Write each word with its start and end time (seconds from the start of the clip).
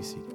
be 0.00 0.06
seated. 0.06 0.34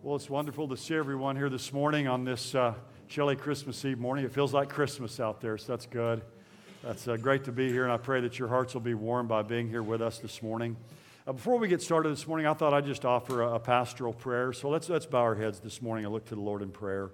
Well, 0.00 0.14
it's 0.14 0.30
wonderful 0.30 0.68
to 0.68 0.76
see 0.76 0.94
everyone 0.94 1.34
here 1.34 1.48
this 1.48 1.72
morning 1.72 2.06
on 2.06 2.24
this 2.24 2.54
uh, 2.54 2.74
chilly 3.08 3.34
Christmas 3.34 3.84
Eve 3.84 3.98
morning. 3.98 4.24
It 4.24 4.32
feels 4.32 4.54
like 4.54 4.68
Christmas 4.68 5.18
out 5.18 5.40
there, 5.40 5.58
so 5.58 5.72
that's 5.72 5.86
good. 5.86 6.22
That's 6.84 7.08
uh, 7.08 7.16
great 7.16 7.42
to 7.44 7.52
be 7.52 7.68
here, 7.68 7.82
and 7.82 7.92
I 7.92 7.96
pray 7.96 8.20
that 8.20 8.38
your 8.38 8.46
hearts 8.46 8.74
will 8.74 8.80
be 8.80 8.94
warmed 8.94 9.28
by 9.28 9.42
being 9.42 9.68
here 9.68 9.82
with 9.82 10.00
us 10.00 10.18
this 10.18 10.40
morning. 10.40 10.76
Uh, 11.26 11.32
before 11.32 11.58
we 11.58 11.66
get 11.66 11.82
started 11.82 12.10
this 12.10 12.28
morning, 12.28 12.46
I 12.46 12.54
thought 12.54 12.72
I'd 12.72 12.86
just 12.86 13.04
offer 13.04 13.42
a, 13.42 13.54
a, 13.54 13.58
pastoral 13.58 14.12
prayer. 14.12 14.52
So 14.52 14.68
let's, 14.68 14.88
let's 14.88 15.06
bow 15.06 15.18
our 15.18 15.34
heads 15.34 15.58
this 15.58 15.82
morning 15.82 16.04
and 16.04 16.14
look 16.14 16.26
to 16.26 16.36
the 16.36 16.40
Lord 16.40 16.62
in 16.62 16.70
prayer. 16.70 17.10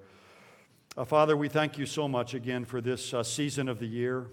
Uh, 0.94 1.06
Father, 1.06 1.38
we 1.38 1.48
thank 1.48 1.78
you 1.78 1.86
so 1.86 2.06
much 2.06 2.34
again 2.34 2.66
for 2.66 2.82
this 2.82 3.14
uh, 3.14 3.22
season 3.22 3.68
of 3.68 3.78
the 3.78 3.86
year 3.86 4.26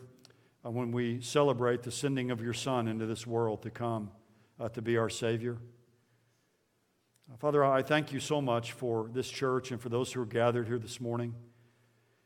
uh, 0.65 0.71
when 0.71 0.91
we 0.91 1.21
celebrate 1.21 1.83
the 1.83 1.91
sending 1.91 2.31
of 2.31 2.41
your 2.41 2.53
Son 2.53 2.89
into 2.89 3.05
this 3.05 3.25
world 3.25 3.61
to 3.61 3.69
come 3.69 4.11
uh, 4.59 4.69
to 4.69 4.81
be 4.81 4.97
our 4.97 5.09
Savior. 5.09 5.57
Father, 7.39 7.65
I 7.65 7.81
thank 7.81 8.13
you 8.13 8.19
so 8.19 8.41
much 8.41 8.71
for 8.71 9.09
this 9.11 9.29
church 9.29 9.71
and 9.71 9.81
for 9.81 9.89
those 9.89 10.13
who 10.13 10.21
are 10.21 10.25
gathered 10.27 10.67
here 10.67 10.77
this 10.77 11.01
morning. 11.01 11.33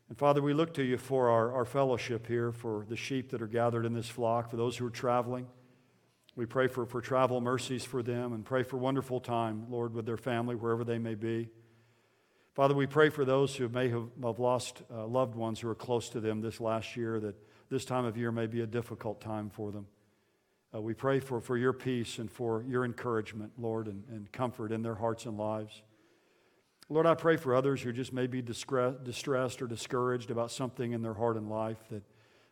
And 0.09 0.17
Father, 0.17 0.41
we 0.41 0.53
look 0.53 0.73
to 0.73 0.83
you 0.83 0.97
for 0.97 1.29
our, 1.29 1.53
our 1.53 1.65
fellowship 1.65 2.27
here, 2.27 2.51
for 2.51 2.85
the 2.89 2.97
sheep 2.97 3.29
that 3.29 3.41
are 3.41 3.47
gathered 3.47 3.85
in 3.85 3.93
this 3.93 4.09
flock, 4.09 4.49
for 4.49 4.57
those 4.57 4.75
who 4.75 4.85
are 4.85 4.91
traveling. 4.91 5.47
We 6.35 6.45
pray 6.45 6.67
for, 6.67 6.85
for 6.85 6.99
travel 6.99 7.41
mercies 7.41 7.85
for 7.85 8.03
them 8.03 8.33
and 8.33 8.43
pray 8.43 8.63
for 8.63 8.77
wonderful 8.77 9.19
time, 9.19 9.65
Lord, 9.69 9.93
with 9.93 10.05
their 10.05 10.17
family, 10.17 10.55
wherever 10.55 10.83
they 10.83 10.97
may 10.97 11.15
be. 11.15 11.49
Father, 12.53 12.73
we 12.73 12.87
pray 12.87 13.09
for 13.09 13.23
those 13.23 13.55
who 13.55 13.69
may 13.69 13.89
have, 13.89 14.09
have 14.23 14.39
lost 14.39 14.81
uh, 14.93 15.05
loved 15.05 15.35
ones 15.35 15.59
who 15.59 15.69
are 15.69 15.75
close 15.75 16.09
to 16.09 16.19
them 16.19 16.41
this 16.41 16.59
last 16.59 16.97
year, 16.97 17.19
that 17.19 17.35
this 17.69 17.85
time 17.85 18.05
of 18.05 18.17
year 18.17 18.31
may 18.31 18.47
be 18.47 18.61
a 18.61 18.67
difficult 18.67 19.21
time 19.21 19.49
for 19.49 19.71
them. 19.71 19.85
Uh, 20.73 20.81
we 20.81 20.93
pray 20.93 21.19
for, 21.19 21.41
for 21.41 21.57
your 21.57 21.73
peace 21.73 22.19
and 22.19 22.31
for 22.31 22.63
your 22.67 22.85
encouragement, 22.85 23.51
Lord, 23.57 23.87
and, 23.87 24.03
and 24.09 24.31
comfort 24.31 24.71
in 24.71 24.83
their 24.83 24.95
hearts 24.95 25.25
and 25.25 25.37
lives. 25.37 25.81
Lord, 26.89 27.05
I 27.05 27.15
pray 27.15 27.37
for 27.37 27.55
others 27.55 27.81
who 27.81 27.91
just 27.91 28.13
may 28.13 28.27
be 28.27 28.41
distressed 28.41 29.61
or 29.61 29.67
discouraged 29.67 30.31
about 30.31 30.51
something 30.51 30.91
in 30.91 31.01
their 31.01 31.13
heart 31.13 31.37
and 31.37 31.49
life 31.49 31.77
that 31.89 32.03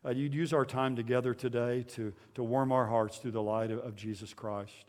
uh, 0.05 0.11
you'd 0.11 0.33
use 0.33 0.53
our 0.53 0.65
time 0.65 0.95
together 0.95 1.33
today 1.33 1.83
to, 1.83 2.13
to 2.35 2.43
warm 2.43 2.71
our 2.71 2.85
hearts 2.85 3.17
through 3.17 3.31
the 3.31 3.41
light 3.41 3.71
of, 3.71 3.79
of 3.79 3.95
Jesus 3.95 4.33
Christ. 4.33 4.85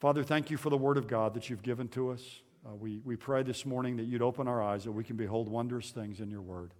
Father, 0.00 0.22
thank 0.22 0.50
you 0.50 0.56
for 0.56 0.70
the 0.70 0.76
word 0.76 0.96
of 0.96 1.08
God 1.08 1.34
that 1.34 1.48
you've 1.48 1.62
given 1.62 1.88
to 1.88 2.10
us. 2.10 2.22
Uh, 2.66 2.74
we, 2.74 3.00
we 3.04 3.16
pray 3.16 3.42
this 3.42 3.64
morning 3.64 3.96
that 3.96 4.04
you'd 4.04 4.22
open 4.22 4.48
our 4.48 4.62
eyes 4.62 4.84
that 4.84 4.92
we 4.92 5.04
can 5.04 5.16
behold 5.16 5.48
wondrous 5.48 5.90
things 5.90 6.20
in 6.20 6.30
your 6.30 6.42
word. 6.42 6.72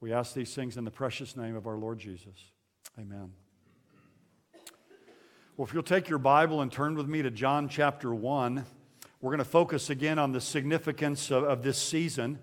We 0.00 0.12
ask 0.12 0.34
these 0.34 0.54
things 0.54 0.76
in 0.76 0.84
the 0.84 0.90
precious 0.90 1.36
name 1.36 1.56
of 1.56 1.66
our 1.66 1.76
Lord 1.76 1.98
Jesus. 1.98 2.36
Amen. 2.98 3.47
Well, 5.58 5.66
if 5.66 5.74
you'll 5.74 5.82
take 5.82 6.08
your 6.08 6.20
Bible 6.20 6.60
and 6.60 6.70
turn 6.70 6.94
with 6.94 7.08
me 7.08 7.20
to 7.20 7.32
John 7.32 7.68
chapter 7.68 8.14
1. 8.14 8.64
We're 9.20 9.30
going 9.30 9.38
to 9.38 9.44
focus 9.44 9.90
again 9.90 10.16
on 10.16 10.30
the 10.30 10.40
significance 10.40 11.32
of, 11.32 11.42
of 11.42 11.64
this 11.64 11.78
season. 11.78 12.38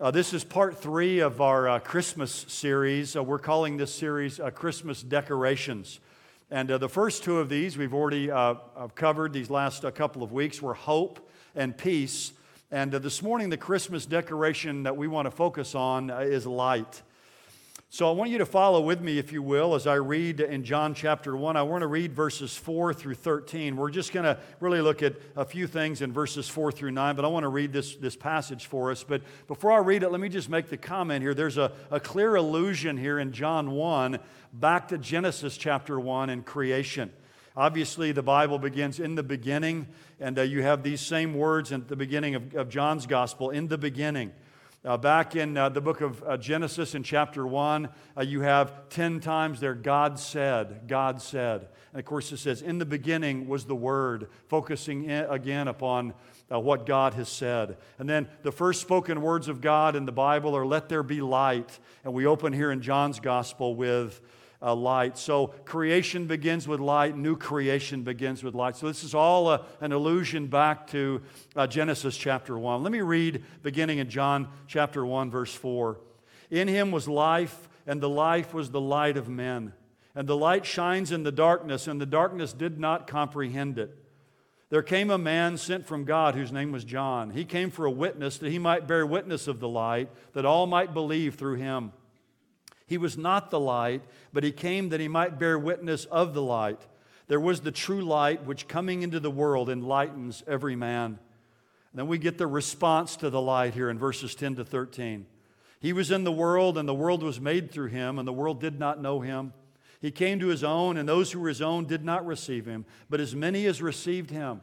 Uh, 0.00 0.12
this 0.12 0.32
is 0.32 0.42
part 0.42 0.78
three 0.78 1.18
of 1.18 1.42
our 1.42 1.68
uh, 1.68 1.78
Christmas 1.80 2.46
series. 2.48 3.16
Uh, 3.16 3.22
we're 3.22 3.38
calling 3.38 3.76
this 3.76 3.94
series 3.94 4.40
uh, 4.40 4.48
Christmas 4.48 5.02
Decorations. 5.02 6.00
And 6.50 6.70
uh, 6.70 6.78
the 6.78 6.88
first 6.88 7.22
two 7.22 7.38
of 7.38 7.50
these 7.50 7.76
we've 7.76 7.92
already 7.92 8.30
uh, 8.30 8.54
covered 8.94 9.34
these 9.34 9.50
last 9.50 9.84
couple 9.94 10.22
of 10.22 10.32
weeks 10.32 10.62
were 10.62 10.72
hope 10.72 11.28
and 11.54 11.76
peace. 11.76 12.32
And 12.70 12.92
this 12.92 13.20
morning, 13.20 13.50
the 13.50 13.58
Christmas 13.58 14.06
decoration 14.06 14.84
that 14.84 14.96
we 14.96 15.06
want 15.06 15.26
to 15.26 15.30
focus 15.30 15.74
on 15.74 16.08
is 16.08 16.46
light. 16.46 17.02
So 17.94 18.08
I 18.08 18.12
want 18.12 18.30
you 18.30 18.38
to 18.38 18.46
follow 18.46 18.80
with 18.80 19.02
me, 19.02 19.18
if 19.18 19.32
you 19.32 19.42
will, 19.42 19.74
as 19.74 19.86
I 19.86 19.96
read 19.96 20.40
in 20.40 20.64
John 20.64 20.94
chapter 20.94 21.36
1. 21.36 21.58
I 21.58 21.62
want 21.62 21.82
to 21.82 21.86
read 21.86 22.14
verses 22.14 22.56
4 22.56 22.94
through 22.94 23.16
13. 23.16 23.76
We're 23.76 23.90
just 23.90 24.14
going 24.14 24.24
to 24.24 24.38
really 24.60 24.80
look 24.80 25.02
at 25.02 25.16
a 25.36 25.44
few 25.44 25.66
things 25.66 26.00
in 26.00 26.10
verses 26.10 26.48
4 26.48 26.72
through 26.72 26.92
9, 26.92 27.16
but 27.16 27.26
I 27.26 27.28
want 27.28 27.44
to 27.44 27.50
read 27.50 27.70
this, 27.70 27.94
this 27.96 28.16
passage 28.16 28.64
for 28.64 28.90
us. 28.90 29.04
But 29.04 29.20
before 29.46 29.72
I 29.72 29.76
read 29.80 30.02
it, 30.04 30.08
let 30.08 30.22
me 30.22 30.30
just 30.30 30.48
make 30.48 30.70
the 30.70 30.78
comment 30.78 31.20
here. 31.20 31.34
There's 31.34 31.58
a, 31.58 31.70
a 31.90 32.00
clear 32.00 32.34
allusion 32.36 32.96
here 32.96 33.18
in 33.18 33.30
John 33.30 33.72
1 33.72 34.18
back 34.54 34.88
to 34.88 34.96
Genesis 34.96 35.58
chapter 35.58 36.00
1 36.00 36.30
and 36.30 36.46
creation. 36.46 37.12
Obviously, 37.54 38.10
the 38.10 38.22
Bible 38.22 38.58
begins 38.58 39.00
in 39.00 39.16
the 39.16 39.22
beginning, 39.22 39.86
and 40.18 40.38
uh, 40.38 40.42
you 40.42 40.62
have 40.62 40.82
these 40.82 41.02
same 41.02 41.34
words 41.34 41.72
at 41.72 41.88
the 41.88 41.96
beginning 41.96 42.36
of, 42.36 42.54
of 42.54 42.70
John's 42.70 43.06
gospel 43.06 43.50
in 43.50 43.68
the 43.68 43.76
beginning. 43.76 44.32
Uh, 44.84 44.96
back 44.96 45.36
in 45.36 45.56
uh, 45.56 45.68
the 45.68 45.80
book 45.80 46.00
of 46.00 46.24
uh, 46.24 46.36
Genesis 46.36 46.96
in 46.96 47.04
chapter 47.04 47.46
1, 47.46 47.88
uh, 48.16 48.20
you 48.20 48.40
have 48.40 48.88
10 48.88 49.20
times 49.20 49.60
there, 49.60 49.76
God 49.76 50.18
said, 50.18 50.88
God 50.88 51.22
said. 51.22 51.68
And 51.92 52.00
of 52.00 52.04
course, 52.04 52.32
it 52.32 52.38
says, 52.38 52.62
in 52.62 52.78
the 52.78 52.84
beginning 52.84 53.46
was 53.46 53.64
the 53.64 53.76
Word, 53.76 54.28
focusing 54.48 55.04
in, 55.04 55.24
again 55.26 55.68
upon 55.68 56.14
uh, 56.50 56.58
what 56.58 56.84
God 56.84 57.14
has 57.14 57.28
said. 57.28 57.76
And 58.00 58.10
then 58.10 58.26
the 58.42 58.50
first 58.50 58.80
spoken 58.80 59.22
words 59.22 59.46
of 59.46 59.60
God 59.60 59.94
in 59.94 60.04
the 60.04 60.10
Bible 60.10 60.56
are, 60.56 60.66
let 60.66 60.88
there 60.88 61.04
be 61.04 61.20
light. 61.20 61.78
And 62.02 62.12
we 62.12 62.26
open 62.26 62.52
here 62.52 62.72
in 62.72 62.82
John's 62.82 63.20
gospel 63.20 63.76
with, 63.76 64.20
uh, 64.62 64.74
light. 64.74 65.18
So 65.18 65.48
creation 65.64 66.26
begins 66.26 66.68
with 66.68 66.80
light, 66.80 67.16
new 67.16 67.36
creation 67.36 68.02
begins 68.02 68.44
with 68.44 68.54
light. 68.54 68.76
So 68.76 68.86
this 68.86 69.02
is 69.02 69.14
all 69.14 69.50
a, 69.50 69.66
an 69.80 69.92
allusion 69.92 70.46
back 70.46 70.86
to 70.88 71.20
uh, 71.56 71.66
Genesis 71.66 72.16
chapter 72.16 72.56
1. 72.56 72.82
Let 72.82 72.92
me 72.92 73.00
read 73.00 73.42
beginning 73.62 73.98
in 73.98 74.08
John 74.08 74.48
chapter 74.68 75.04
1, 75.04 75.30
verse 75.30 75.54
4. 75.54 75.98
In 76.50 76.68
him 76.68 76.92
was 76.92 77.08
life, 77.08 77.68
and 77.86 78.00
the 78.00 78.08
life 78.08 78.54
was 78.54 78.70
the 78.70 78.80
light 78.80 79.16
of 79.16 79.28
men. 79.28 79.72
And 80.14 80.28
the 80.28 80.36
light 80.36 80.66
shines 80.66 81.10
in 81.10 81.22
the 81.22 81.32
darkness, 81.32 81.88
and 81.88 82.00
the 82.00 82.06
darkness 82.06 82.52
did 82.52 82.78
not 82.78 83.06
comprehend 83.06 83.78
it. 83.78 83.98
There 84.68 84.82
came 84.82 85.10
a 85.10 85.18
man 85.18 85.58
sent 85.58 85.86
from 85.86 86.04
God 86.04 86.34
whose 86.34 86.52
name 86.52 86.72
was 86.72 86.84
John. 86.84 87.30
He 87.30 87.44
came 87.44 87.70
for 87.70 87.84
a 87.84 87.90
witness 87.90 88.38
that 88.38 88.50
he 88.50 88.58
might 88.58 88.86
bear 88.86 89.06
witness 89.06 89.46
of 89.46 89.60
the 89.60 89.68
light, 89.68 90.08
that 90.32 90.46
all 90.46 90.66
might 90.66 90.94
believe 90.94 91.34
through 91.34 91.56
him. 91.56 91.92
He 92.86 92.98
was 92.98 93.16
not 93.16 93.50
the 93.50 93.60
light, 93.60 94.02
but 94.32 94.44
he 94.44 94.52
came 94.52 94.90
that 94.90 95.00
he 95.00 95.08
might 95.08 95.38
bear 95.38 95.58
witness 95.58 96.04
of 96.06 96.34
the 96.34 96.42
light. 96.42 96.80
There 97.28 97.40
was 97.40 97.60
the 97.60 97.72
true 97.72 98.02
light, 98.02 98.44
which 98.44 98.68
coming 98.68 99.02
into 99.02 99.20
the 99.20 99.30
world 99.30 99.70
enlightens 99.70 100.42
every 100.46 100.76
man. 100.76 101.18
And 101.92 101.98
then 101.98 102.08
we 102.08 102.18
get 102.18 102.38
the 102.38 102.46
response 102.46 103.16
to 103.16 103.30
the 103.30 103.40
light 103.40 103.74
here 103.74 103.90
in 103.90 103.98
verses 103.98 104.34
10 104.34 104.56
to 104.56 104.64
13. 104.64 105.26
He 105.80 105.92
was 105.92 106.10
in 106.10 106.24
the 106.24 106.32
world, 106.32 106.78
and 106.78 106.88
the 106.88 106.94
world 106.94 107.22
was 107.22 107.40
made 107.40 107.70
through 107.70 107.88
him, 107.88 108.18
and 108.18 108.26
the 108.26 108.32
world 108.32 108.60
did 108.60 108.78
not 108.78 109.00
know 109.00 109.20
him. 109.20 109.52
He 110.00 110.10
came 110.10 110.40
to 110.40 110.48
his 110.48 110.64
own, 110.64 110.96
and 110.96 111.08
those 111.08 111.32
who 111.32 111.40
were 111.40 111.48
his 111.48 111.62
own 111.62 111.86
did 111.86 112.04
not 112.04 112.26
receive 112.26 112.66
him. 112.66 112.84
But 113.08 113.20
as 113.20 113.34
many 113.34 113.66
as 113.66 113.80
received 113.80 114.30
him, 114.30 114.60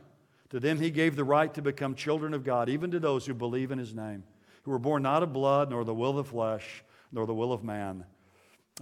to 0.50 0.60
them 0.60 0.80
he 0.80 0.92
gave 0.92 1.16
the 1.16 1.24
right 1.24 1.54
to 1.54 1.62
become 1.62 1.96
children 1.96 2.34
of 2.34 2.44
God, 2.44 2.70
even 2.70 2.92
to 2.92 3.00
those 3.00 3.26
who 3.26 3.34
believe 3.34 3.72
in 3.72 3.80
his 3.80 3.94
name, 3.94 4.24
who 4.64 4.72
were 4.72 4.80
born 4.80 5.04
not 5.04 5.24
of 5.24 5.32
blood, 5.32 5.70
nor 5.70 5.84
the 5.84 5.94
will 5.94 6.12
of 6.12 6.18
the 6.18 6.24
flesh, 6.32 6.84
nor 7.12 7.26
the 7.26 7.34
will 7.34 7.52
of 7.52 7.64
man, 7.64 8.06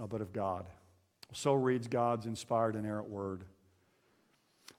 uh, 0.00 0.06
but 0.06 0.20
of 0.20 0.32
God. 0.32 0.66
So 1.32 1.54
reads 1.54 1.88
God's 1.88 2.26
inspired 2.26 2.74
and 2.74 2.84
inerrant 2.84 3.08
word. 3.08 3.44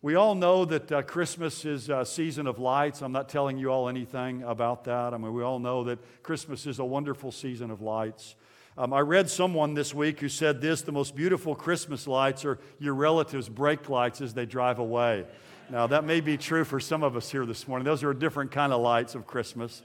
We 0.01 0.15
all 0.15 0.33
know 0.33 0.63
that 0.63 0.91
uh, 0.91 1.01
Christmas 1.01 1.65
is 1.65 1.89
a 1.89 2.05
season 2.05 2.47
of 2.47 2.57
lights. 2.57 3.01
I'm 3.01 3.11
not 3.11 3.27
telling 3.27 3.57
you 3.57 3.69
all 3.69 3.89
anything 3.89 4.43
about 4.43 4.85
that. 4.85 5.13
I 5.13 5.17
mean, 5.17 5.33
we 5.33 5.43
all 5.43 5.59
know 5.59 5.83
that 5.83 5.99
Christmas 6.23 6.65
is 6.65 6.79
a 6.79 6.85
wonderful 6.85 7.33
season 7.33 7.69
of 7.69 7.81
lights. 7.81 8.35
Um, 8.77 8.93
I 8.93 9.01
read 9.01 9.29
someone 9.29 9.73
this 9.73 9.93
week 9.93 10.21
who 10.21 10.29
said 10.29 10.61
this 10.61 10.83
the 10.83 10.93
most 10.93 11.16
beautiful 11.16 11.53
Christmas 11.53 12.07
lights 12.07 12.45
are 12.45 12.59
your 12.79 12.93
relatives' 12.95 13.49
brake 13.49 13.89
lights 13.89 14.21
as 14.21 14.33
they 14.33 14.45
drive 14.45 14.79
away. 14.79 15.25
Now, 15.69 15.85
that 15.87 16.05
may 16.05 16.21
be 16.21 16.37
true 16.37 16.63
for 16.63 16.79
some 16.79 17.03
of 17.03 17.17
us 17.17 17.29
here 17.29 17.45
this 17.45 17.67
morning. 17.67 17.83
Those 17.83 18.01
are 18.03 18.11
a 18.11 18.17
different 18.17 18.51
kind 18.51 18.71
of 18.71 18.79
lights 18.81 19.16
of 19.16 19.27
Christmas. 19.27 19.83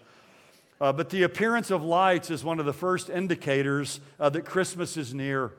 Uh, 0.81 0.93
but 0.93 1.11
the 1.11 1.23
appearance 1.23 1.71
of 1.71 1.83
lights 1.83 2.31
is 2.31 2.43
one 2.43 2.59
of 2.59 2.67
the 2.67 2.73
first 2.73 3.09
indicators 3.09 4.01
uh, 4.19 4.29
that 4.29 4.45
Christmas 4.45 4.97
is 4.97 5.15
near. 5.15 5.53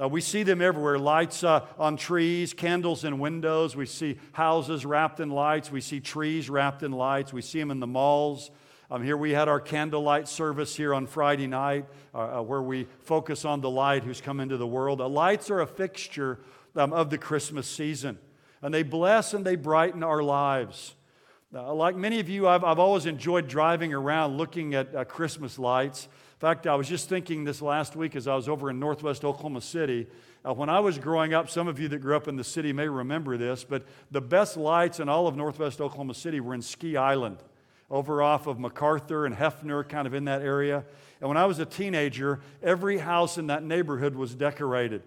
Uh, 0.00 0.08
we 0.08 0.20
see 0.20 0.42
them 0.42 0.62
everywhere 0.62 0.98
lights 0.98 1.44
uh, 1.44 1.64
on 1.78 1.96
trees, 1.96 2.54
candles 2.54 3.04
in 3.04 3.18
windows. 3.18 3.76
We 3.76 3.86
see 3.86 4.18
houses 4.32 4.86
wrapped 4.86 5.20
in 5.20 5.30
lights. 5.30 5.70
We 5.70 5.80
see 5.80 6.00
trees 6.00 6.48
wrapped 6.48 6.82
in 6.82 6.92
lights. 6.92 7.32
We 7.32 7.42
see 7.42 7.58
them 7.60 7.70
in 7.70 7.80
the 7.80 7.86
malls. 7.86 8.50
Um, 8.90 9.02
here 9.02 9.16
we 9.16 9.30
had 9.32 9.48
our 9.48 9.60
candlelight 9.60 10.28
service 10.28 10.76
here 10.76 10.92
on 10.92 11.06
Friday 11.06 11.46
night 11.46 11.86
uh, 12.14 12.40
uh, 12.40 12.42
where 12.42 12.62
we 12.62 12.86
focus 13.00 13.44
on 13.44 13.60
the 13.60 13.70
light 13.70 14.04
who's 14.04 14.20
come 14.20 14.38
into 14.38 14.56
the 14.56 14.66
world. 14.66 14.98
lights 15.00 15.50
are 15.50 15.60
a 15.60 15.66
fixture 15.66 16.40
um, 16.76 16.92
of 16.92 17.08
the 17.10 17.18
Christmas 17.18 17.66
season, 17.66 18.18
and 18.60 18.72
they 18.72 18.82
bless 18.82 19.34
and 19.34 19.44
they 19.44 19.56
brighten 19.56 20.02
our 20.02 20.22
lives. 20.22 20.94
Uh, 21.54 21.74
like 21.74 21.94
many 21.94 22.18
of 22.18 22.30
you, 22.30 22.48
I've, 22.48 22.64
I've 22.64 22.78
always 22.78 23.04
enjoyed 23.04 23.46
driving 23.46 23.92
around 23.92 24.38
looking 24.38 24.74
at 24.74 24.94
uh, 24.94 25.04
Christmas 25.04 25.58
lights. 25.58 26.06
In 26.06 26.38
fact, 26.38 26.66
I 26.66 26.74
was 26.76 26.88
just 26.88 27.10
thinking 27.10 27.44
this 27.44 27.60
last 27.60 27.94
week 27.94 28.16
as 28.16 28.26
I 28.26 28.34
was 28.34 28.48
over 28.48 28.70
in 28.70 28.80
northwest 28.80 29.22
Oklahoma 29.22 29.60
City. 29.60 30.06
Uh, 30.46 30.54
when 30.54 30.70
I 30.70 30.80
was 30.80 30.96
growing 30.96 31.34
up, 31.34 31.50
some 31.50 31.68
of 31.68 31.78
you 31.78 31.88
that 31.88 31.98
grew 31.98 32.16
up 32.16 32.26
in 32.26 32.36
the 32.36 32.44
city 32.44 32.72
may 32.72 32.88
remember 32.88 33.36
this, 33.36 33.64
but 33.64 33.84
the 34.10 34.20
best 34.22 34.56
lights 34.56 34.98
in 34.98 35.10
all 35.10 35.26
of 35.26 35.36
northwest 35.36 35.82
Oklahoma 35.82 36.14
City 36.14 36.40
were 36.40 36.54
in 36.54 36.62
Ski 36.62 36.96
Island, 36.96 37.36
over 37.90 38.22
off 38.22 38.46
of 38.46 38.58
MacArthur 38.58 39.26
and 39.26 39.36
Hefner, 39.36 39.86
kind 39.86 40.06
of 40.06 40.14
in 40.14 40.24
that 40.24 40.40
area. 40.40 40.86
And 41.20 41.28
when 41.28 41.36
I 41.36 41.44
was 41.44 41.58
a 41.58 41.66
teenager, 41.66 42.40
every 42.62 42.96
house 42.96 43.36
in 43.36 43.48
that 43.48 43.62
neighborhood 43.62 44.14
was 44.16 44.34
decorated. 44.34 45.02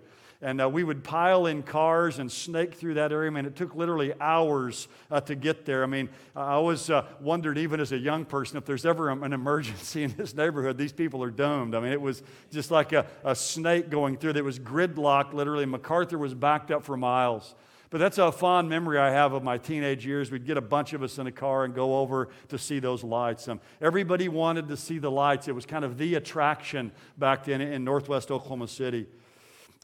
And 0.46 0.62
uh, 0.62 0.70
we 0.70 0.84
would 0.84 1.04
pile 1.04 1.48
in 1.48 1.64
cars 1.64 2.20
and 2.20 2.32
snake 2.32 2.76
through 2.76 2.94
that 2.94 3.12
area. 3.12 3.32
I 3.32 3.34
mean, 3.34 3.48
it 3.48 3.56
took 3.56 3.74
literally 3.74 4.14
hours 4.22 4.88
uh, 5.10 5.20
to 5.22 5.34
get 5.34 5.66
there. 5.66 5.82
I 5.82 5.88
mean, 5.88 6.08
I 6.36 6.52
always 6.52 6.88
uh, 6.88 7.04
wondered, 7.20 7.58
even 7.58 7.80
as 7.80 7.92
a 7.92 7.98
young 7.98 8.26
person, 8.26 8.56
if 8.56 8.64
there's 8.64 8.86
ever 8.86 9.10
an 9.10 9.34
emergency 9.34 10.04
in 10.04 10.12
this 10.16 10.36
neighborhood, 10.36 10.78
these 10.78 10.92
people 10.92 11.24
are 11.24 11.32
doomed. 11.32 11.74
I 11.74 11.80
mean, 11.80 11.92
it 11.92 12.00
was 12.00 12.22
just 12.52 12.70
like 12.70 12.94
a, 12.94 13.08
a 13.24 13.36
snake 13.36 13.90
going 13.90 14.18
through. 14.18 14.34
It 14.34 14.44
was 14.44 14.60
gridlocked, 14.60 15.34
literally. 15.34 15.66
MacArthur 15.66 16.20
was 16.20 16.36
backed 16.36 16.70
up 16.70 16.84
for 16.84 16.96
miles. 16.96 17.56
But 17.90 17.98
that's 17.98 18.20
a 18.20 18.32
fond 18.32 18.70
memory 18.70 19.00
I 19.00 19.10
have 19.10 19.34
of 19.34 19.42
my 19.42 19.58
teenage 19.58 20.06
years. 20.06 20.30
We'd 20.30 20.46
get 20.46 20.58
a 20.58 20.62
bunch 20.62 20.94
of 20.94 21.02
us 21.02 21.18
in 21.18 21.26
a 21.26 21.32
car 21.32 21.64
and 21.64 21.74
go 21.74 21.98
over 21.98 22.30
to 22.50 22.60
see 22.60 22.78
those 22.78 23.04
lights. 23.04 23.48
Um, 23.48 23.60
everybody 23.82 24.30
wanted 24.30 24.68
to 24.68 24.78
see 24.78 25.00
the 25.00 25.10
lights. 25.10 25.48
It 25.48 25.56
was 25.56 25.66
kind 25.66 25.84
of 25.84 25.98
the 25.98 26.14
attraction 26.14 26.92
back 27.18 27.46
then 27.46 27.62
in 27.62 27.84
northwest 27.84 28.30
Oklahoma 28.30 28.68
City. 28.68 29.08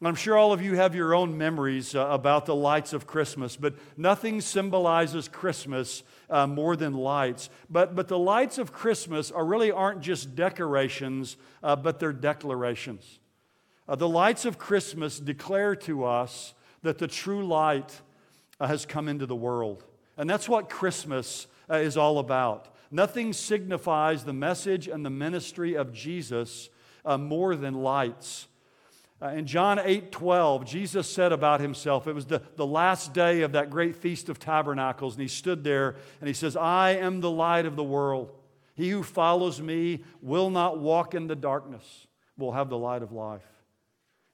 I'm 0.07 0.15
sure 0.15 0.35
all 0.35 0.51
of 0.51 0.63
you 0.63 0.75
have 0.77 0.95
your 0.95 1.13
own 1.13 1.37
memories 1.37 1.93
uh, 1.93 2.07
about 2.07 2.47
the 2.47 2.55
lights 2.55 2.91
of 2.91 3.05
Christmas, 3.05 3.55
but 3.55 3.75
nothing 3.95 4.41
symbolizes 4.41 5.27
Christmas 5.27 6.01
uh, 6.27 6.47
more 6.47 6.75
than 6.75 6.93
lights. 6.93 7.51
But, 7.69 7.95
but 7.95 8.07
the 8.07 8.17
lights 8.17 8.57
of 8.57 8.73
Christmas 8.73 9.29
are 9.29 9.45
really 9.45 9.71
aren't 9.71 10.01
just 10.01 10.35
decorations, 10.35 11.37
uh, 11.61 11.75
but 11.75 11.99
they're 11.99 12.13
declarations. 12.13 13.19
Uh, 13.87 13.95
the 13.95 14.09
lights 14.09 14.43
of 14.43 14.57
Christmas 14.57 15.19
declare 15.19 15.75
to 15.75 16.05
us 16.05 16.55
that 16.81 16.97
the 16.97 17.07
true 17.07 17.45
light 17.45 18.01
uh, 18.59 18.65
has 18.65 18.87
come 18.87 19.07
into 19.07 19.27
the 19.27 19.35
world. 19.35 19.83
And 20.17 20.27
that's 20.27 20.49
what 20.49 20.67
Christmas 20.67 21.45
uh, 21.69 21.75
is 21.75 21.95
all 21.95 22.17
about. 22.17 22.73
Nothing 22.89 23.33
signifies 23.33 24.23
the 24.23 24.33
message 24.33 24.87
and 24.87 25.05
the 25.05 25.11
ministry 25.11 25.75
of 25.75 25.93
Jesus 25.93 26.69
more 27.05 27.55
than 27.55 27.75
lights. 27.75 28.47
Uh, 29.21 29.27
in 29.27 29.45
John 29.45 29.79
8 29.79 30.11
12, 30.11 30.65
Jesus 30.65 31.07
said 31.07 31.31
about 31.31 31.61
himself, 31.61 32.07
it 32.07 32.15
was 32.15 32.25
the, 32.25 32.41
the 32.55 32.65
last 32.65 33.13
day 33.13 33.41
of 33.41 33.51
that 33.51 33.69
great 33.69 33.95
Feast 33.95 34.29
of 34.29 34.39
Tabernacles, 34.39 35.13
and 35.13 35.21
he 35.21 35.27
stood 35.27 35.63
there 35.63 35.95
and 36.19 36.27
he 36.27 36.33
says, 36.33 36.55
I 36.55 36.91
am 36.91 37.21
the 37.21 37.29
light 37.29 37.65
of 37.65 37.75
the 37.75 37.83
world. 37.83 38.31
He 38.73 38.89
who 38.89 39.03
follows 39.03 39.61
me 39.61 40.03
will 40.21 40.49
not 40.49 40.79
walk 40.79 41.13
in 41.13 41.27
the 41.27 41.35
darkness, 41.35 42.07
will 42.35 42.53
have 42.53 42.69
the 42.69 42.77
light 42.77 43.03
of 43.03 43.11
life. 43.11 43.45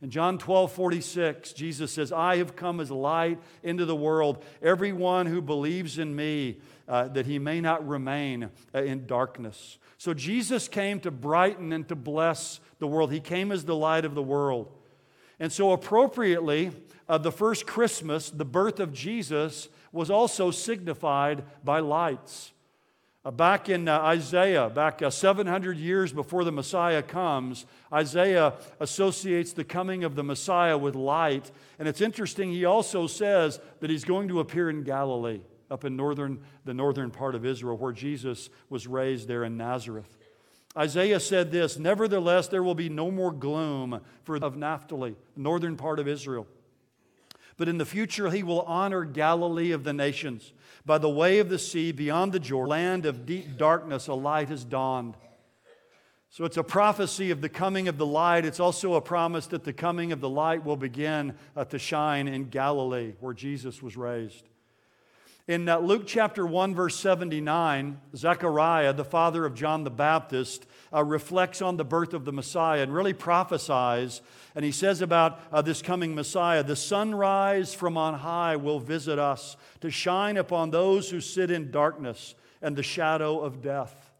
In 0.01 0.11
John 0.11 0.37
12 0.37 0.71
46, 0.71 1.53
Jesus 1.53 1.91
says, 1.91 2.13
I 2.13 2.37
have 2.37 2.55
come 2.55 2.79
as 2.79 2.91
light 2.91 3.39
into 3.63 3.83
the 3.83 3.95
world. 3.95 4.43
Everyone 4.61 5.25
who 5.25 5.41
believes 5.41 5.97
in 5.97 6.15
me, 6.15 6.59
uh, 6.87 7.07
that 7.09 7.25
he 7.25 7.39
may 7.39 7.59
not 7.59 7.85
remain 7.85 8.51
uh, 8.73 8.83
in 8.83 9.07
darkness. 9.07 9.79
So 9.97 10.13
Jesus 10.13 10.67
came 10.67 10.99
to 11.01 11.11
brighten 11.11 11.73
and 11.73 11.87
to 11.89 11.95
bless 11.95 12.59
the 12.77 12.87
world. 12.87 13.11
He 13.11 13.19
came 13.19 13.51
as 13.51 13.65
the 13.65 13.75
light 13.75 14.05
of 14.05 14.13
the 14.13 14.21
world. 14.21 14.71
And 15.39 15.51
so, 15.51 15.71
appropriately, 15.71 16.71
uh, 17.07 17.17
the 17.17 17.31
first 17.31 17.67
Christmas, 17.67 18.29
the 18.29 18.45
birth 18.45 18.79
of 18.79 18.93
Jesus, 18.93 19.69
was 19.91 20.09
also 20.09 20.51
signified 20.51 21.43
by 21.63 21.79
lights. 21.79 22.53
Uh, 23.23 23.31
back 23.31 23.67
in 23.67 23.87
uh, 23.87 23.99
Isaiah, 23.99 24.69
back 24.69 25.01
uh, 25.01 25.09
700 25.09 25.77
years 25.77 26.13
before 26.13 26.43
the 26.43 26.51
Messiah 26.51 27.01
comes, 27.01 27.65
Isaiah 27.91 28.53
associates 28.79 29.51
the 29.53 29.63
coming 29.63 30.03
of 30.03 30.15
the 30.15 30.23
Messiah 30.23 30.77
with 30.77 30.95
light. 30.95 31.51
And 31.77 31.87
it's 31.87 31.99
interesting, 31.99 32.51
he 32.51 32.65
also 32.65 33.05
says 33.05 33.59
that 33.81 33.89
he's 33.89 34.05
going 34.05 34.29
to 34.29 34.39
appear 34.39 34.69
in 34.69 34.83
Galilee, 34.83 35.41
up 35.69 35.83
in 35.83 35.97
northern, 35.97 36.39
the 36.63 36.73
northern 36.73 37.11
part 37.11 37.35
of 37.35 37.45
Israel, 37.45 37.77
where 37.77 37.91
Jesus 37.91 38.49
was 38.69 38.87
raised 38.87 39.27
there 39.27 39.43
in 39.43 39.57
Nazareth. 39.57 40.16
Isaiah 40.77 41.19
said 41.19 41.51
this 41.51 41.77
Nevertheless, 41.77 42.47
there 42.47 42.63
will 42.63 42.75
be 42.75 42.89
no 42.89 43.09
more 43.09 43.31
gloom 43.31 44.01
for 44.23 44.37
of 44.37 44.55
Naphtali, 44.55 45.15
the 45.35 45.41
northern 45.41 45.75
part 45.75 45.99
of 45.99 46.07
Israel. 46.07 46.47
But 47.57 47.67
in 47.67 47.79
the 47.79 47.85
future, 47.85 48.29
he 48.29 48.43
will 48.43 48.61
honor 48.61 49.03
Galilee 49.03 49.71
of 49.71 49.83
the 49.83 49.93
nations. 49.93 50.53
By 50.85 50.99
the 50.99 51.09
way 51.09 51.39
of 51.39 51.49
the 51.49 51.57
sea, 51.57 51.91
beyond 51.91 52.31
the 52.31 52.39
Jordan, 52.39 52.69
land 52.69 53.05
of 53.07 53.25
deep 53.25 53.57
darkness, 53.57 54.07
a 54.07 54.13
light 54.13 54.49
has 54.49 54.63
dawned. 54.63 55.15
So 56.29 56.45
it's 56.45 56.57
a 56.57 56.63
prophecy 56.63 57.31
of 57.31 57.41
the 57.41 57.49
coming 57.49 57.87
of 57.87 57.97
the 57.97 58.05
light. 58.05 58.45
It's 58.45 58.59
also 58.59 58.93
a 58.93 59.01
promise 59.01 59.47
that 59.47 59.63
the 59.63 59.73
coming 59.73 60.11
of 60.11 60.21
the 60.21 60.29
light 60.29 60.63
will 60.63 60.77
begin 60.77 61.33
uh, 61.55 61.65
to 61.65 61.79
shine 61.79 62.27
in 62.27 62.49
Galilee, 62.49 63.13
where 63.19 63.33
Jesus 63.33 63.81
was 63.81 63.97
raised. 63.97 64.43
In 65.47 65.69
uh, 65.69 65.79
Luke 65.79 66.03
chapter 66.05 66.45
1, 66.45 66.75
verse 66.75 66.97
79, 66.97 68.01
Zechariah, 68.13 68.91
the 68.91 69.05
father 69.05 69.45
of 69.45 69.55
John 69.55 69.85
the 69.85 69.89
Baptist, 69.89 70.65
uh, 70.93 71.05
reflects 71.05 71.61
on 71.61 71.77
the 71.77 71.85
birth 71.85 72.13
of 72.13 72.25
the 72.25 72.33
Messiah 72.33 72.81
and 72.81 72.93
really 72.93 73.13
prophesies. 73.13 74.19
And 74.55 74.65
he 74.65 74.73
says 74.73 75.01
about 75.01 75.39
uh, 75.53 75.61
this 75.61 75.81
coming 75.81 76.13
Messiah 76.13 76.63
the 76.63 76.75
sunrise 76.75 77.73
from 77.73 77.97
on 77.97 78.15
high 78.15 78.57
will 78.57 78.81
visit 78.81 79.19
us 79.19 79.55
to 79.79 79.89
shine 79.89 80.35
upon 80.35 80.71
those 80.71 81.09
who 81.09 81.21
sit 81.21 81.49
in 81.49 81.71
darkness 81.71 82.35
and 82.61 82.75
the 82.75 82.83
shadow 82.83 83.39
of 83.39 83.61
death. 83.61 84.11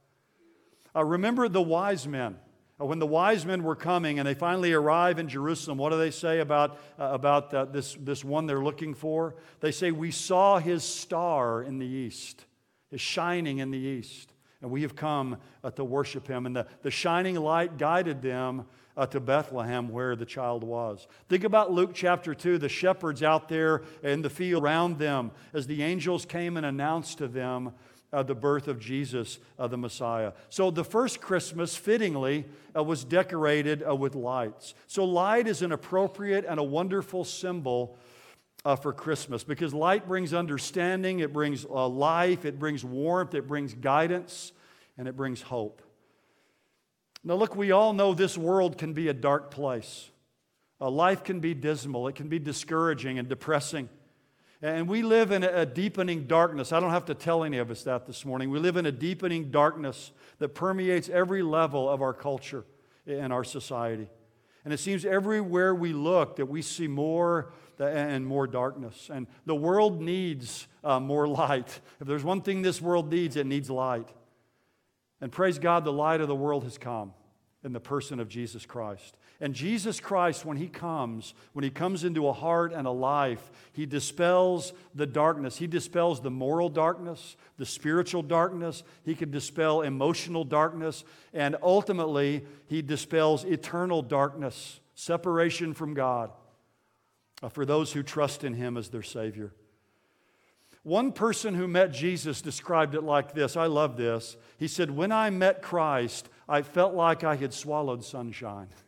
Uh, 0.95 1.03
remember 1.03 1.49
the 1.49 1.61
wise 1.61 2.07
men. 2.07 2.37
Uh, 2.79 2.85
when 2.85 2.99
the 2.99 3.07
wise 3.07 3.45
men 3.45 3.63
were 3.63 3.75
coming 3.75 4.19
and 4.19 4.27
they 4.27 4.35
finally 4.35 4.71
arrive 4.71 5.17
in 5.17 5.27
Jerusalem, 5.27 5.77
what 5.77 5.91
do 5.91 5.97
they 5.97 6.11
say 6.11 6.39
about, 6.39 6.77
uh, 6.99 7.09
about 7.11 7.53
uh, 7.53 7.65
this, 7.65 7.97
this 7.99 8.23
one 8.23 8.45
they're 8.45 8.63
looking 8.63 8.93
for? 8.93 9.35
They 9.61 9.71
say, 9.71 9.91
We 9.91 10.11
saw 10.11 10.59
his 10.59 10.83
star 10.83 11.63
in 11.63 11.79
the 11.79 11.87
east, 11.87 12.45
his 12.91 13.01
shining 13.01 13.57
in 13.59 13.71
the 13.71 13.79
east, 13.79 14.31
and 14.61 14.69
we 14.69 14.83
have 14.83 14.95
come 14.95 15.37
uh, 15.63 15.71
to 15.71 15.83
worship 15.83 16.27
him. 16.27 16.45
And 16.45 16.55
the, 16.55 16.67
the 16.83 16.91
shining 16.91 17.35
light 17.35 17.77
guided 17.77 18.21
them 18.21 18.65
uh, 18.95 19.07
to 19.07 19.19
Bethlehem 19.19 19.89
where 19.89 20.15
the 20.15 20.25
child 20.25 20.63
was. 20.63 21.07
Think 21.29 21.43
about 21.43 21.71
Luke 21.71 21.91
chapter 21.93 22.35
2, 22.35 22.57
the 22.57 22.69
shepherds 22.69 23.23
out 23.23 23.47
there 23.47 23.83
in 24.03 24.21
the 24.21 24.29
field 24.29 24.63
around 24.63 24.99
them 24.99 25.31
as 25.53 25.67
the 25.67 25.83
angels 25.83 26.25
came 26.25 26.57
and 26.57 26.65
announced 26.65 27.19
to 27.19 27.27
them 27.27 27.73
uh, 28.13 28.23
the 28.23 28.35
birth 28.35 28.67
of 28.67 28.79
Jesus, 28.79 29.39
uh, 29.59 29.67
the 29.67 29.77
Messiah. 29.77 30.31
So 30.49 30.71
the 30.71 30.83
first 30.83 31.19
Christmas, 31.21 31.75
fittingly, 31.75 32.45
uh, 32.75 32.83
was 32.83 33.03
decorated 33.03 33.83
uh, 33.87 33.95
with 33.95 34.15
lights. 34.15 34.73
So 34.87 35.03
light 35.03 35.47
is 35.47 35.61
an 35.61 35.71
appropriate 35.71 36.45
and 36.47 36.59
a 36.59 36.63
wonderful 36.63 37.23
symbol 37.23 37.97
uh, 38.63 38.75
for 38.75 38.93
Christmas 38.93 39.43
because 39.43 39.73
light 39.73 40.07
brings 40.07 40.33
understanding, 40.33 41.19
it 41.19 41.33
brings 41.33 41.65
uh, 41.65 41.87
life, 41.87 42.45
it 42.45 42.59
brings 42.59 42.83
warmth, 42.83 43.33
it 43.35 43.47
brings 43.47 43.73
guidance, 43.73 44.51
and 44.97 45.07
it 45.07 45.15
brings 45.15 45.41
hope. 45.41 45.81
Now, 47.23 47.35
look, 47.35 47.55
we 47.55 47.71
all 47.71 47.93
know 47.93 48.13
this 48.13 48.37
world 48.37 48.77
can 48.77 48.93
be 48.93 49.09
a 49.09 49.13
dark 49.13 49.51
place. 49.51 50.09
life 50.79 51.23
can 51.23 51.39
be 51.41 51.53
dismal, 51.53 52.07
it 52.07 52.15
can 52.15 52.29
be 52.29 52.39
discouraging 52.39 53.19
and 53.19 53.27
depressing. 53.27 53.89
And 54.61 54.87
we 54.87 55.03
live 55.03 55.31
in 55.31 55.43
a 55.43 55.67
deepening 55.67 56.25
darkness. 56.25 56.71
I 56.71 56.79
don't 56.79 56.89
have 56.89 57.05
to 57.05 57.13
tell 57.13 57.43
any 57.43 57.59
of 57.59 57.69
us 57.69 57.83
that 57.83 58.07
this 58.07 58.25
morning. 58.25 58.49
We 58.49 58.57
live 58.57 58.75
in 58.75 58.87
a 58.87 58.91
deepening 58.91 59.51
darkness 59.51 60.11
that 60.39 60.49
permeates 60.49 61.09
every 61.09 61.43
level 61.43 61.87
of 61.87 62.01
our 62.01 62.13
culture 62.13 62.65
and 63.05 63.31
our 63.31 63.43
society. 63.43 64.09
And 64.65 64.73
it 64.73 64.79
seems 64.79 65.05
everywhere 65.05 65.75
we 65.75 65.93
look 65.93 66.37
that 66.37 66.47
we 66.47 66.63
see 66.63 66.87
more 66.87 67.53
and 67.79 68.25
more 68.25 68.47
darkness. 68.47 69.11
And 69.13 69.27
the 69.45 69.55
world 69.55 70.01
needs 70.01 70.67
uh, 70.83 70.99
more 70.99 71.27
light. 71.27 71.79
If 72.01 72.07
there's 72.07 72.23
one 72.23 72.41
thing 72.41 72.63
this 72.63 72.81
world 72.81 73.11
needs, 73.11 73.35
it 73.35 73.45
needs 73.45 73.69
light. 73.69 74.09
And 75.21 75.31
praise 75.31 75.59
God, 75.59 75.83
the 75.83 75.93
light 75.93 76.19
of 76.19 76.27
the 76.27 76.35
world 76.35 76.63
has 76.63 76.79
come 76.79 77.13
in 77.63 77.73
the 77.73 77.79
person 77.79 78.19
of 78.19 78.27
Jesus 78.27 78.65
Christ. 78.65 79.17
And 79.39 79.53
Jesus 79.53 79.99
Christ, 79.99 80.45
when 80.45 80.57
He 80.57 80.67
comes, 80.67 81.35
when 81.53 81.63
He 81.63 81.69
comes 81.69 82.03
into 82.03 82.27
a 82.27 82.33
heart 82.33 82.73
and 82.73 82.87
a 82.87 82.91
life, 82.91 83.51
He 83.71 83.85
dispels 83.85 84.73
the 84.95 85.05
darkness. 85.05 85.57
He 85.57 85.67
dispels 85.67 86.21
the 86.21 86.31
moral 86.31 86.69
darkness, 86.69 87.35
the 87.57 87.65
spiritual 87.65 88.23
darkness. 88.23 88.83
He 89.03 89.13
can 89.13 89.29
dispel 89.29 89.81
emotional 89.81 90.43
darkness. 90.43 91.03
And 91.33 91.55
ultimately, 91.61 92.45
He 92.65 92.81
dispels 92.81 93.43
eternal 93.43 94.01
darkness, 94.01 94.79
separation 94.95 95.75
from 95.75 95.93
God, 95.93 96.31
uh, 97.43 97.49
for 97.49 97.63
those 97.63 97.93
who 97.93 98.01
trust 98.01 98.43
in 98.43 98.55
Him 98.55 98.75
as 98.75 98.89
their 98.89 99.03
Savior. 99.03 99.53
One 100.81 101.11
person 101.11 101.53
who 101.53 101.67
met 101.67 101.91
Jesus 101.91 102.41
described 102.41 102.95
it 102.95 103.03
like 103.03 103.33
this. 103.33 103.57
I 103.57 103.65
love 103.65 103.97
this. 103.97 104.37
He 104.57 104.67
said, 104.67 104.89
When 104.89 105.11
I 105.11 105.29
met 105.29 105.61
Christ, 105.61 106.29
I 106.49 106.61
felt 106.63 106.95
like 106.95 107.23
I 107.23 107.35
had 107.35 107.53
swallowed 107.53 108.03
sunshine. 108.03 108.69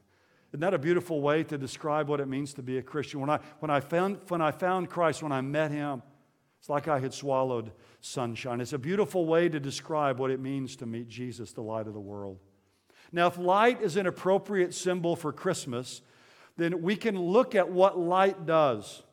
Isn't 0.49 0.61
that 0.61 0.73
a 0.73 0.79
beautiful 0.79 1.21
way 1.21 1.43
to 1.43 1.57
describe 1.57 2.07
what 2.09 2.19
it 2.19 2.27
means 2.27 2.53
to 2.55 2.63
be 2.63 2.77
a 2.77 2.81
Christian? 2.81 3.19
When 3.19 3.29
I, 3.29 3.39
when 3.59 3.69
I, 3.69 3.79
found, 3.79 4.19
when 4.29 4.41
I 4.41 4.51
found 4.51 4.89
Christ, 4.89 5.21
when 5.21 5.31
I 5.31 5.41
met 5.41 5.71
Him, 5.71 6.01
it's 6.59 6.69
like 6.69 6.87
I 6.87 6.99
had 6.99 7.13
swallowed 7.13 7.71
sunshine. 8.01 8.59
It's 8.59 8.73
a 8.73 8.79
beautiful 8.79 9.25
way 9.25 9.47
to 9.47 9.59
describe 9.59 10.17
what 10.17 10.31
it 10.31 10.39
means 10.39 10.75
to 10.77 10.85
meet 10.85 11.07
Jesus, 11.07 11.51
the 11.51 11.61
light 11.61 11.87
of 11.87 11.93
the 11.93 11.99
world. 11.99 12.39
Now, 13.11 13.27
if 13.27 13.37
light 13.37 13.81
is 13.81 13.95
an 13.95 14.07
appropriate 14.07 14.73
symbol 14.73 15.15
for 15.15 15.31
Christmas, 15.31 16.01
then 16.57 16.81
we 16.81 16.95
can 16.95 17.17
look 17.17 17.55
at 17.55 17.69
what 17.69 17.97
light 17.97 18.45
does. 18.45 19.03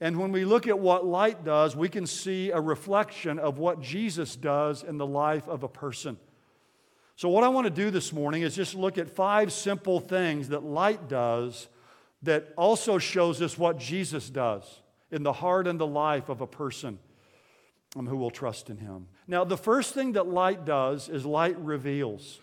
And 0.00 0.18
when 0.18 0.32
we 0.32 0.44
look 0.44 0.66
at 0.66 0.78
what 0.78 1.06
light 1.06 1.44
does, 1.44 1.76
we 1.76 1.88
can 1.88 2.06
see 2.06 2.50
a 2.50 2.60
reflection 2.60 3.38
of 3.38 3.58
what 3.58 3.80
Jesus 3.80 4.36
does 4.36 4.82
in 4.82 4.98
the 4.98 5.06
life 5.06 5.48
of 5.48 5.62
a 5.62 5.68
person. 5.68 6.18
So, 7.16 7.28
what 7.28 7.44
I 7.44 7.48
want 7.48 7.66
to 7.66 7.70
do 7.70 7.90
this 7.90 8.12
morning 8.12 8.42
is 8.42 8.56
just 8.56 8.74
look 8.74 8.98
at 8.98 9.10
five 9.10 9.52
simple 9.52 10.00
things 10.00 10.48
that 10.48 10.64
light 10.64 11.08
does 11.08 11.68
that 12.22 12.52
also 12.56 12.98
shows 12.98 13.42
us 13.42 13.58
what 13.58 13.78
Jesus 13.78 14.30
does 14.30 14.80
in 15.10 15.22
the 15.22 15.32
heart 15.32 15.66
and 15.66 15.78
the 15.78 15.86
life 15.86 16.28
of 16.28 16.40
a 16.40 16.46
person 16.46 16.98
um, 17.96 18.06
who 18.06 18.16
will 18.16 18.30
trust 18.30 18.70
in 18.70 18.78
him. 18.78 19.08
Now, 19.26 19.44
the 19.44 19.56
first 19.56 19.94
thing 19.94 20.12
that 20.12 20.26
light 20.26 20.64
does 20.64 21.08
is 21.08 21.26
light 21.26 21.58
reveals. 21.58 22.40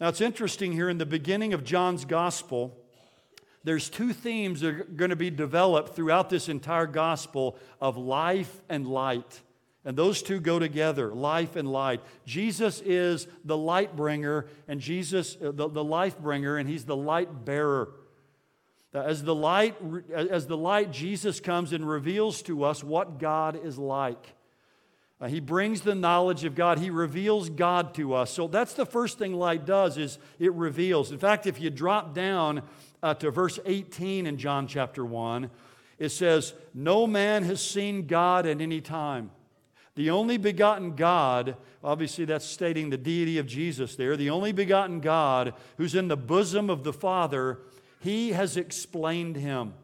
Now, 0.00 0.08
it's 0.08 0.20
interesting 0.20 0.72
here 0.72 0.88
in 0.88 0.98
the 0.98 1.06
beginning 1.06 1.54
of 1.54 1.64
John's 1.64 2.04
gospel, 2.04 2.76
there's 3.64 3.88
two 3.88 4.12
themes 4.12 4.60
that 4.60 4.68
are 4.68 4.84
going 4.84 5.10
to 5.10 5.16
be 5.16 5.30
developed 5.30 5.96
throughout 5.96 6.30
this 6.30 6.48
entire 6.48 6.86
gospel 6.86 7.56
of 7.80 7.96
life 7.96 8.60
and 8.68 8.86
light. 8.86 9.40
And 9.88 9.96
those 9.96 10.20
two 10.20 10.38
go 10.38 10.58
together 10.58 11.14
life 11.14 11.56
and 11.56 11.66
light. 11.66 12.02
Jesus 12.26 12.82
is 12.82 13.26
the 13.42 13.56
light 13.56 13.96
bringer, 13.96 14.44
and 14.68 14.82
Jesus, 14.82 15.38
uh, 15.42 15.50
the, 15.50 15.66
the 15.66 15.82
life 15.82 16.18
bringer, 16.18 16.58
and 16.58 16.68
he's 16.68 16.84
the 16.84 16.94
light 16.94 17.46
bearer. 17.46 17.88
As 18.92 19.22
the 19.22 19.34
light, 19.34 19.76
as 20.14 20.46
the 20.46 20.58
light, 20.58 20.90
Jesus 20.90 21.40
comes 21.40 21.72
and 21.72 21.88
reveals 21.88 22.42
to 22.42 22.64
us 22.64 22.84
what 22.84 23.18
God 23.18 23.64
is 23.64 23.78
like. 23.78 24.34
Uh, 25.22 25.28
he 25.28 25.40
brings 25.40 25.80
the 25.80 25.94
knowledge 25.94 26.44
of 26.44 26.54
God. 26.54 26.78
He 26.78 26.90
reveals 26.90 27.48
God 27.48 27.94
to 27.94 28.12
us. 28.12 28.30
So 28.30 28.46
that's 28.46 28.74
the 28.74 28.84
first 28.84 29.16
thing 29.16 29.32
light 29.32 29.64
does 29.64 29.96
is 29.96 30.18
it 30.38 30.52
reveals. 30.52 31.12
In 31.12 31.18
fact, 31.18 31.46
if 31.46 31.62
you 31.62 31.70
drop 31.70 32.12
down 32.12 32.60
uh, 33.02 33.14
to 33.14 33.30
verse 33.30 33.58
18 33.64 34.26
in 34.26 34.36
John 34.36 34.66
chapter 34.66 35.02
1, 35.02 35.48
it 35.98 36.10
says, 36.10 36.52
No 36.74 37.06
man 37.06 37.42
has 37.44 37.64
seen 37.64 38.06
God 38.06 38.44
at 38.44 38.60
any 38.60 38.82
time. 38.82 39.30
The 39.98 40.10
only 40.10 40.36
begotten 40.36 40.94
God, 40.94 41.56
obviously 41.82 42.24
that's 42.24 42.44
stating 42.44 42.88
the 42.88 42.96
deity 42.96 43.38
of 43.38 43.48
Jesus 43.48 43.96
there, 43.96 44.16
the 44.16 44.30
only 44.30 44.52
begotten 44.52 45.00
God 45.00 45.54
who's 45.76 45.96
in 45.96 46.06
the 46.06 46.16
bosom 46.16 46.70
of 46.70 46.84
the 46.84 46.92
Father, 46.92 47.58
he 47.98 48.30
has 48.30 48.56
explained 48.56 49.34
him. 49.34 49.74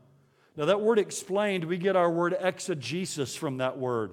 Now, 0.56 0.66
that 0.66 0.80
word 0.80 1.00
explained, 1.00 1.64
we 1.64 1.78
get 1.78 1.96
our 1.96 2.08
word 2.08 2.36
exegesis 2.38 3.34
from 3.34 3.56
that 3.56 3.76
word. 3.76 4.12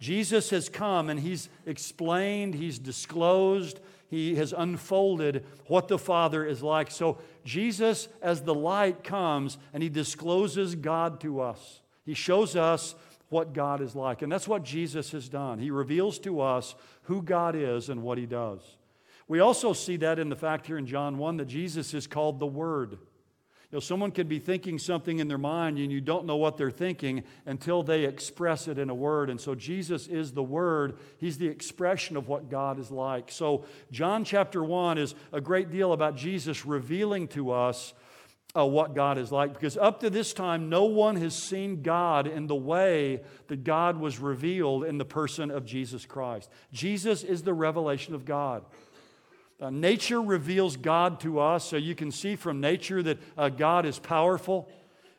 Jesus 0.00 0.48
has 0.48 0.70
come 0.70 1.10
and 1.10 1.20
he's 1.20 1.50
explained, 1.66 2.54
he's 2.54 2.78
disclosed, 2.78 3.78
he 4.08 4.36
has 4.36 4.54
unfolded 4.56 5.44
what 5.66 5.86
the 5.86 5.98
Father 5.98 6.46
is 6.46 6.62
like. 6.62 6.90
So, 6.90 7.18
Jesus, 7.44 8.08
as 8.22 8.40
the 8.40 8.54
light 8.54 9.04
comes 9.04 9.58
and 9.74 9.82
he 9.82 9.90
discloses 9.90 10.74
God 10.74 11.20
to 11.20 11.42
us, 11.42 11.82
he 12.06 12.14
shows 12.14 12.56
us 12.56 12.94
what 13.32 13.52
God 13.52 13.80
is 13.80 13.96
like. 13.96 14.22
And 14.22 14.30
that's 14.30 14.46
what 14.46 14.62
Jesus 14.62 15.10
has 15.12 15.28
done. 15.28 15.58
He 15.58 15.70
reveals 15.70 16.18
to 16.20 16.40
us 16.40 16.74
who 17.04 17.22
God 17.22 17.56
is 17.56 17.88
and 17.88 18.02
what 18.02 18.18
he 18.18 18.26
does. 18.26 18.60
We 19.26 19.40
also 19.40 19.72
see 19.72 19.96
that 19.96 20.18
in 20.18 20.28
the 20.28 20.36
fact 20.36 20.66
here 20.66 20.78
in 20.78 20.86
John 20.86 21.18
1 21.18 21.38
that 21.38 21.46
Jesus 21.46 21.94
is 21.94 22.06
called 22.06 22.38
the 22.38 22.46
Word. 22.46 22.98
You 23.72 23.76
know, 23.76 23.80
someone 23.80 24.10
could 24.10 24.28
be 24.28 24.38
thinking 24.38 24.78
something 24.78 25.18
in 25.18 25.28
their 25.28 25.38
mind 25.38 25.78
and 25.78 25.90
you 25.90 26.02
don't 26.02 26.26
know 26.26 26.36
what 26.36 26.58
they're 26.58 26.70
thinking 26.70 27.24
until 27.46 27.82
they 27.82 28.04
express 28.04 28.68
it 28.68 28.76
in 28.76 28.90
a 28.90 28.94
word. 28.94 29.30
And 29.30 29.40
so 29.40 29.54
Jesus 29.54 30.08
is 30.08 30.32
the 30.32 30.42
Word. 30.42 30.98
He's 31.16 31.38
the 31.38 31.48
expression 31.48 32.18
of 32.18 32.28
what 32.28 32.50
God 32.50 32.78
is 32.78 32.90
like. 32.90 33.32
So 33.32 33.64
John 33.90 34.24
chapter 34.24 34.62
1 34.62 34.98
is 34.98 35.14
a 35.32 35.40
great 35.40 35.70
deal 35.70 35.94
about 35.94 36.16
Jesus 36.16 36.66
revealing 36.66 37.28
to 37.28 37.52
us 37.52 37.94
uh, 38.56 38.66
what 38.66 38.94
God 38.94 39.18
is 39.18 39.32
like. 39.32 39.54
Because 39.54 39.76
up 39.76 40.00
to 40.00 40.10
this 40.10 40.32
time, 40.32 40.68
no 40.68 40.84
one 40.84 41.16
has 41.16 41.34
seen 41.34 41.82
God 41.82 42.26
in 42.26 42.46
the 42.46 42.54
way 42.54 43.22
that 43.48 43.64
God 43.64 43.96
was 43.96 44.18
revealed 44.18 44.84
in 44.84 44.98
the 44.98 45.04
person 45.04 45.50
of 45.50 45.64
Jesus 45.64 46.04
Christ. 46.04 46.50
Jesus 46.72 47.22
is 47.22 47.42
the 47.42 47.54
revelation 47.54 48.14
of 48.14 48.24
God. 48.24 48.64
Uh, 49.60 49.70
nature 49.70 50.20
reveals 50.20 50.76
God 50.76 51.20
to 51.20 51.38
us, 51.38 51.64
so 51.64 51.76
you 51.76 51.94
can 51.94 52.10
see 52.10 52.34
from 52.34 52.60
nature 52.60 53.02
that 53.02 53.18
uh, 53.38 53.48
God 53.48 53.86
is 53.86 53.98
powerful. 53.98 54.68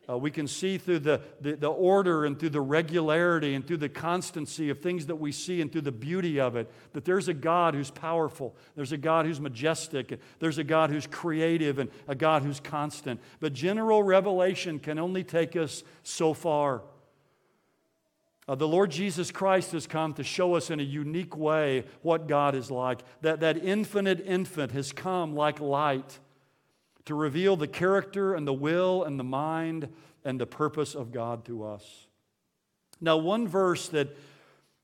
Uh, 0.09 0.17
we 0.17 0.29
can 0.29 0.47
see 0.47 0.77
through 0.77 0.99
the, 0.99 1.21
the, 1.39 1.55
the, 1.55 1.69
order 1.69 2.25
and 2.25 2.37
through 2.37 2.49
the 2.49 2.59
regularity 2.59 3.53
and 3.53 3.65
through 3.65 3.77
the 3.77 3.87
constancy 3.87 4.69
of 4.69 4.79
things 4.79 5.05
that 5.05 5.15
we 5.15 5.31
see 5.31 5.61
and 5.61 5.71
through 5.71 5.81
the 5.81 5.93
beauty 5.93 6.41
of 6.41 6.57
it 6.57 6.69
that 6.91 7.05
there's 7.05 7.29
a 7.29 7.33
God 7.33 7.73
who's 7.73 7.89
powerful. 7.89 8.53
There's 8.75 8.91
a 8.91 8.97
God 8.97 9.25
who's 9.25 9.39
majestic. 9.39 10.19
There's 10.39 10.57
a 10.57 10.63
God 10.63 10.89
who's 10.89 11.07
creative 11.07 11.79
and 11.79 11.89
a 12.05 12.15
God 12.15 12.43
who's 12.43 12.59
constant. 12.59 13.21
But 13.39 13.53
general 13.53 14.03
revelation 14.03 14.77
can 14.77 14.99
only 14.99 15.23
take 15.23 15.55
us 15.55 15.83
so 16.03 16.33
far. 16.33 16.81
Uh, 18.45 18.55
the 18.55 18.67
Lord 18.67 18.91
Jesus 18.91 19.31
Christ 19.31 19.71
has 19.71 19.87
come 19.87 20.13
to 20.15 20.23
show 20.23 20.55
us 20.55 20.69
in 20.69 20.81
a 20.81 20.83
unique 20.83 21.37
way 21.37 21.85
what 22.01 22.27
God 22.27 22.55
is 22.55 22.69
like. 22.69 22.99
That, 23.21 23.39
that 23.39 23.63
infinite 23.63 24.19
infant 24.25 24.73
has 24.73 24.91
come 24.91 25.33
like 25.33 25.61
light 25.61 26.19
to 27.05 27.15
reveal 27.15 27.55
the 27.55 27.67
character 27.67 28.33
and 28.33 28.47
the 28.47 28.53
will 28.53 29.03
and 29.03 29.19
the 29.19 29.23
mind 29.23 29.89
and 30.23 30.39
the 30.39 30.45
purpose 30.45 30.95
of 30.95 31.11
God 31.11 31.45
to 31.45 31.63
us. 31.63 32.07
Now, 33.01 33.17
one 33.17 33.47
verse 33.47 33.89
that 33.89 34.15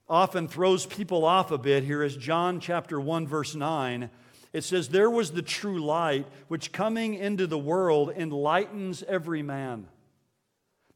often 0.09 0.47
throws 0.47 0.85
people 0.85 1.23
off 1.23 1.51
a 1.51 1.57
bit 1.57 1.83
here 1.83 2.03
is 2.03 2.17
John 2.17 2.59
chapter 2.59 2.99
1, 2.99 3.27
verse 3.27 3.55
9. 3.55 4.09
It 4.51 4.63
says, 4.63 4.89
There 4.89 5.09
was 5.09 5.31
the 5.31 5.41
true 5.41 5.79
light, 5.83 6.27
which 6.47 6.71
coming 6.71 7.13
into 7.13 7.47
the 7.47 7.57
world 7.57 8.11
enlightens 8.15 9.03
every 9.03 9.43
man. 9.43 9.87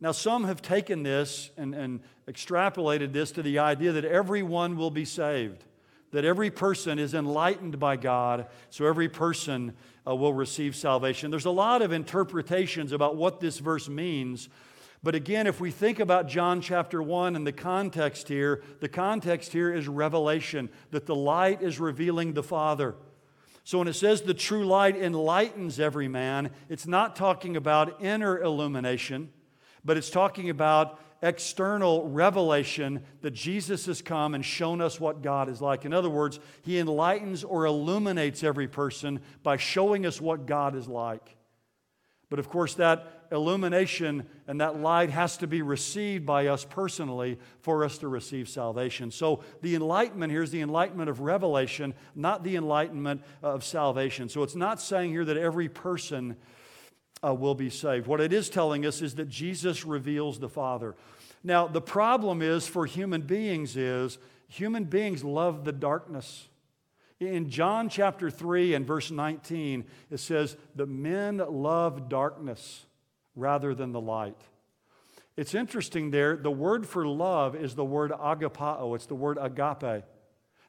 Now, 0.01 0.11
some 0.11 0.43
have 0.45 0.61
taken 0.61 1.03
this 1.03 1.51
and, 1.55 1.73
and 1.73 2.01
extrapolated 2.27 3.13
this 3.13 3.31
to 3.31 3.41
the 3.41 3.59
idea 3.59 3.93
that 3.93 4.03
everyone 4.03 4.75
will 4.75 4.91
be 4.91 5.05
saved, 5.05 5.63
that 6.13 6.23
every 6.23 6.51
person 6.51 6.99
is 6.99 7.15
enlightened 7.15 7.79
by 7.79 7.97
God, 7.97 8.45
so 8.69 8.85
every 8.85 9.09
person 9.09 9.73
uh, 10.07 10.15
will 10.15 10.33
receive 10.33 10.75
salvation. 10.75 11.31
There's 11.31 11.45
a 11.45 11.51
lot 11.51 11.81
of 11.81 11.91
interpretations 11.91 12.91
about 12.91 13.15
what 13.15 13.39
this 13.39 13.57
verse 13.57 13.89
means. 13.89 14.47
But 15.01 15.15
again, 15.15 15.47
if 15.47 15.59
we 15.59 15.71
think 15.71 15.99
about 15.99 16.27
John 16.27 16.61
chapter 16.61 17.01
1 17.01 17.35
and 17.35 17.47
the 17.47 17.51
context 17.51 18.27
here, 18.27 18.61
the 18.79 18.87
context 18.87 19.51
here 19.51 19.73
is 19.73 19.87
revelation, 19.87 20.69
that 20.91 21.07
the 21.07 21.15
light 21.15 21.63
is 21.63 21.79
revealing 21.79 22.33
the 22.33 22.43
Father. 22.43 22.95
So 23.63 23.79
when 23.79 23.87
it 23.87 23.93
says 23.93 24.21
the 24.21 24.35
true 24.35 24.65
light 24.65 24.95
enlightens 24.95 25.79
every 25.79 26.07
man, 26.07 26.51
it's 26.69 26.85
not 26.85 27.15
talking 27.15 27.57
about 27.57 28.03
inner 28.03 28.39
illumination 28.39 29.31
but 29.83 29.97
it's 29.97 30.09
talking 30.09 30.49
about 30.49 30.99
external 31.21 32.09
revelation 32.09 33.01
that 33.21 33.31
Jesus 33.31 33.85
has 33.85 34.01
come 34.01 34.35
and 34.35 34.43
shown 34.43 34.81
us 34.81 34.99
what 34.99 35.21
God 35.21 35.47
is 35.47 35.61
like. 35.61 35.85
In 35.85 35.93
other 35.93 36.09
words, 36.09 36.39
He 36.63 36.77
enlightens 36.79 37.43
or 37.43 37.65
illuminates 37.65 38.43
every 38.43 38.67
person 38.67 39.21
by 39.41 39.57
showing 39.57 40.05
us 40.05 40.19
what 40.19 40.45
God 40.45 40.75
is 40.75 40.87
like. 40.87 41.37
But 42.29 42.39
of 42.39 42.49
course, 42.49 42.73
that 42.75 43.27
illumination 43.31 44.27
and 44.47 44.59
that 44.59 44.79
light 44.79 45.09
has 45.11 45.37
to 45.37 45.47
be 45.47 45.61
received 45.61 46.25
by 46.25 46.47
us 46.47 46.65
personally 46.65 47.39
for 47.61 47.83
us 47.85 47.99
to 47.99 48.07
receive 48.07 48.49
salvation. 48.49 49.11
So 49.11 49.43
the 49.61 49.75
enlightenment 49.75 50.31
here 50.31 50.43
is 50.43 50.51
the 50.51 50.61
enlightenment 50.61 51.09
of 51.09 51.19
revelation, 51.19 51.93
not 52.15 52.43
the 52.43 52.55
enlightenment 52.55 53.21
of 53.41 53.63
salvation. 53.63 54.29
So 54.29 54.43
it's 54.43 54.55
not 54.55 54.81
saying 54.81 55.11
here 55.11 55.25
that 55.25 55.37
every 55.37 55.69
person 55.69 56.35
uh, 57.23 57.33
will 57.33 57.55
be 57.55 57.69
saved. 57.69 58.07
What 58.07 58.21
it 58.21 58.33
is 58.33 58.49
telling 58.49 58.85
us 58.85 59.01
is 59.01 59.15
that 59.15 59.29
Jesus 59.29 59.85
reveals 59.85 60.39
the 60.39 60.49
Father. 60.49 60.95
Now, 61.43 61.67
the 61.67 61.81
problem 61.81 62.41
is 62.41 62.67
for 62.67 62.85
human 62.85 63.21
beings 63.21 63.75
is 63.75 64.17
human 64.47 64.85
beings 64.85 65.23
love 65.23 65.65
the 65.65 65.71
darkness. 65.71 66.47
In 67.19 67.49
John 67.49 67.89
chapter 67.89 68.29
3 68.29 68.73
and 68.73 68.85
verse 68.85 69.11
19, 69.11 69.85
it 70.11 70.19
says 70.19 70.57
The 70.75 70.85
men 70.85 71.37
love 71.37 72.09
darkness 72.09 72.85
rather 73.35 73.73
than 73.73 73.91
the 73.91 74.01
light. 74.01 74.39
It's 75.35 75.55
interesting 75.55 76.11
there, 76.11 76.35
the 76.35 76.51
word 76.51 76.85
for 76.85 77.07
love 77.07 77.55
is 77.55 77.73
the 77.73 77.85
word 77.85 78.11
agapao, 78.11 78.95
it's 78.95 79.07
the 79.07 79.15
word 79.15 79.39
agape. 79.41 80.03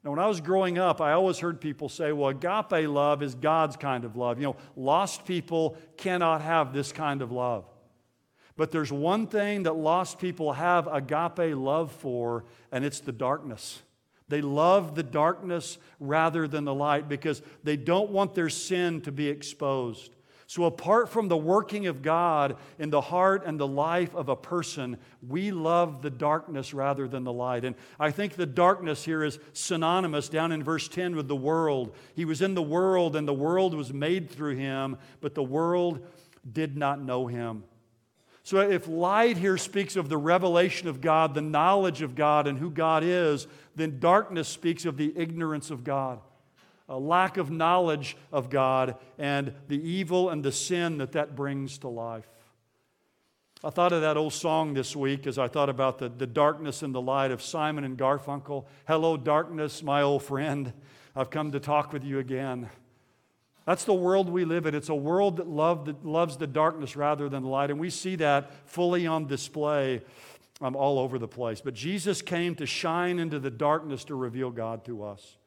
Now, 0.05 0.11
when 0.11 0.19
I 0.19 0.27
was 0.27 0.43
growing 0.43 0.77
up, 0.77 1.01
I 1.01 1.13
always 1.13 1.39
heard 1.39 1.63
people 1.63 1.89
say, 1.89 2.13
well, 2.13 2.29
agape 2.29 2.87
love 2.89 3.23
is 3.23 3.35
God's 3.35 3.77
kind 3.77 4.05
of 4.05 4.17
love. 4.17 4.39
You 4.39 4.45
know, 4.45 4.57
lost 4.77 5.25
people 5.25 5.79
cannot 5.97 6.43
have 6.43 6.75
this 6.75 6.93
kind 6.93 7.23
of 7.23 7.33
love. 7.33 7.65
But 8.57 8.71
there's 8.71 8.93
one 8.93 9.27
thing 9.27 9.63
that 9.65 9.73
lost 9.73 10.19
people 10.19 10.53
have 10.53 10.87
agape 10.87 11.57
love 11.57 11.91
for, 11.91 12.45
and 12.71 12.85
it's 12.85 13.01
the 13.01 13.13
darkness. 13.13 13.83
They 14.29 14.43
love 14.43 14.95
the 14.95 15.03
darkness 15.03 15.79
rather 15.99 16.47
than 16.47 16.65
the 16.65 16.75
light 16.75 17.09
because 17.09 17.43
they 17.63 17.77
don't 17.77 18.11
want 18.11 18.35
their 18.35 18.51
sin 18.51 19.01
to 19.03 19.13
be 19.13 19.29
exposed. 19.29 20.14
So, 20.47 20.65
apart 20.65 21.09
from 21.09 21.29
the 21.29 21.37
working 21.37 21.87
of 21.87 22.03
God 22.03 22.57
in 22.79 22.91
the 22.91 23.01
heart 23.01 23.45
and 23.47 23.59
the 23.59 23.67
life 23.67 24.15
of 24.15 24.29
a 24.29 24.37
person, 24.37 24.99
we 25.27 25.51
love 25.51 26.03
the 26.03 26.11
darkness 26.11 26.75
rather 26.75 27.09
than 27.09 27.25
the 27.25 27.33
light. 27.33 27.65
And 27.65 27.75
I 27.99 28.11
think 28.11 28.35
the 28.35 28.45
darkness 28.45 29.05
here 29.05 29.25
is 29.25 29.39
synonymous 29.55 30.29
down 30.29 30.53
in 30.53 30.63
verse 30.63 30.87
10 30.87 31.17
with 31.17 31.29
the 31.29 31.37
world. 31.37 31.95
He 32.15 32.27
was 32.27 32.43
in 32.43 32.55
the 32.55 32.63
world, 32.63 33.17
and 33.17 33.27
the 33.27 33.33
world 33.33 33.75
was 33.75 33.93
made 33.93 34.31
through 34.31 34.57
him, 34.57 34.99
but 35.23 35.35
the 35.35 35.43
world 35.43 36.07
did 36.51 36.77
not 36.77 37.01
know 37.01 37.27
him. 37.27 37.65
So, 38.43 38.59
if 38.59 38.87
light 38.87 39.39
here 39.39 39.57
speaks 39.57 39.97
of 39.97 40.11
the 40.11 40.19
revelation 40.19 40.89
of 40.89 41.01
God, 41.01 41.33
the 41.33 41.41
knowledge 41.41 42.03
of 42.03 42.15
God, 42.15 42.47
and 42.47 42.59
who 42.59 42.71
God 42.71 43.03
is, 43.03 43.47
then 43.77 43.99
darkness 43.99 44.47
speaks 44.47 44.85
of 44.85 44.99
the 44.99 45.15
ignorance 45.17 45.71
of 45.71 45.85
God 45.85 46.21
a 46.89 46.99
lack 46.99 47.37
of 47.37 47.51
knowledge 47.51 48.17
of 48.33 48.51
God 48.51 48.97
and 49.19 49.55
the 49.69 49.81
evil 49.81 50.31
and 50.31 50.45
the 50.45 50.53
sin 50.53 50.99
that 50.99 51.13
that 51.13 51.35
brings 51.35 51.79
to 51.79 51.89
life. 51.89 52.29
I 53.63 53.71
thought 53.71 53.95
of 53.95 54.03
that 54.03 54.19
old 54.19 54.35
song 54.35 54.75
this 54.75 54.95
week 54.95 55.27
as 55.27 55.39
I 55.39 55.49
thought 55.49 55.71
about 55.71 55.99
the, 55.99 56.11
the 56.11 56.27
darkness 56.27 56.83
and 56.83 56.95
the 56.95 57.01
light 57.01 57.31
of 57.31 57.41
Simon 57.41 57.85
and 57.85 57.97
Garfunkel. 57.97 58.67
Hello, 58.87 59.17
darkness, 59.17 59.83
my 59.83 60.03
old 60.03 60.23
friend. 60.23 60.75
I've 61.17 61.31
come 61.31 61.53
to 61.53 61.61
talk 61.61 61.91
with 61.91 62.05
you 62.05 62.19
again. 62.19 62.69
That's 63.65 63.85
the 63.85 63.95
world 63.95 64.29
we 64.29 64.45
live 64.45 64.67
in. 64.67 64.75
It's 64.75 64.91
a 64.91 64.95
world 64.95 65.39
that, 65.39 65.49
love, 65.49 65.87
that 65.87 66.05
loves 66.05 66.37
the 66.37 66.47
darkness 66.47 66.97
rather 66.97 67.31
than 67.31 67.43
the 67.43 67.49
light. 67.49 67.71
And 67.71 67.81
we 67.81 67.89
see 67.89 68.17
that 68.17 68.51
fully 68.69 69.07
on 69.07 69.27
display 69.27 70.03
um, 70.61 70.77
all 70.77 70.99
over 70.99 71.19
the 71.19 71.29
place. 71.29 71.63
But 71.63 71.73
Jesus 71.73 72.21
came 72.21 72.55
to 72.57 72.67
shine 72.67 73.19
into 73.19 73.39
the 73.39 73.51
darkness 73.51 74.05
to 74.05 74.15
reveal 74.15 74.51
God 74.51 74.85
to 74.85 75.05
us. 75.05 75.39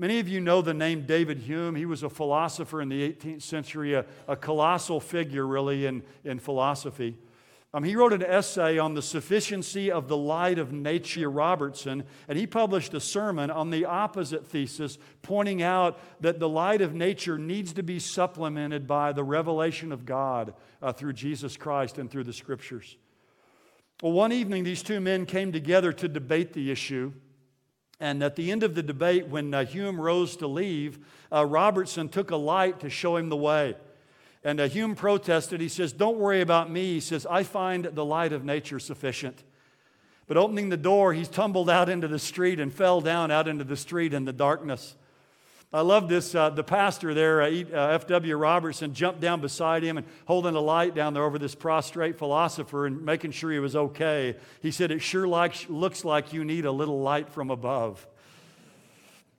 Many 0.00 0.20
of 0.20 0.28
you 0.28 0.40
know 0.40 0.62
the 0.62 0.72
name 0.72 1.06
David 1.06 1.40
Hume. 1.40 1.74
He 1.74 1.84
was 1.84 2.04
a 2.04 2.08
philosopher 2.08 2.80
in 2.80 2.88
the 2.88 3.12
18th 3.12 3.42
century, 3.42 3.94
a, 3.94 4.06
a 4.28 4.36
colossal 4.36 5.00
figure, 5.00 5.44
really, 5.44 5.86
in, 5.86 6.04
in 6.22 6.38
philosophy. 6.38 7.18
Um, 7.74 7.82
he 7.82 7.96
wrote 7.96 8.12
an 8.12 8.22
essay 8.22 8.78
on 8.78 8.94
the 8.94 9.02
sufficiency 9.02 9.90
of 9.90 10.06
the 10.06 10.16
light 10.16 10.60
of 10.60 10.72
nature, 10.72 11.28
Robertson, 11.28 12.04
and 12.28 12.38
he 12.38 12.46
published 12.46 12.94
a 12.94 13.00
sermon 13.00 13.50
on 13.50 13.70
the 13.70 13.86
opposite 13.86 14.46
thesis, 14.46 14.98
pointing 15.20 15.62
out 15.62 15.98
that 16.20 16.38
the 16.38 16.48
light 16.48 16.80
of 16.80 16.94
nature 16.94 17.36
needs 17.36 17.72
to 17.72 17.82
be 17.82 17.98
supplemented 17.98 18.86
by 18.86 19.12
the 19.12 19.24
revelation 19.24 19.90
of 19.90 20.06
God 20.06 20.54
uh, 20.80 20.92
through 20.92 21.14
Jesus 21.14 21.56
Christ 21.56 21.98
and 21.98 22.08
through 22.08 22.24
the 22.24 22.32
scriptures. 22.32 22.96
Well, 24.00 24.12
one 24.12 24.30
evening, 24.30 24.62
these 24.62 24.84
two 24.84 25.00
men 25.00 25.26
came 25.26 25.50
together 25.50 25.92
to 25.92 26.06
debate 26.06 26.52
the 26.52 26.70
issue. 26.70 27.12
And 28.00 28.22
at 28.22 28.36
the 28.36 28.52
end 28.52 28.62
of 28.62 28.74
the 28.74 28.82
debate, 28.82 29.26
when 29.26 29.52
uh, 29.52 29.64
Hume 29.64 30.00
rose 30.00 30.36
to 30.36 30.46
leave, 30.46 30.98
uh, 31.32 31.44
Robertson 31.44 32.08
took 32.08 32.30
a 32.30 32.36
light 32.36 32.80
to 32.80 32.90
show 32.90 33.16
him 33.16 33.28
the 33.28 33.36
way. 33.36 33.76
And 34.44 34.60
uh, 34.60 34.68
Hume 34.68 34.94
protested. 34.94 35.60
He 35.60 35.68
says, 35.68 35.92
Don't 35.92 36.18
worry 36.18 36.40
about 36.40 36.70
me. 36.70 36.94
He 36.94 37.00
says, 37.00 37.26
I 37.28 37.42
find 37.42 37.84
the 37.86 38.04
light 38.04 38.32
of 38.32 38.44
nature 38.44 38.78
sufficient. 38.78 39.42
But 40.28 40.36
opening 40.36 40.68
the 40.68 40.76
door, 40.76 41.12
he 41.12 41.24
tumbled 41.24 41.70
out 41.70 41.88
into 41.88 42.06
the 42.06 42.18
street 42.18 42.60
and 42.60 42.72
fell 42.72 43.00
down 43.00 43.30
out 43.30 43.48
into 43.48 43.64
the 43.64 43.76
street 43.76 44.12
in 44.12 44.26
the 44.26 44.32
darkness. 44.32 44.94
I 45.70 45.82
love 45.82 46.08
this. 46.08 46.34
Uh, 46.34 46.48
the 46.48 46.64
pastor 46.64 47.12
there, 47.12 47.42
uh, 47.42 47.50
F.W. 47.50 48.36
Robertson, 48.36 48.94
jumped 48.94 49.20
down 49.20 49.42
beside 49.42 49.82
him 49.82 49.98
and 49.98 50.06
holding 50.24 50.54
a 50.54 50.60
light 50.60 50.94
down 50.94 51.12
there 51.12 51.24
over 51.24 51.38
this 51.38 51.54
prostrate 51.54 52.16
philosopher 52.16 52.86
and 52.86 53.04
making 53.04 53.32
sure 53.32 53.52
he 53.52 53.58
was 53.58 53.76
okay. 53.76 54.36
He 54.62 54.70
said, 54.70 54.90
It 54.90 55.00
sure 55.00 55.26
looks 55.26 56.04
like 56.06 56.32
you 56.32 56.42
need 56.42 56.64
a 56.64 56.72
little 56.72 57.00
light 57.02 57.28
from 57.28 57.50
above. 57.50 58.06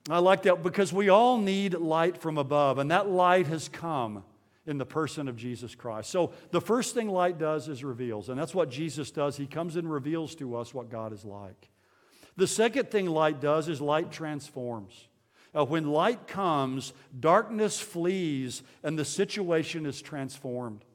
I 0.07 0.19
like 0.19 0.43
that 0.43 0.61
because 0.61 0.93
we 0.93 1.09
all 1.09 1.37
need 1.39 1.73
light 1.73 2.17
from 2.17 2.37
above, 2.37 2.77
and 2.77 2.91
that 2.91 3.09
light 3.09 3.47
has 3.47 3.67
come 3.67 4.23
in 4.67 4.77
the 4.77 4.85
person 4.85 5.27
of 5.27 5.35
Jesus 5.35 5.73
Christ. 5.73 6.11
So 6.11 6.31
the 6.51 6.61
first 6.61 6.93
thing 6.93 7.09
light 7.09 7.39
does 7.39 7.67
is 7.67 7.83
reveals, 7.83 8.29
and 8.29 8.39
that's 8.39 8.53
what 8.53 8.69
Jesus 8.69 9.09
does. 9.09 9.35
He 9.35 9.47
comes 9.47 9.75
and 9.75 9.91
reveals 9.91 10.35
to 10.35 10.55
us 10.55 10.75
what 10.75 10.91
God 10.91 11.11
is 11.11 11.25
like. 11.25 11.69
The 12.37 12.47
second 12.47 12.91
thing 12.91 13.07
light 13.07 13.41
does 13.41 13.67
is 13.67 13.81
light 13.81 14.11
transforms. 14.11 15.08
Uh, 15.55 15.65
when 15.65 15.87
light 15.87 16.27
comes, 16.27 16.93
darkness 17.19 17.79
flees 17.79 18.61
and 18.83 18.97
the 18.97 19.05
situation 19.05 19.85
is 19.85 20.01
transformed. 20.01 20.85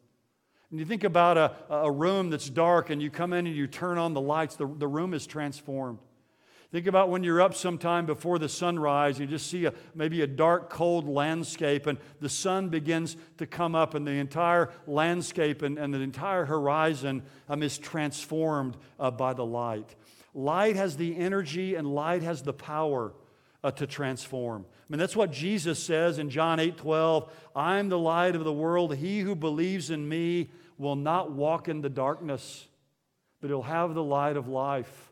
And 0.70 0.78
you 0.78 0.86
think 0.86 1.04
about 1.04 1.36
a, 1.36 1.52
a 1.70 1.90
room 1.90 2.30
that's 2.30 2.48
dark 2.48 2.90
and 2.90 3.02
you 3.02 3.10
come 3.10 3.32
in 3.32 3.46
and 3.46 3.56
you 3.56 3.66
turn 3.66 3.98
on 3.98 4.14
the 4.14 4.20
lights, 4.20 4.56
the, 4.56 4.66
the 4.66 4.88
room 4.88 5.14
is 5.14 5.26
transformed. 5.26 5.98
Think 6.74 6.88
about 6.88 7.08
when 7.08 7.22
you're 7.22 7.40
up 7.40 7.54
sometime 7.54 8.04
before 8.04 8.40
the 8.40 8.48
sunrise, 8.48 9.20
you 9.20 9.26
just 9.28 9.48
see 9.48 9.64
a, 9.64 9.72
maybe 9.94 10.22
a 10.22 10.26
dark, 10.26 10.70
cold 10.70 11.08
landscape, 11.08 11.86
and 11.86 11.98
the 12.20 12.28
sun 12.28 12.68
begins 12.68 13.16
to 13.38 13.46
come 13.46 13.76
up, 13.76 13.94
and 13.94 14.04
the 14.04 14.10
entire 14.10 14.72
landscape 14.88 15.62
and, 15.62 15.78
and 15.78 15.94
the 15.94 16.00
entire 16.00 16.44
horizon 16.44 17.22
um, 17.48 17.62
is 17.62 17.78
transformed 17.78 18.76
uh, 18.98 19.12
by 19.12 19.32
the 19.32 19.44
light. 19.44 19.94
Light 20.34 20.74
has 20.74 20.96
the 20.96 21.16
energy 21.16 21.76
and 21.76 21.86
light 21.94 22.22
has 22.22 22.42
the 22.42 22.52
power 22.52 23.12
uh, 23.64 23.70
to 23.72 23.86
transform. 23.86 24.66
I 24.68 24.84
mean, 24.90 24.98
that's 25.00 25.16
what 25.16 25.32
Jesus 25.32 25.82
says 25.82 26.18
in 26.18 26.28
John 26.28 26.60
8 26.60 26.76
12. 26.76 27.32
I'm 27.56 27.88
the 27.88 27.98
light 27.98 28.36
of 28.36 28.44
the 28.44 28.52
world. 28.52 28.94
He 28.94 29.20
who 29.20 29.34
believes 29.34 29.90
in 29.90 30.06
me 30.06 30.50
will 30.76 30.96
not 30.96 31.32
walk 31.32 31.68
in 31.68 31.80
the 31.80 31.88
darkness, 31.88 32.68
but 33.40 33.48
he'll 33.48 33.62
have 33.62 33.94
the 33.94 34.02
light 34.02 34.36
of 34.36 34.48
life. 34.48 35.10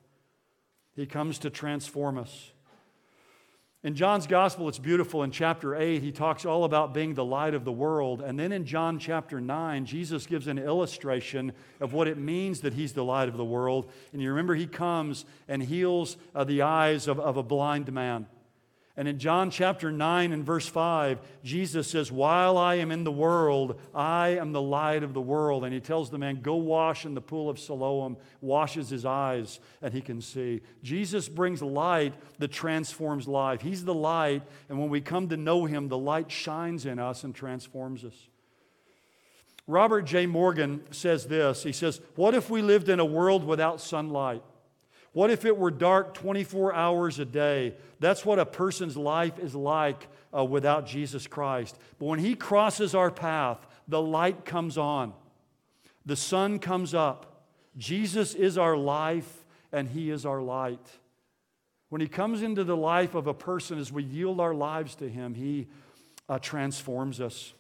He 0.94 1.06
comes 1.06 1.38
to 1.38 1.50
transform 1.50 2.18
us. 2.18 2.52
In 3.84 3.96
John's 3.96 4.26
gospel, 4.28 4.68
it's 4.68 4.78
beautiful. 4.78 5.22
In 5.22 5.32
chapter 5.32 5.74
8, 5.74 6.02
he 6.02 6.12
talks 6.12 6.44
all 6.44 6.64
about 6.64 6.94
being 6.94 7.14
the 7.14 7.24
light 7.24 7.54
of 7.54 7.64
the 7.64 7.72
world. 7.72 8.20
And 8.20 8.38
then 8.38 8.52
in 8.52 8.64
John 8.64 8.98
chapter 8.98 9.40
9, 9.40 9.86
Jesus 9.86 10.26
gives 10.26 10.46
an 10.46 10.58
illustration 10.58 11.52
of 11.80 11.92
what 11.92 12.06
it 12.06 12.16
means 12.16 12.60
that 12.60 12.74
he's 12.74 12.92
the 12.92 13.02
light 13.02 13.28
of 13.28 13.36
the 13.36 13.44
world. 13.44 13.90
And 14.12 14.22
you 14.22 14.28
remember, 14.28 14.54
he 14.54 14.66
comes 14.66 15.24
and 15.48 15.60
heals 15.60 16.16
uh, 16.32 16.44
the 16.44 16.62
eyes 16.62 17.08
of, 17.08 17.18
of 17.18 17.38
a 17.38 17.42
blind 17.42 17.90
man. 17.92 18.26
And 18.94 19.08
in 19.08 19.18
John 19.18 19.50
chapter 19.50 19.90
9 19.90 20.32
and 20.32 20.44
verse 20.44 20.68
5, 20.68 21.18
Jesus 21.42 21.88
says, 21.88 22.12
While 22.12 22.58
I 22.58 22.74
am 22.74 22.90
in 22.90 23.04
the 23.04 23.12
world, 23.12 23.80
I 23.94 24.36
am 24.36 24.52
the 24.52 24.60
light 24.60 25.02
of 25.02 25.14
the 25.14 25.20
world. 25.20 25.64
And 25.64 25.72
he 25.72 25.80
tells 25.80 26.10
the 26.10 26.18
man, 26.18 26.42
Go 26.42 26.56
wash 26.56 27.06
in 27.06 27.14
the 27.14 27.22
pool 27.22 27.48
of 27.48 27.58
Siloam, 27.58 28.18
washes 28.42 28.90
his 28.90 29.06
eyes, 29.06 29.60
and 29.80 29.94
he 29.94 30.02
can 30.02 30.20
see. 30.20 30.60
Jesus 30.82 31.26
brings 31.26 31.62
light 31.62 32.12
that 32.38 32.52
transforms 32.52 33.26
life. 33.26 33.62
He's 33.62 33.82
the 33.82 33.94
light, 33.94 34.42
and 34.68 34.78
when 34.78 34.90
we 34.90 35.00
come 35.00 35.28
to 35.30 35.38
know 35.38 35.64
him, 35.64 35.88
the 35.88 35.96
light 35.96 36.30
shines 36.30 36.84
in 36.84 36.98
us 36.98 37.24
and 37.24 37.34
transforms 37.34 38.04
us. 38.04 38.28
Robert 39.66 40.02
J. 40.02 40.26
Morgan 40.26 40.82
says 40.90 41.26
this 41.26 41.62
He 41.62 41.72
says, 41.72 42.02
What 42.14 42.34
if 42.34 42.50
we 42.50 42.60
lived 42.60 42.90
in 42.90 43.00
a 43.00 43.06
world 43.06 43.42
without 43.42 43.80
sunlight? 43.80 44.42
What 45.12 45.30
if 45.30 45.44
it 45.44 45.56
were 45.56 45.70
dark 45.70 46.14
24 46.14 46.74
hours 46.74 47.18
a 47.18 47.24
day? 47.24 47.74
That's 48.00 48.24
what 48.24 48.38
a 48.38 48.46
person's 48.46 48.96
life 48.96 49.38
is 49.38 49.54
like 49.54 50.08
uh, 50.36 50.44
without 50.44 50.86
Jesus 50.86 51.26
Christ. 51.26 51.78
But 51.98 52.06
when 52.06 52.18
He 52.18 52.34
crosses 52.34 52.94
our 52.94 53.10
path, 53.10 53.66
the 53.86 54.00
light 54.00 54.44
comes 54.44 54.78
on, 54.78 55.12
the 56.06 56.16
sun 56.16 56.58
comes 56.58 56.94
up. 56.94 57.28
Jesus 57.76 58.34
is 58.34 58.58
our 58.58 58.76
life, 58.76 59.44
and 59.70 59.88
He 59.88 60.10
is 60.10 60.24
our 60.24 60.40
light. 60.40 60.86
When 61.90 62.00
He 62.00 62.08
comes 62.08 62.42
into 62.42 62.64
the 62.64 62.76
life 62.76 63.14
of 63.14 63.26
a 63.26 63.34
person, 63.34 63.78
as 63.78 63.92
we 63.92 64.02
yield 64.02 64.40
our 64.40 64.54
lives 64.54 64.94
to 64.96 65.08
Him, 65.08 65.34
He 65.34 65.68
uh, 66.28 66.38
transforms 66.38 67.20
us. 67.20 67.52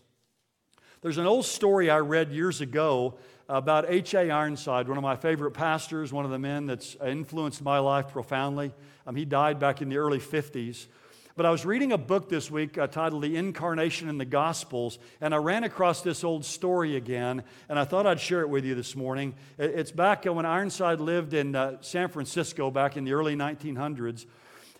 There's 1.02 1.18
an 1.18 1.26
old 1.26 1.44
story 1.44 1.90
I 1.90 1.98
read 1.98 2.30
years 2.30 2.60
ago 2.60 3.14
about 3.48 3.86
H.A. 3.88 4.30
Ironside, 4.30 4.88
one 4.88 4.98
of 4.98 5.02
my 5.02 5.16
favorite 5.16 5.52
pastors, 5.52 6.12
one 6.12 6.24
of 6.24 6.30
the 6.30 6.38
men 6.38 6.66
that's 6.66 6.96
influenced 7.04 7.62
my 7.62 7.78
life 7.78 8.08
profoundly. 8.08 8.72
Um, 9.06 9.16
he 9.16 9.24
died 9.24 9.58
back 9.58 9.82
in 9.82 9.88
the 9.88 9.98
early 9.98 10.18
50s. 10.18 10.86
But 11.34 11.46
I 11.46 11.50
was 11.50 11.64
reading 11.64 11.92
a 11.92 11.98
book 11.98 12.28
this 12.28 12.50
week 12.50 12.76
uh, 12.76 12.88
titled 12.88 13.22
The 13.22 13.36
Incarnation 13.36 14.10
in 14.10 14.18
the 14.18 14.26
Gospels, 14.26 14.98
and 15.18 15.34
I 15.34 15.38
ran 15.38 15.64
across 15.64 16.02
this 16.02 16.24
old 16.24 16.44
story 16.44 16.94
again, 16.96 17.42
and 17.70 17.78
I 17.78 17.84
thought 17.84 18.06
I'd 18.06 18.20
share 18.20 18.42
it 18.42 18.50
with 18.50 18.66
you 18.66 18.74
this 18.74 18.94
morning. 18.94 19.34
It's 19.58 19.90
back 19.90 20.26
when 20.26 20.44
Ironside 20.44 21.00
lived 21.00 21.32
in 21.32 21.56
uh, 21.56 21.78
San 21.80 22.08
Francisco 22.10 22.70
back 22.70 22.98
in 22.98 23.04
the 23.04 23.14
early 23.14 23.34
1900s. 23.34 24.26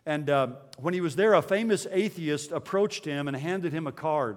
And 0.05 0.29
uh, 0.29 0.49
when 0.77 0.93
he 0.93 1.01
was 1.01 1.17
there, 1.17 1.33
a 1.33 1.43
famous 1.43 1.87
atheist 1.91 2.53
approached 2.53 3.07
him 3.07 3.29
and 3.29 3.37
handed 3.37 3.73
him 3.73 3.87
a 3.87 3.93
card 3.93 4.37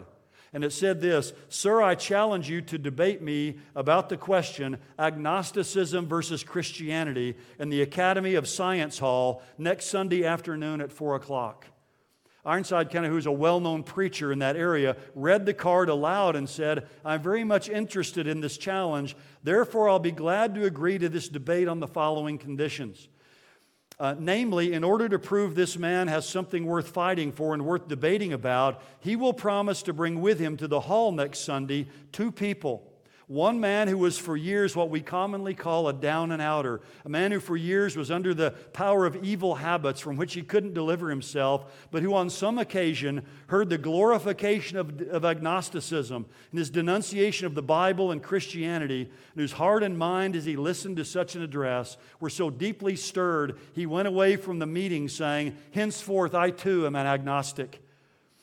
and 0.56 0.64
it 0.64 0.72
said 0.72 1.02
this 1.02 1.34
Sir, 1.50 1.82
I 1.82 1.96
challenge 1.96 2.50
you 2.50 2.62
to 2.62 2.78
debate 2.78 3.22
me 3.22 3.58
about 3.76 4.08
the 4.08 4.16
question 4.16 4.78
agnosticism 4.98 6.08
versus 6.08 6.46
Christianity 6.46 7.36
in 7.60 7.70
the 7.70 7.82
Academy 7.82 8.36
of 8.36 8.48
Science 8.48 8.98
Hall 8.98 9.44
next 9.58 9.88
Sunday 9.88 10.24
afternoon 10.24 10.80
at 10.80 10.94
4 10.94 11.18
o'clock. 11.18 11.68
Ironside, 12.46 12.90
kind 12.90 13.06
of 13.06 13.12
who's 13.12 13.26
a 13.26 13.32
well 13.34 13.60
known 13.60 13.84
preacher 13.84 14.32
in 14.32 14.40
that 14.40 14.56
area, 14.56 14.96
read 15.14 15.46
the 15.46 15.54
card 15.54 15.90
aloud 15.90 16.38
and 16.38 16.48
said, 16.48 16.88
I'm 17.04 17.22
very 17.22 17.44
much 17.44 17.68
interested 17.68 18.26
in 18.26 18.40
this 18.40 18.58
challenge. 18.58 19.18
Therefore, 19.44 19.90
I'll 19.90 20.00
be 20.00 20.12
glad 20.12 20.56
to 20.56 20.64
agree 20.64 20.98
to 21.00 21.10
this 21.10 21.28
debate 21.28 21.68
on 21.68 21.82
the 21.82 21.88
following 21.88 22.38
conditions. 22.38 23.10
Uh, 23.98 24.16
namely, 24.20 24.74
in 24.74 24.84
order 24.84 25.08
to 25.08 25.18
prove 25.18 25.56
this 25.56 25.78
man 25.78 26.08
has 26.08 26.28
something 26.28 26.66
worth 26.66 26.90
fighting 26.90 27.32
for 27.32 27.54
and 27.54 27.66
worth 27.66 27.88
debating 27.88 28.34
about, 28.34 28.82
he 29.00 29.16
will 29.16 29.34
promise 29.34 29.82
to 29.84 29.94
bring 29.94 30.20
with 30.20 30.38
him 30.40 30.58
to 30.58 30.68
the 30.68 30.82
hall 30.82 31.12
next 31.12 31.40
Sunday 31.40 31.88
two 32.12 32.32
people 32.32 32.92
one 33.28 33.60
man 33.60 33.88
who 33.88 33.98
was 33.98 34.18
for 34.18 34.38
years 34.38 34.76
what 34.76 34.90
we 34.90 35.02
commonly 35.02 35.56
call 35.56 35.88
a 35.88 35.94
down 35.94 36.32
and 36.32 36.42
outer, 36.42 36.82
a 37.04 37.10
man 37.10 37.32
who 37.32 37.40
for 37.40 37.58
years 37.58 37.98
was 37.98 38.12
under 38.12 38.34
the 38.34 38.52
power 38.74 39.06
of 39.06 39.24
evil 39.24 39.56
habits 39.56 40.00
from 40.00 40.16
which 40.16 40.36
he 40.36 40.44
couldn't 40.44 40.74
deliver 40.74 41.10
himself, 41.10 41.88
but 41.90 42.04
who 42.04 42.14
on 42.14 42.30
some 42.30 42.60
occasion 42.60 43.26
heard 43.48 43.70
the 43.70 43.78
glorification 43.78 44.78
of, 44.78 45.02
of 45.10 45.26
agnosticism 45.26 46.26
and 46.52 46.60
his 46.60 46.70
denunciation 46.70 47.48
of 47.48 47.56
the 47.56 47.64
Bible 47.64 48.12
and 48.12 48.22
Christianity, 48.22 49.02
and 49.02 49.42
whose 49.42 49.54
heart 49.54 49.82
and 49.82 49.98
mind, 49.98 50.36
as 50.36 50.46
he 50.46 50.56
listened 50.56 50.98
to 50.98 51.06
such 51.06 51.36
an 51.36 51.42
address, 51.42 51.98
were 52.20 52.30
so 52.30 52.50
deeply 52.50 52.96
stirred, 52.96 53.58
he 53.74 53.86
went 53.86 54.08
away 54.08 54.36
from 54.36 54.60
the 54.60 54.66
meeting 54.66 55.10
saying, 55.10 55.58
Henceforth 55.72 56.36
I 56.36 56.52
too 56.52 56.86
am 56.86 56.96
an 56.96 57.08
agnostic. 57.08 57.82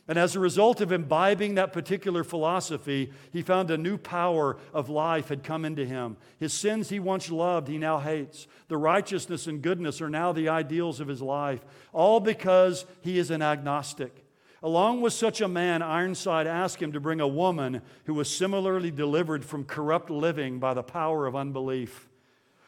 And 0.08 0.18
as 0.18 0.34
a 0.34 0.40
result 0.40 0.80
of 0.80 0.90
imbibing 0.90 1.54
that 1.54 1.72
particular 1.72 2.24
philosophy, 2.24 3.12
he 3.32 3.40
found 3.40 3.70
a 3.70 3.78
new 3.78 3.96
power 3.96 4.56
of 4.74 4.88
life 4.88 5.28
had 5.28 5.44
come 5.44 5.64
into 5.64 5.86
him. 5.86 6.16
His 6.40 6.52
sins 6.52 6.88
he 6.88 6.98
once 6.98 7.30
loved, 7.30 7.68
he 7.68 7.78
now 7.78 7.98
hates. 7.98 8.48
The 8.66 8.76
righteousness 8.76 9.46
and 9.46 9.62
goodness 9.62 10.00
are 10.00 10.10
now 10.10 10.32
the 10.32 10.48
ideals 10.48 10.98
of 10.98 11.06
his 11.06 11.22
life, 11.22 11.64
all 11.92 12.18
because 12.18 12.84
he 13.00 13.16
is 13.16 13.30
an 13.30 13.42
agnostic. 13.42 14.24
Along 14.60 15.00
with 15.00 15.12
such 15.12 15.40
a 15.40 15.48
man, 15.48 15.82
Ironside 15.82 16.46
asked 16.46 16.80
him 16.80 16.92
to 16.92 17.00
bring 17.00 17.20
a 17.20 17.28
woman 17.28 17.80
who 18.04 18.14
was 18.14 18.34
similarly 18.34 18.90
delivered 18.90 19.44
from 19.44 19.64
corrupt 19.64 20.10
living 20.10 20.58
by 20.58 20.74
the 20.74 20.84
power 20.84 21.26
of 21.26 21.36
unbelief. 21.36 22.08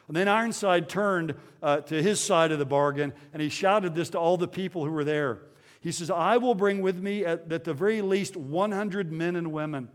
And 0.06 0.16
then 0.16 0.28
Ironside 0.28 0.88
turned 0.88 1.34
uh, 1.62 1.80
to 1.82 2.02
his 2.02 2.20
side 2.20 2.52
of 2.52 2.58
the 2.58 2.66
bargain 2.66 3.12
and 3.32 3.40
he 3.40 3.48
shouted 3.48 3.94
this 3.94 4.10
to 4.10 4.18
all 4.18 4.36
the 4.36 4.48
people 4.48 4.84
who 4.84 4.90
were 4.90 5.04
there. 5.04 5.40
He 5.84 5.92
says, 5.92 6.10
I 6.10 6.38
will 6.38 6.54
bring 6.54 6.80
with 6.80 6.98
me 6.98 7.26
at, 7.26 7.52
at 7.52 7.64
the 7.64 7.74
very 7.74 8.00
least 8.00 8.38
100 8.38 9.12
men 9.12 9.36
and 9.36 9.52
women 9.52 9.90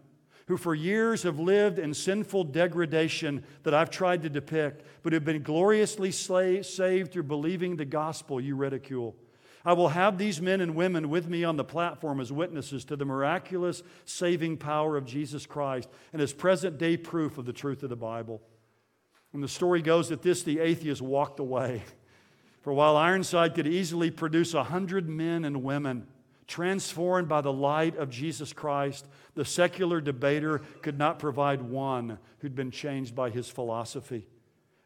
who 0.46 0.56
for 0.56 0.76
years 0.76 1.24
have 1.24 1.40
lived 1.40 1.80
in 1.80 1.96
sinful 1.96 2.44
degradation 2.44 3.44
that 3.64 3.74
I've 3.74 3.90
tried 3.90 4.22
to 4.22 4.30
depict, 4.30 4.84
but 5.02 5.14
have 5.14 5.26
been 5.26 5.42
gloriously 5.42 6.12
saved 6.12 7.12
through 7.12 7.24
believing 7.24 7.76
the 7.76 7.86
gospel 7.86 8.40
you 8.40 8.56
ridicule. 8.56 9.16
I 9.66 9.74
will 9.74 9.90
have 9.90 10.20
these 10.20 10.40
men 10.40 10.62
and 10.62 10.76
women 10.76 11.10
with 11.10 11.28
me 11.28 11.44
on 11.44 11.58
the 11.58 11.64
platform 11.64 12.20
as 12.20 12.32
witnesses 12.32 12.86
to 12.86 12.96
the 12.96 13.06
miraculous 13.06 13.82
saving 14.06 14.58
power 14.58 14.96
of 14.96 15.06
Jesus 15.06 15.48
Christ 15.48 15.90
and 16.14 16.22
as 16.22 16.34
present 16.34 16.78
day 16.78 16.98
proof 16.98 17.40
of 17.40 17.46
the 17.46 17.54
truth 17.54 17.82
of 17.82 17.90
the 17.90 17.96
Bible. 17.96 18.44
And 19.34 19.44
the 19.44 19.48
story 19.48 19.82
goes 19.82 20.10
that 20.10 20.22
this, 20.22 20.44
the 20.44 20.60
atheist 20.60 21.02
walked 21.02 21.40
away. 21.40 21.82
For 22.62 22.74
while 22.74 22.98
Ironside 22.98 23.56
could 23.56 23.68
easily 23.68 24.12
produce 24.12 24.54
a 24.54 24.64
hundred 24.64 25.08
men 25.08 25.46
and 25.46 25.64
women 25.64 26.08
transformed 26.48 27.30
by 27.30 27.42
the 27.42 27.54
light 27.54 27.96
of 27.96 28.10
Jesus 28.10 28.54
Christ, 28.54 29.08
the 29.36 29.46
secular 29.46 30.02
debater 30.02 30.60
could 30.82 30.98
not 30.98 31.20
provide 31.20 31.62
one 31.62 32.18
who'd 32.40 32.56
been 32.56 32.72
changed 32.72 33.16
by 33.16 33.30
his 33.30 33.50
philosophy. 33.50 34.28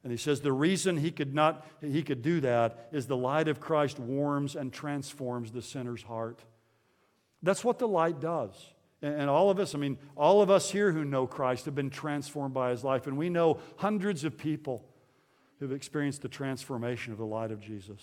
And 0.04 0.12
he 0.12 0.18
says 0.18 0.42
the 0.42 0.52
reason 0.52 0.98
he 0.98 1.12
could 1.12 1.34
not 1.34 1.66
he 1.82 2.04
could 2.04 2.22
do 2.22 2.42
that 2.42 2.90
is 2.92 3.08
the 3.08 3.16
light 3.16 3.48
of 3.48 3.62
Christ 3.62 3.98
warms 3.98 4.56
and 4.56 4.72
transforms 4.72 5.52
the 5.52 5.62
sinner's 5.62 6.04
heart. 6.04 6.44
That's 7.42 7.64
what 7.64 7.80
the 7.80 7.88
light 7.88 8.20
does. 8.20 8.54
And 9.02 9.30
all 9.30 9.50
of 9.50 9.60
us, 9.60 9.76
I 9.76 9.78
mean, 9.78 9.98
all 10.16 10.42
of 10.42 10.50
us 10.50 10.72
here 10.72 10.92
who 10.92 11.04
know 11.04 11.28
Christ 11.28 11.66
have 11.66 11.76
been 11.76 11.90
transformed 11.90 12.54
by 12.54 12.72
his 12.72 12.84
life. 12.84 13.08
And 13.08 13.18
we 13.18 13.30
know 13.30 13.60
hundreds 13.78 14.24
of 14.24 14.38
people 14.38 14.86
who've 15.64 15.72
experienced 15.72 16.22
the 16.22 16.28
transformation 16.28 17.14
of 17.14 17.18
the 17.18 17.26
light 17.26 17.50
of 17.50 17.62
Jesus. 17.62 18.02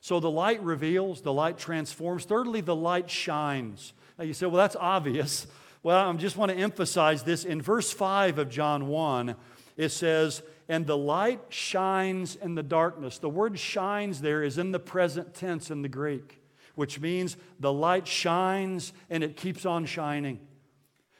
So 0.00 0.18
the 0.18 0.30
light 0.30 0.60
reveals, 0.64 1.20
the 1.20 1.32
light 1.32 1.58
transforms. 1.58 2.24
Thirdly, 2.24 2.60
the 2.60 2.74
light 2.74 3.08
shines. 3.08 3.92
Now 4.18 4.24
you 4.24 4.34
say, 4.34 4.46
well, 4.46 4.56
that's 4.56 4.74
obvious. 4.74 5.46
Well, 5.84 6.10
I 6.10 6.12
just 6.14 6.36
want 6.36 6.50
to 6.50 6.58
emphasize 6.58 7.22
this. 7.22 7.44
In 7.44 7.62
verse 7.62 7.92
5 7.92 8.38
of 8.38 8.48
John 8.48 8.88
1, 8.88 9.36
it 9.76 9.90
says, 9.90 10.42
And 10.68 10.86
the 10.86 10.96
light 10.96 11.40
shines 11.50 12.34
in 12.34 12.56
the 12.56 12.62
darkness. 12.64 13.18
The 13.18 13.28
word 13.28 13.58
shines 13.58 14.20
there 14.20 14.42
is 14.42 14.58
in 14.58 14.72
the 14.72 14.80
present 14.80 15.34
tense 15.34 15.70
in 15.70 15.82
the 15.82 15.88
Greek, 15.88 16.42
which 16.74 16.98
means 17.00 17.36
the 17.60 17.72
light 17.72 18.08
shines 18.08 18.92
and 19.08 19.22
it 19.22 19.36
keeps 19.36 19.64
on 19.64 19.84
shining. 19.84 20.40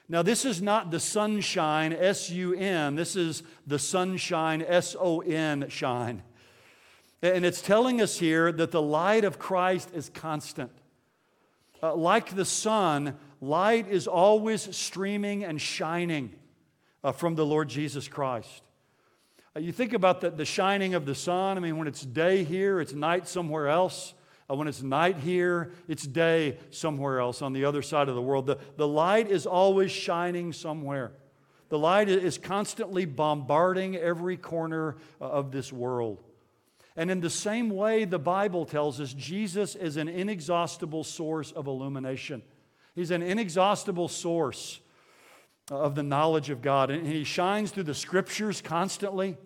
Now, 0.08 0.22
this 0.22 0.44
is 0.44 0.60
not 0.60 0.90
the 0.90 1.00
sunshine, 1.00 1.92
S 1.92 2.28
U 2.30 2.54
N. 2.54 2.94
This 2.94 3.16
is 3.16 3.42
the 3.66 3.78
sunshine, 3.78 4.62
S 4.66 4.94
O 4.98 5.20
N, 5.20 5.66
shine. 5.68 6.22
And 7.22 7.46
it's 7.46 7.62
telling 7.62 8.02
us 8.02 8.18
here 8.18 8.52
that 8.52 8.70
the 8.70 8.82
light 8.82 9.24
of 9.24 9.38
Christ 9.38 9.90
is 9.94 10.10
constant. 10.10 10.70
Uh, 11.82 11.94
like 11.94 12.34
the 12.34 12.44
sun, 12.44 13.16
light 13.40 13.88
is 13.88 14.06
always 14.06 14.76
streaming 14.76 15.42
and 15.42 15.58
shining 15.58 16.34
uh, 17.02 17.12
from 17.12 17.34
the 17.34 17.46
Lord 17.46 17.70
Jesus 17.70 18.06
Christ. 18.06 18.62
Uh, 19.56 19.60
you 19.60 19.72
think 19.72 19.94
about 19.94 20.20
the, 20.20 20.30
the 20.30 20.44
shining 20.44 20.94
of 20.94 21.06
the 21.06 21.14
sun. 21.14 21.56
I 21.56 21.60
mean, 21.60 21.78
when 21.78 21.88
it's 21.88 22.02
day 22.02 22.44
here, 22.44 22.78
it's 22.78 22.92
night 22.92 23.26
somewhere 23.26 23.68
else. 23.68 24.12
Uh, 24.50 24.54
when 24.54 24.68
it's 24.68 24.82
night 24.82 25.18
here, 25.18 25.72
it's 25.88 26.06
day 26.06 26.58
somewhere 26.70 27.18
else 27.18 27.40
on 27.40 27.52
the 27.52 27.64
other 27.64 27.82
side 27.82 28.08
of 28.08 28.14
the 28.14 28.22
world. 28.22 28.46
The, 28.46 28.58
the 28.76 28.88
light 28.88 29.30
is 29.30 29.46
always 29.46 29.90
shining 29.90 30.52
somewhere. 30.52 31.12
The 31.70 31.78
light 31.78 32.08
is 32.08 32.36
constantly 32.36 33.06
bombarding 33.06 33.96
every 33.96 34.36
corner 34.36 34.96
uh, 35.20 35.24
of 35.24 35.50
this 35.50 35.72
world. 35.72 36.22
And 36.96 37.10
in 37.10 37.20
the 37.20 37.30
same 37.30 37.70
way, 37.70 38.04
the 38.04 38.18
Bible 38.18 38.66
tells 38.66 39.00
us 39.00 39.12
Jesus 39.14 39.74
is 39.74 39.96
an 39.96 40.08
inexhaustible 40.08 41.04
source 41.04 41.50
of 41.50 41.66
illumination. 41.66 42.42
He's 42.94 43.10
an 43.10 43.22
inexhaustible 43.22 44.08
source 44.08 44.78
of 45.70 45.94
the 45.94 46.02
knowledge 46.02 46.50
of 46.50 46.62
God. 46.62 46.90
And 46.90 47.06
he 47.06 47.24
shines 47.24 47.70
through 47.70 47.84
the 47.84 47.94
scriptures 47.94 48.60
constantly. 48.60 49.36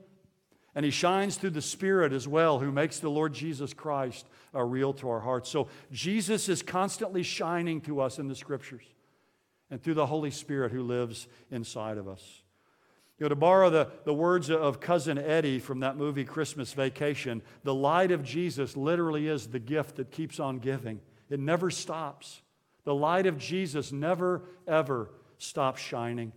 And 0.74 0.85
he 0.85 0.90
shines 0.90 1.37
through 1.37 1.50
the 1.50 1.62
Spirit 1.62 2.12
as 2.12 2.28
well, 2.28 2.59
who 2.59 2.70
makes 2.70 3.00
the 3.00 3.09
Lord 3.09 3.33
Jesus 3.33 3.72
Christ 3.72 4.26
uh, 4.54 4.62
real 4.62 4.92
to 4.94 5.09
our 5.09 5.20
hearts. 5.20 5.48
So 5.48 5.68
Jesus 5.90 6.48
is 6.48 6.62
constantly 6.62 7.22
shining 7.22 7.81
to 7.83 8.00
us 8.00 8.18
in 8.18 8.28
the 8.28 8.35
Scriptures 8.35 8.85
and 9.70 9.83
through 9.83 9.94
the 9.94 10.07
Holy 10.07 10.31
Spirit 10.31 10.72
who 10.72 10.83
lives 10.83 11.26
inside 11.50 11.98
of 11.98 12.09
us. 12.09 12.42
You 13.18 13.24
know, 13.24 13.31
to 13.31 13.37
borrow 13.37 13.68
the, 13.68 13.88
the 14.04 14.14
words 14.14 14.48
of 14.48 14.78
Cousin 14.78 15.18
Eddie 15.18 15.59
from 15.59 15.81
that 15.81 15.96
movie 15.96 16.24
Christmas 16.24 16.72
Vacation, 16.72 17.42
the 17.64 17.74
light 17.74 18.12
of 18.12 18.22
Jesus 18.22 18.76
literally 18.76 19.26
is 19.26 19.48
the 19.48 19.59
gift 19.59 19.96
that 19.96 20.12
keeps 20.12 20.38
on 20.38 20.59
giving. 20.59 21.00
It 21.28 21.40
never 21.40 21.70
stops. 21.70 22.42
The 22.85 22.94
light 22.94 23.26
of 23.26 23.37
Jesus 23.37 23.90
never, 23.90 24.42
ever 24.68 25.11
stops 25.38 25.81
shining. 25.81 26.33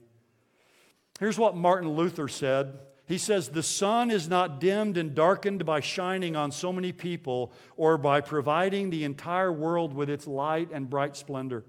Here's 1.19 1.37
what 1.37 1.55
Martin 1.55 1.89
Luther 1.91 2.27
said 2.27 2.79
he 3.07 3.17
says, 3.17 3.49
The 3.49 3.63
sun 3.63 4.11
is 4.11 4.27
not 4.27 4.59
dimmed 4.59 4.97
and 4.97 5.13
darkened 5.13 5.65
by 5.65 5.79
shining 5.79 6.35
on 6.35 6.51
so 6.51 6.71
many 6.71 6.91
people 6.91 7.51
or 7.75 7.97
by 7.97 8.21
providing 8.21 8.89
the 8.89 9.03
entire 9.03 9.51
world 9.51 9.93
with 9.93 10.09
its 10.09 10.27
light 10.27 10.69
and 10.71 10.89
bright 10.89 11.15
splendor. 11.15 11.65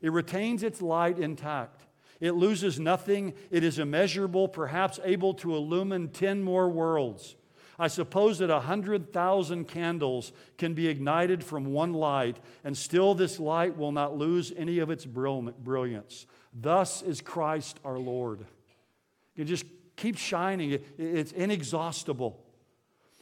It 0.00 0.12
retains 0.12 0.62
its 0.62 0.80
light 0.80 1.18
intact. 1.18 1.82
It 2.20 2.32
loses 2.32 2.80
nothing. 2.80 3.34
It 3.50 3.62
is 3.64 3.78
immeasurable, 3.78 4.48
perhaps 4.48 4.98
able 5.04 5.34
to 5.34 5.54
illumine 5.54 6.08
10 6.08 6.42
more 6.42 6.68
worlds. 6.68 7.36
I 7.80 7.86
suppose 7.86 8.38
that 8.38 8.50
a 8.50 8.54
100,000 8.54 9.68
candles 9.68 10.32
can 10.56 10.74
be 10.74 10.88
ignited 10.88 11.44
from 11.44 11.66
one 11.66 11.92
light, 11.92 12.38
and 12.64 12.76
still 12.76 13.14
this 13.14 13.38
light 13.38 13.76
will 13.76 13.92
not 13.92 14.16
lose 14.16 14.52
any 14.56 14.80
of 14.80 14.90
its 14.90 15.06
brilliance. 15.06 16.26
Thus 16.52 17.02
is 17.02 17.20
Christ 17.20 17.78
our 17.84 17.98
Lord. 17.98 18.46
You 19.36 19.44
just 19.44 19.64
keeps 19.98 20.20
shining, 20.20 20.78
it's 20.96 21.32
inexhaustible. 21.32 22.42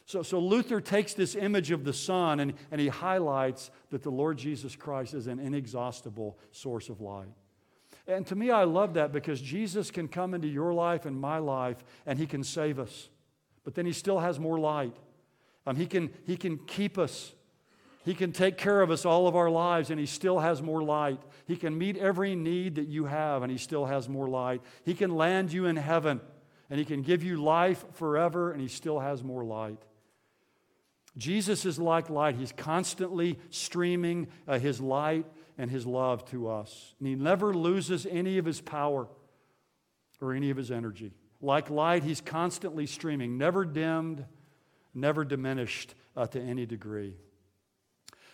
So, 0.04 0.22
so 0.22 0.38
Luther 0.38 0.80
takes 0.80 1.14
this 1.14 1.34
image 1.34 1.72
of 1.72 1.82
the 1.82 1.92
sun 1.92 2.38
and, 2.38 2.54
and 2.70 2.80
he 2.80 2.86
highlights 2.86 3.72
that 3.90 4.04
the 4.04 4.10
Lord 4.10 4.38
Jesus 4.38 4.76
Christ 4.76 5.14
is 5.14 5.26
an 5.26 5.40
inexhaustible 5.40 6.38
source 6.52 6.88
of 6.88 7.00
light. 7.00 7.26
And 8.06 8.24
to 8.28 8.36
me, 8.36 8.52
I 8.52 8.62
love 8.62 8.94
that 8.94 9.10
because 9.10 9.40
Jesus 9.40 9.90
can 9.90 10.06
come 10.06 10.32
into 10.32 10.46
your 10.46 10.72
life 10.72 11.06
and 11.06 11.20
my 11.20 11.38
life 11.38 11.82
and 12.06 12.20
he 12.20 12.26
can 12.26 12.44
save 12.44 12.78
us. 12.78 13.08
But 13.64 13.74
then 13.74 13.84
he 13.84 13.92
still 13.92 14.20
has 14.20 14.38
more 14.38 14.60
light. 14.60 14.94
Um, 15.66 15.74
he, 15.74 15.86
can, 15.86 16.10
he 16.24 16.36
can 16.36 16.58
keep 16.58 16.98
us. 16.98 17.32
He 18.04 18.14
can 18.14 18.30
take 18.30 18.56
care 18.56 18.80
of 18.82 18.92
us 18.92 19.04
all 19.04 19.26
of 19.26 19.34
our 19.34 19.50
lives 19.50 19.90
and 19.90 19.98
he 19.98 20.06
still 20.06 20.38
has 20.38 20.62
more 20.62 20.84
light. 20.84 21.20
He 21.48 21.56
can 21.56 21.76
meet 21.76 21.96
every 21.96 22.36
need 22.36 22.76
that 22.76 22.86
you 22.86 23.06
have 23.06 23.42
and 23.42 23.50
he 23.50 23.58
still 23.58 23.86
has 23.86 24.08
more 24.08 24.28
light. 24.28 24.62
He 24.84 24.94
can 24.94 25.10
land 25.10 25.52
you 25.52 25.66
in 25.66 25.74
heaven 25.74 26.20
and 26.70 26.78
He 26.78 26.84
can 26.84 27.02
give 27.02 27.22
you 27.22 27.42
life 27.42 27.84
forever, 27.94 28.52
and 28.52 28.60
He 28.60 28.68
still 28.68 29.00
has 29.00 29.22
more 29.22 29.44
light. 29.44 29.82
Jesus 31.16 31.64
is 31.64 31.78
like 31.78 32.10
light. 32.10 32.36
He's 32.36 32.52
constantly 32.52 33.38
streaming 33.50 34.28
uh, 34.46 34.58
His 34.58 34.80
light 34.80 35.26
and 35.56 35.70
His 35.70 35.86
love 35.86 36.24
to 36.30 36.48
us. 36.48 36.94
And 36.98 37.08
He 37.08 37.14
never 37.14 37.54
loses 37.54 38.06
any 38.06 38.38
of 38.38 38.44
His 38.44 38.60
power 38.60 39.08
or 40.20 40.34
any 40.34 40.50
of 40.50 40.56
His 40.56 40.70
energy. 40.70 41.12
Like 41.40 41.70
light, 41.70 42.04
He's 42.04 42.20
constantly 42.20 42.86
streaming, 42.86 43.38
never 43.38 43.64
dimmed, 43.64 44.24
never 44.94 45.24
diminished 45.24 45.94
uh, 46.16 46.26
to 46.26 46.40
any 46.40 46.66
degree. 46.66 47.14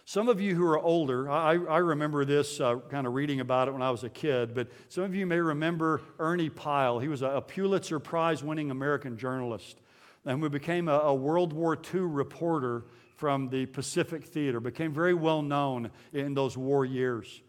Some 0.05 0.29
of 0.29 0.41
you 0.41 0.55
who 0.55 0.65
are 0.65 0.79
older, 0.79 1.31
I, 1.31 1.53
I 1.53 1.79
remember 1.79 2.25
this 2.25 2.61
uh, 2.61 2.77
kind 2.91 3.07
of 3.07 3.15
reading 3.15 3.41
about 3.41 3.69
it 3.69 3.73
when 3.73 3.83
I 3.83 3.91
was 3.91 4.03
a 4.03 4.09
kid, 4.09 4.55
but 4.55 4.69
some 4.89 5.05
of 5.05 5.15
you 5.15 5.27
may 5.27 5.39
remember 5.39 6.03
Ernie 6.19 6.51
Pyle. 6.51 6.99
He 6.99 7.09
was 7.09 7.23
a, 7.23 7.41
Pulitzer 7.41 8.01
Prize 8.01 8.43
winning 8.43 8.71
American 8.71 9.17
journalist 9.17 9.79
and 10.25 10.41
we 10.41 10.49
became 10.49 10.89
a, 10.89 10.99
a, 10.99 11.15
World 11.15 11.53
War 11.53 11.77
II 11.77 12.01
reporter 12.01 12.85
from 13.17 13.49
the 13.49 13.67
Pacific 13.67 14.25
Theater, 14.25 14.61
became 14.61 14.93
very 14.93 15.15
well 15.15 15.43
known 15.43 15.91
in 16.13 16.35
those 16.35 16.57
war 16.57 16.85
years. 16.85 17.43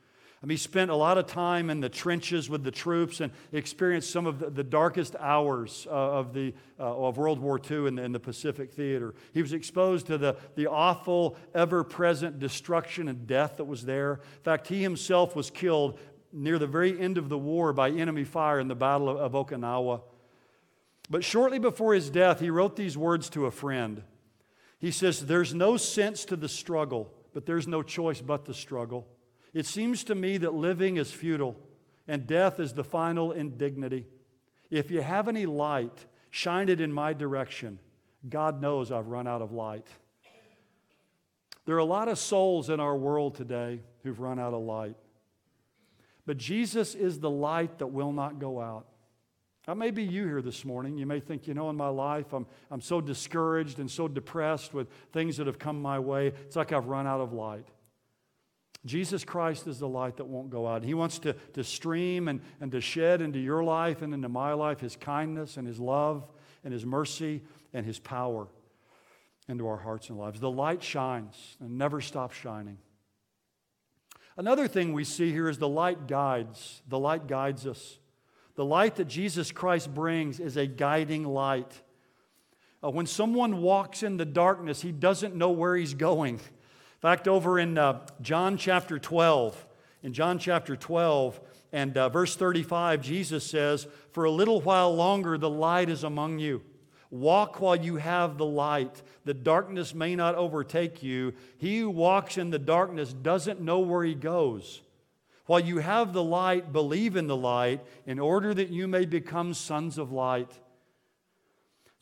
Mean, 0.46 0.50
he 0.50 0.58
spent 0.58 0.92
a 0.92 0.96
lot 0.96 1.18
of 1.18 1.26
time 1.26 1.70
in 1.70 1.80
the 1.80 1.88
trenches 1.88 2.50
with 2.50 2.66
the 2.66 2.72
troops 2.72 3.22
and 3.22 3.32
experienced 3.54 4.12
some 4.12 4.26
of 4.26 4.40
the, 4.40 4.50
the 4.50 4.64
darkest 4.64 5.16
hours 5.18 5.88
uh, 5.90 5.94
of, 5.94 6.34
the, 6.34 6.54
uh, 6.78 6.84
of 6.84 7.16
World 7.16 7.40
War 7.40 7.62
II 7.72 7.88
in 7.88 7.96
the, 7.96 8.04
in 8.04 8.12
the, 8.12 8.20
Pacific 8.20 8.74
theater. 8.74 9.14
He 9.34 9.42
was 9.42 9.54
exposed 9.54 10.08
to 10.08 10.18
the, 10.18 10.36
the 10.56 10.68
awful, 10.68 11.38
ever 11.56 11.86
present 11.86 12.40
destruction 12.40 13.08
and 13.08 13.26
death 13.26 13.56
that 13.56 13.64
was 13.64 13.86
there. 13.86 14.16
In 14.16 14.44
fact, 14.44 14.68
he 14.68 14.82
himself 14.82 15.34
was 15.34 15.50
killed 15.50 15.98
near 16.34 16.60
the 16.60 16.68
very 16.68 17.00
end 17.00 17.18
of 17.18 17.30
the 17.30 17.38
war 17.38 17.72
by 17.72 17.90
enemy 17.92 18.26
fire 18.26 18.60
in 18.60 18.68
the 18.68 18.76
Battle 18.76 19.08
of, 19.08 19.18
of 19.18 19.48
Okinawa. 19.48 20.02
But 21.10 21.24
shortly 21.24 21.60
before 21.60 21.94
his 21.94 22.10
death, 22.10 22.42
he 22.42 22.50
wrote 22.50 22.76
these 22.76 22.98
words 22.98 23.30
to 23.30 23.46
a 23.46 23.52
friend. 23.52 24.04
He 24.78 24.92
says, 24.92 25.26
There's 25.26 25.54
no 25.54 25.78
sense 25.78 26.26
to 26.26 26.36
the 26.36 26.50
struggle, 26.50 27.14
but 27.34 27.46
there's 27.46 27.68
no 27.68 27.82
choice 27.82 28.20
but 28.20 28.44
the 28.44 28.54
struggle. 28.54 29.08
It 29.54 29.66
seems 29.66 30.04
to 30.06 30.16
me 30.16 30.38
that 30.38 30.54
living 30.54 30.98
is 30.98 31.12
futile 31.12 31.56
and 32.08 32.26
death 32.26 32.60
is 32.60 32.74
the 32.74 32.84
final 32.84 33.32
indignity. 33.32 34.08
If 34.70 34.90
you 34.90 35.02
have 35.02 35.28
any 35.28 35.46
light, 35.46 36.06
shine 36.32 36.70
it 36.70 36.82
in 36.82 36.92
my 36.92 37.14
direction. 37.14 37.80
God 38.28 38.62
knows 38.62 38.92
I've 38.92 39.08
run 39.08 39.28
out 39.28 39.42
of 39.42 39.52
light. 39.52 39.88
There 41.66 41.76
are 41.76 41.80
a 41.80 41.86
lot 41.86 42.08
of 42.08 42.18
souls 42.20 42.70
in 42.70 42.80
our 42.80 42.96
world 42.96 43.36
today 43.36 43.82
who've 44.04 44.20
run 44.20 44.40
out 44.40 44.54
of 44.54 44.62
light. 44.62 44.96
But 46.26 46.38
Jesus 46.38 46.96
is 46.96 47.20
the 47.20 47.30
light 47.30 47.80
that 47.80 47.88
will 47.88 48.12
not 48.12 48.40
go 48.40 48.60
out. 48.60 48.88
That 49.66 49.78
may 49.78 49.92
be 49.92 50.04
you 50.04 50.26
here 50.26 50.42
this 50.42 50.66
morning. 50.66 50.98
You 50.98 51.06
may 51.06 51.22
think, 51.22 51.48
you 51.48 51.54
know, 51.54 51.70
in 51.70 51.78
my 51.78 51.88
life, 51.88 52.34
I'm, 52.34 52.46
I'm 52.70 52.82
so 52.82 53.00
discouraged 53.00 53.80
and 53.80 53.90
so 53.90 54.10
depressed 54.10 54.74
with 54.74 54.90
things 55.14 55.38
that 55.38 55.48
have 55.48 55.58
come 55.58 55.82
my 55.82 56.00
way. 56.00 56.28
It's 56.28 56.58
like 56.58 56.74
I've 56.74 56.88
run 56.88 57.08
out 57.08 57.22
of 57.22 57.32
light. 57.32 57.68
Jesus 58.86 59.24
Christ 59.24 59.68
is 59.68 59.80
the 59.80 59.88
light 59.88 60.18
that 60.18 60.26
won't 60.26 60.50
go 60.50 60.68
out. 60.68 60.84
He 60.84 60.94
wants 60.94 61.20
to, 61.20 61.34
to 61.54 61.64
stream 61.64 62.28
and, 62.28 62.42
and 62.60 62.72
to 62.74 62.82
shed 62.82 63.22
into 63.22 63.40
your 63.40 63.64
life 63.64 64.02
and 64.02 64.14
into 64.14 64.28
my 64.28 64.54
life 64.54 64.82
His 64.82 64.96
kindness 64.96 65.56
and 65.56 65.66
His 65.66 65.80
love 65.80 66.28
and 66.64 66.74
His 66.74 66.86
mercy 66.86 67.42
and 67.74 67.86
His 67.86 68.00
power 68.00 68.48
into 69.48 69.68
our 69.68 69.78
hearts 69.78 70.10
and 70.10 70.18
lives. 70.18 70.40
The 70.40 70.52
light 70.52 70.84
shines 70.84 71.58
and 71.62 71.78
never 71.78 72.02
stops 72.02 72.36
shining. 72.36 72.78
Another 74.36 74.68
thing 74.68 74.94
we 74.94 75.04
see 75.04 75.32
here 75.32 75.48
is 75.48 75.60
the 75.60 75.70
light 75.70 76.08
guides. 76.08 76.82
The 76.88 77.00
light 77.00 77.28
guides 77.28 77.66
us. 77.66 78.00
The 78.56 78.66
light 78.66 78.96
that 78.96 79.06
Jesus 79.06 79.52
Christ 79.52 79.94
brings 79.94 80.40
is 80.40 80.58
a 80.58 80.68
guiding 80.68 81.24
light. 81.24 81.82
Uh, 82.84 82.90
when 82.90 83.06
someone 83.06 83.62
walks 83.62 84.04
in 84.04 84.18
the 84.18 84.26
darkness, 84.26 84.82
he 84.82 84.92
doesn't 84.92 85.36
know 85.36 85.52
where 85.52 85.76
he's 85.76 85.94
going 85.94 86.40
fact, 87.04 87.28
over 87.28 87.60
in 87.60 87.78
uh, 87.78 88.00
John 88.22 88.56
chapter 88.56 88.98
12, 88.98 89.68
in 90.04 90.14
John 90.14 90.40
chapter 90.40 90.78
12 90.78 91.38
and 91.74 91.98
uh, 91.98 92.08
verse 92.08 92.38
35, 92.38 93.02
Jesus 93.02 93.46
says, 93.46 93.88
For 94.14 94.24
a 94.24 94.32
little 94.32 94.62
while 94.62 94.96
longer 94.96 95.38
the 95.38 95.50
light 95.50 95.90
is 95.90 96.06
among 96.06 96.40
you. 96.40 96.62
Walk 97.12 97.60
while 97.60 97.76
you 97.76 97.98
have 97.98 98.38
the 98.38 98.46
light. 98.46 99.02
The 99.26 99.34
darkness 99.34 99.94
may 99.94 100.16
not 100.16 100.36
overtake 100.36 101.04
you. 101.04 101.34
He 101.58 101.80
who 101.80 101.90
walks 101.90 102.38
in 102.38 102.52
the 102.52 102.58
darkness 102.58 103.12
doesn't 103.12 103.60
know 103.60 103.80
where 103.80 104.06
he 104.06 104.16
goes. 104.16 104.82
While 105.46 105.60
you 105.60 105.80
have 105.80 106.14
the 106.14 106.24
light, 106.24 106.72
believe 106.72 107.18
in 107.18 107.28
the 107.28 107.36
light 107.36 107.82
in 108.06 108.18
order 108.18 108.54
that 108.54 108.70
you 108.70 108.88
may 108.88 109.04
become 109.04 109.54
sons 109.54 109.98
of 109.98 110.14
light. 110.14 110.58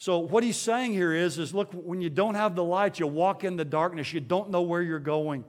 So 0.02 0.18
what 0.18 0.44
he's 0.44 0.58
saying 0.58 0.94
here 0.94 1.14
is, 1.14 1.38
is 1.38 1.54
look, 1.54 1.74
when 1.74 2.02
you 2.02 2.10
don't 2.10 2.34
have 2.34 2.56
the 2.56 2.64
light, 2.64 3.00
you 3.00 3.06
walk 3.06 3.44
in 3.44 3.56
the 3.56 3.64
darkness, 3.64 4.12
you 4.12 4.20
don't 4.20 4.50
know 4.50 4.64
where 4.64 4.82
you're 4.82 4.98
going. 4.98 5.44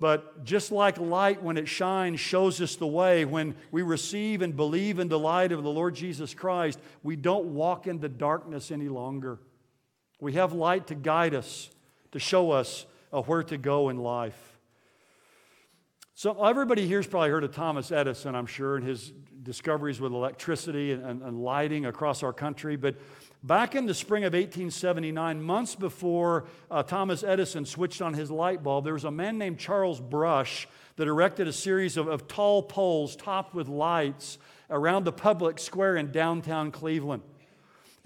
But 0.00 0.44
just 0.44 0.72
like 0.72 0.98
light, 0.98 1.40
when 1.40 1.56
it 1.56 1.68
shines, 1.68 2.18
shows 2.18 2.60
us 2.60 2.74
the 2.74 2.88
way, 2.88 3.24
when 3.24 3.54
we 3.70 3.82
receive 3.82 4.42
and 4.42 4.56
believe 4.56 4.98
in 4.98 5.06
the 5.06 5.20
light 5.20 5.52
of 5.52 5.62
the 5.62 5.70
Lord 5.70 5.94
Jesus 5.94 6.34
Christ, 6.34 6.80
we 7.04 7.14
don't 7.14 7.54
walk 7.54 7.86
in 7.86 8.00
the 8.00 8.08
darkness 8.08 8.72
any 8.72 8.88
longer. 8.88 9.38
We 10.18 10.32
have 10.32 10.52
light 10.52 10.88
to 10.88 10.96
guide 10.96 11.32
us, 11.32 11.70
to 12.10 12.18
show 12.18 12.50
us 12.50 12.86
uh, 13.12 13.22
where 13.22 13.44
to 13.44 13.56
go 13.56 13.88
in 13.88 13.98
life. 13.98 14.58
So, 16.16 16.44
everybody 16.44 16.88
here's 16.88 17.06
probably 17.06 17.30
heard 17.30 17.44
of 17.44 17.54
Thomas 17.54 17.92
Edison, 17.92 18.34
I'm 18.34 18.46
sure, 18.46 18.76
and 18.76 18.84
his 18.84 19.12
discoveries 19.44 20.00
with 20.00 20.12
electricity 20.12 20.92
and, 20.92 21.04
and, 21.04 21.22
and 21.22 21.42
lighting 21.42 21.86
across 21.86 22.22
our 22.22 22.32
country. 22.32 22.76
But 22.76 22.96
Back 23.44 23.74
in 23.74 23.84
the 23.84 23.92
spring 23.92 24.24
of 24.24 24.32
1879, 24.32 25.42
months 25.42 25.74
before 25.74 26.46
uh, 26.70 26.82
Thomas 26.82 27.22
Edison 27.22 27.66
switched 27.66 28.00
on 28.00 28.14
his 28.14 28.30
light 28.30 28.62
bulb, 28.62 28.84
there 28.84 28.94
was 28.94 29.04
a 29.04 29.10
man 29.10 29.36
named 29.36 29.58
Charles 29.58 30.00
Brush 30.00 30.66
that 30.96 31.08
erected 31.08 31.46
a 31.46 31.52
series 31.52 31.98
of, 31.98 32.08
of 32.08 32.26
tall 32.26 32.62
poles 32.62 33.16
topped 33.16 33.54
with 33.54 33.68
lights 33.68 34.38
around 34.70 35.04
the 35.04 35.12
public 35.12 35.58
square 35.58 35.94
in 35.98 36.10
downtown 36.10 36.70
Cleveland. 36.70 37.22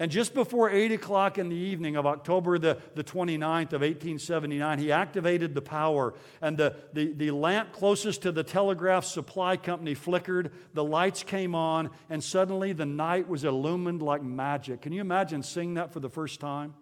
And 0.01 0.09
just 0.09 0.33
before 0.33 0.69
8 0.69 0.93
o'clock 0.93 1.37
in 1.37 1.49
the 1.49 1.57
evening 1.57 1.97
of 1.97 2.05
October 2.05 2.57
the, 2.57 2.77
the 2.95 3.03
29th 3.03 3.73
of 3.73 3.81
1879, 3.81 4.79
he 4.79 4.93
activated 4.93 5.53
the 5.53 5.61
power, 5.61 6.13
and 6.41 6.57
the, 6.57 6.77
the, 6.93 7.11
the 7.11 7.31
lamp 7.31 7.73
closest 7.73 8.21
to 8.21 8.31
the 8.31 8.43
telegraph 8.43 9.03
supply 9.03 9.57
company 9.57 9.93
flickered, 9.93 10.53
the 10.73 10.85
lights 10.85 11.23
came 11.23 11.53
on, 11.53 11.89
and 12.09 12.23
suddenly 12.23 12.71
the 12.71 12.85
night 12.85 13.27
was 13.27 13.43
illumined 13.43 14.01
like 14.01 14.23
magic. 14.23 14.81
Can 14.81 14.93
you 14.93 15.01
imagine 15.01 15.43
seeing 15.43 15.73
that 15.73 15.91
for 15.91 15.99
the 15.99 16.09
first 16.09 16.39
time? 16.39 16.73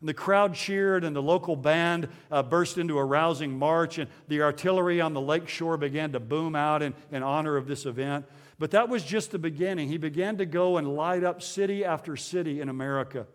And 0.00 0.08
the 0.08 0.14
crowd 0.14 0.54
cheered, 0.54 1.04
and 1.04 1.14
the 1.14 1.22
local 1.22 1.54
band 1.54 2.08
uh, 2.32 2.42
burst 2.42 2.78
into 2.78 2.98
a 2.98 3.04
rousing 3.04 3.56
march, 3.56 3.98
and 3.98 4.10
the 4.26 4.42
artillery 4.42 5.00
on 5.00 5.12
the 5.12 5.20
lake 5.20 5.46
shore 5.46 5.76
began 5.76 6.10
to 6.12 6.20
boom 6.20 6.56
out 6.56 6.82
in, 6.82 6.94
in 7.12 7.22
honor 7.22 7.56
of 7.56 7.68
this 7.68 7.86
event. 7.86 8.24
But 8.60 8.72
that 8.72 8.90
was 8.90 9.02
just 9.02 9.30
the 9.30 9.38
beginning. 9.38 9.88
He 9.88 9.96
began 9.96 10.36
to 10.36 10.44
go 10.44 10.76
and 10.76 10.94
light 10.94 11.24
up 11.24 11.40
city 11.40 11.82
after 11.82 12.14
city 12.14 12.60
in 12.60 12.68
America. 12.68 13.26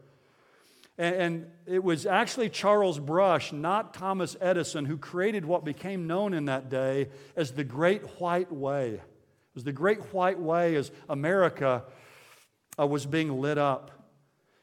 And, 0.99 1.47
it 1.65 1.83
was 1.83 2.05
actually 2.05 2.49
Charles 2.49 2.99
Brush, 2.99 3.51
not 3.51 3.95
Thomas 3.95 4.37
Edison, 4.39 4.85
who 4.85 4.97
created 4.97 5.43
what 5.43 5.65
became 5.65 6.05
known 6.05 6.35
in 6.35 6.45
that 6.45 6.69
day 6.69 7.09
as 7.35 7.51
the 7.51 7.63
Great 7.63 8.03
White 8.21 8.51
Way. 8.51 8.89
It 8.91 9.01
was 9.55 9.63
the 9.63 9.73
Great 9.73 10.13
White 10.13 10.39
Way 10.39 10.75
as 10.75 10.91
America 11.09 11.83
uh, 12.79 12.85
was 12.85 13.07
being 13.07 13.41
lit 13.41 13.57
up. 13.57 13.89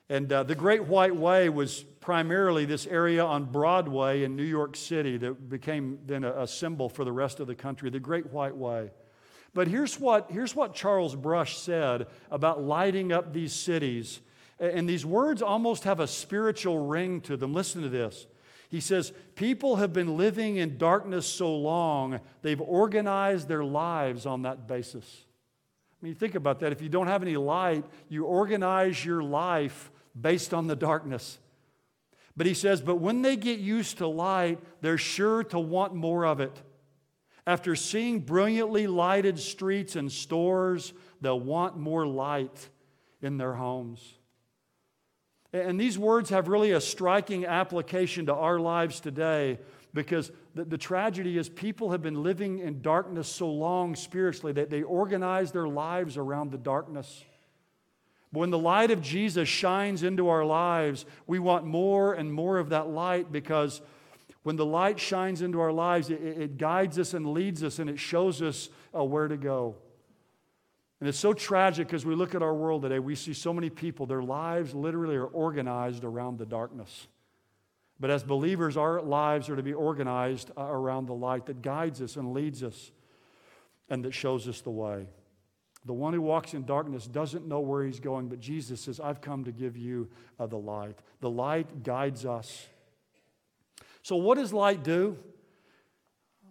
And 0.08 0.32
uh, 0.32 0.44
the 0.44 0.54
Great 0.54 0.84
White 0.84 1.16
Way 1.16 1.48
was 1.48 1.82
primarily 2.00 2.66
this 2.66 2.86
area 2.86 3.24
on 3.24 3.46
Broadway 3.46 4.22
in 4.22 4.36
New 4.36 4.44
York 4.44 4.76
City 4.76 5.16
that 5.16 5.48
became 5.48 5.98
then 6.06 6.22
a, 6.22 6.42
a 6.42 6.46
symbol 6.46 6.88
for 6.88 7.04
the 7.04 7.12
rest 7.12 7.40
of 7.40 7.48
the 7.48 7.56
country, 7.56 7.90
the 7.90 7.98
Great 7.98 8.26
White 8.30 8.56
Way. 8.56 8.92
But 9.54 9.68
here's 9.68 10.00
what, 10.00 10.30
here's 10.30 10.56
what 10.56 10.74
Charles 10.74 11.14
Brush 11.14 11.58
said 11.58 12.06
about 12.30 12.62
lighting 12.62 13.12
up 13.12 13.32
these 13.32 13.52
cities. 13.52 14.20
And 14.58 14.88
these 14.88 15.04
words 15.04 15.42
almost 15.42 15.84
have 15.84 16.00
a 16.00 16.06
spiritual 16.06 16.86
ring 16.86 17.20
to 17.22 17.36
them. 17.36 17.52
Listen 17.52 17.82
to 17.82 17.88
this. 17.88 18.26
He 18.70 18.80
says, 18.80 19.12
People 19.34 19.76
have 19.76 19.92
been 19.92 20.16
living 20.16 20.56
in 20.56 20.78
darkness 20.78 21.26
so 21.26 21.54
long, 21.54 22.20
they've 22.40 22.60
organized 22.60 23.46
their 23.48 23.64
lives 23.64 24.24
on 24.24 24.42
that 24.42 24.66
basis. 24.66 25.24
I 26.02 26.06
mean, 26.06 26.14
think 26.14 26.34
about 26.34 26.60
that. 26.60 26.72
If 26.72 26.80
you 26.80 26.88
don't 26.88 27.06
have 27.06 27.22
any 27.22 27.36
light, 27.36 27.84
you 28.08 28.24
organize 28.24 29.04
your 29.04 29.22
life 29.22 29.90
based 30.18 30.54
on 30.54 30.66
the 30.66 30.74
darkness. 30.74 31.38
But 32.36 32.46
he 32.46 32.54
says, 32.54 32.80
But 32.80 32.96
when 32.96 33.20
they 33.20 33.36
get 33.36 33.58
used 33.58 33.98
to 33.98 34.06
light, 34.06 34.58
they're 34.80 34.96
sure 34.96 35.44
to 35.44 35.58
want 35.58 35.94
more 35.94 36.24
of 36.24 36.40
it. 36.40 36.56
After 37.46 37.74
seeing 37.74 38.20
brilliantly 38.20 38.86
lighted 38.86 39.38
streets 39.38 39.96
and 39.96 40.10
stores, 40.10 40.92
they'll 41.20 41.40
want 41.40 41.76
more 41.76 42.06
light 42.06 42.68
in 43.20 43.36
their 43.36 43.54
homes. 43.54 44.18
And 45.52 45.78
these 45.78 45.98
words 45.98 46.30
have 46.30 46.48
really 46.48 46.70
a 46.70 46.80
striking 46.80 47.44
application 47.44 48.26
to 48.26 48.34
our 48.34 48.58
lives 48.58 49.00
today 49.00 49.58
because 49.92 50.30
the, 50.54 50.64
the, 50.64 50.78
tragedy 50.78 51.36
is 51.36 51.48
people 51.48 51.90
have 51.90 52.00
been 52.00 52.22
living 52.22 52.60
in 52.60 52.80
darkness 52.80 53.28
so 53.28 53.50
long 53.50 53.94
spiritually 53.94 54.54
that 54.54 54.70
they 54.70 54.82
organize 54.82 55.52
their 55.52 55.68
lives 55.68 56.16
around 56.16 56.50
the 56.50 56.58
darkness. 56.58 57.22
But 58.32 58.40
when 58.40 58.50
the 58.50 58.58
light 58.58 58.90
of 58.90 59.02
Jesus 59.02 59.46
shines 59.48 60.02
into 60.02 60.28
our 60.28 60.44
lives, 60.44 61.04
we 61.26 61.38
want 61.38 61.66
more 61.66 62.14
and 62.14 62.32
more 62.32 62.56
of 62.56 62.70
that 62.70 62.88
light 62.88 63.30
because 63.30 63.82
when 64.42 64.56
the 64.56 64.66
light 64.66 64.98
shines 64.98 65.42
into 65.42 65.60
our 65.60 65.72
lives, 65.72 66.10
it, 66.10 66.20
it 66.22 66.58
guides 66.58 66.98
us 66.98 67.14
and 67.14 67.32
leads 67.32 67.62
us 67.62 67.78
and 67.78 67.88
it 67.88 67.98
shows 67.98 68.42
us 68.42 68.68
uh, 68.96 69.04
where 69.04 69.28
to 69.28 69.36
go. 69.36 69.76
And 71.00 71.08
it's 71.08 71.18
so 71.18 71.32
tragic 71.32 71.92
as 71.92 72.06
we 72.06 72.14
look 72.14 72.34
at 72.34 72.42
our 72.42 72.54
world 72.54 72.82
today. 72.82 72.98
We 72.98 73.14
see 73.14 73.32
so 73.32 73.52
many 73.52 73.70
people, 73.70 74.06
their 74.06 74.22
lives 74.22 74.74
literally 74.74 75.16
are 75.16 75.26
organized 75.26 76.04
around 76.04 76.38
the 76.38 76.46
darkness. 76.46 77.08
But 77.98 78.10
as 78.10 78.22
believers, 78.22 78.76
our 78.76 79.00
lives 79.00 79.48
are 79.48 79.56
to 79.56 79.62
be 79.62 79.72
organized 79.72 80.50
uh, 80.56 80.62
around 80.62 81.06
the 81.06 81.14
light 81.14 81.46
that 81.46 81.62
guides 81.62 82.00
us 82.02 82.16
and 82.16 82.32
leads 82.32 82.62
us 82.62 82.90
and 83.88 84.04
that 84.04 84.12
shows 84.12 84.48
us 84.48 84.60
the 84.60 84.70
way. 84.70 85.06
The 85.84 85.92
one 85.92 86.14
who 86.14 86.20
walks 86.20 86.54
in 86.54 86.64
darkness 86.64 87.06
doesn't 87.06 87.46
know 87.46 87.60
where 87.60 87.84
he's 87.84 88.00
going, 88.00 88.28
but 88.28 88.40
Jesus 88.40 88.80
says, 88.80 89.00
I've 89.00 89.20
come 89.20 89.44
to 89.44 89.52
give 89.52 89.76
you 89.76 90.08
uh, 90.38 90.46
the 90.46 90.56
light. 90.56 90.98
The 91.20 91.30
light 91.30 91.82
guides 91.82 92.24
us. 92.24 92.66
So, 94.02 94.16
what 94.16 94.36
does 94.36 94.52
light 94.52 94.82
do? 94.82 95.16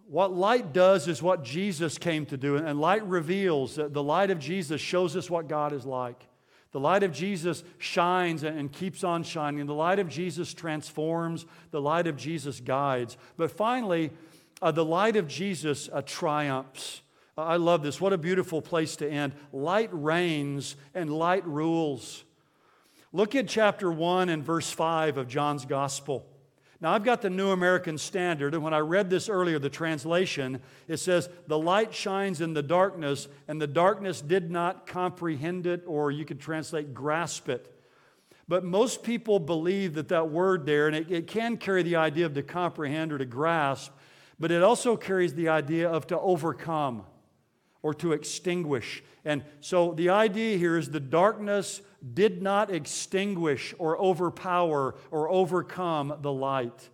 What 0.06 0.34
light 0.34 0.72
does 0.72 1.08
is 1.08 1.22
what 1.22 1.42
Jesus 1.42 1.96
came 1.96 2.26
to 2.26 2.36
do, 2.36 2.56
and 2.56 2.80
light 2.80 3.06
reveals. 3.06 3.76
That 3.76 3.94
the 3.94 4.02
light 4.02 4.30
of 4.30 4.38
Jesus 4.38 4.80
shows 4.80 5.16
us 5.16 5.30
what 5.30 5.48
God 5.48 5.72
is 5.72 5.86
like. 5.86 6.26
The 6.72 6.80
light 6.80 7.02
of 7.02 7.12
Jesus 7.12 7.62
shines 7.78 8.42
and 8.42 8.72
keeps 8.72 9.04
on 9.04 9.22
shining. 9.22 9.66
The 9.66 9.74
light 9.74 9.98
of 9.98 10.08
Jesus 10.08 10.54
transforms. 10.54 11.44
The 11.70 11.80
light 11.80 12.06
of 12.06 12.16
Jesus 12.16 12.60
guides. 12.60 13.18
But 13.36 13.50
finally, 13.50 14.10
uh, 14.62 14.70
the 14.70 14.84
light 14.84 15.16
of 15.16 15.28
Jesus 15.28 15.90
uh, 15.92 16.00
triumphs. 16.00 17.02
Uh, 17.36 17.42
I 17.42 17.56
love 17.56 17.82
this. 17.82 18.00
What 18.00 18.14
a 18.14 18.18
beautiful 18.18 18.62
place 18.62 18.96
to 18.96 19.10
end. 19.10 19.34
Light 19.52 19.90
reigns 19.92 20.76
and 20.94 21.12
light 21.12 21.46
rules. 21.46 22.24
Look 23.12 23.34
at 23.34 23.48
chapter 23.48 23.92
1 23.92 24.30
and 24.30 24.42
verse 24.42 24.70
5 24.70 25.18
of 25.18 25.28
John's 25.28 25.66
Gospel. 25.66 26.26
Now, 26.82 26.94
I've 26.94 27.04
got 27.04 27.22
the 27.22 27.30
New 27.30 27.50
American 27.50 27.96
Standard, 27.96 28.54
and 28.54 28.62
when 28.64 28.74
I 28.74 28.80
read 28.80 29.08
this 29.08 29.28
earlier, 29.28 29.60
the 29.60 29.70
translation, 29.70 30.60
it 30.88 30.96
says, 30.96 31.28
The 31.46 31.56
light 31.56 31.94
shines 31.94 32.40
in 32.40 32.54
the 32.54 32.62
darkness, 32.62 33.28
and 33.46 33.62
the 33.62 33.68
darkness 33.68 34.20
did 34.20 34.50
not 34.50 34.88
comprehend 34.88 35.68
it, 35.68 35.84
or 35.86 36.10
you 36.10 36.24
could 36.24 36.40
translate 36.40 36.92
grasp 36.92 37.48
it. 37.48 37.72
But 38.48 38.64
most 38.64 39.04
people 39.04 39.38
believe 39.38 39.94
that 39.94 40.08
that 40.08 40.30
word 40.30 40.66
there, 40.66 40.88
and 40.88 40.96
it, 40.96 41.08
it 41.08 41.26
can 41.28 41.56
carry 41.56 41.84
the 41.84 41.94
idea 41.94 42.26
of 42.26 42.34
to 42.34 42.42
comprehend 42.42 43.12
or 43.12 43.18
to 43.18 43.26
grasp, 43.26 43.92
but 44.40 44.50
it 44.50 44.64
also 44.64 44.96
carries 44.96 45.34
the 45.34 45.50
idea 45.50 45.88
of 45.88 46.08
to 46.08 46.18
overcome 46.18 47.04
or 47.82 47.94
to 47.94 48.12
extinguish. 48.12 49.02
And 49.24 49.44
so 49.60 49.92
the 49.92 50.10
idea 50.10 50.56
here 50.56 50.78
is 50.78 50.90
the 50.90 51.00
darkness 51.00 51.80
did 52.14 52.42
not 52.42 52.70
extinguish 52.70 53.74
or 53.78 53.98
overpower 53.98 54.94
or 55.10 55.28
overcome 55.28 56.14
the 56.20 56.32
light. 56.32 56.88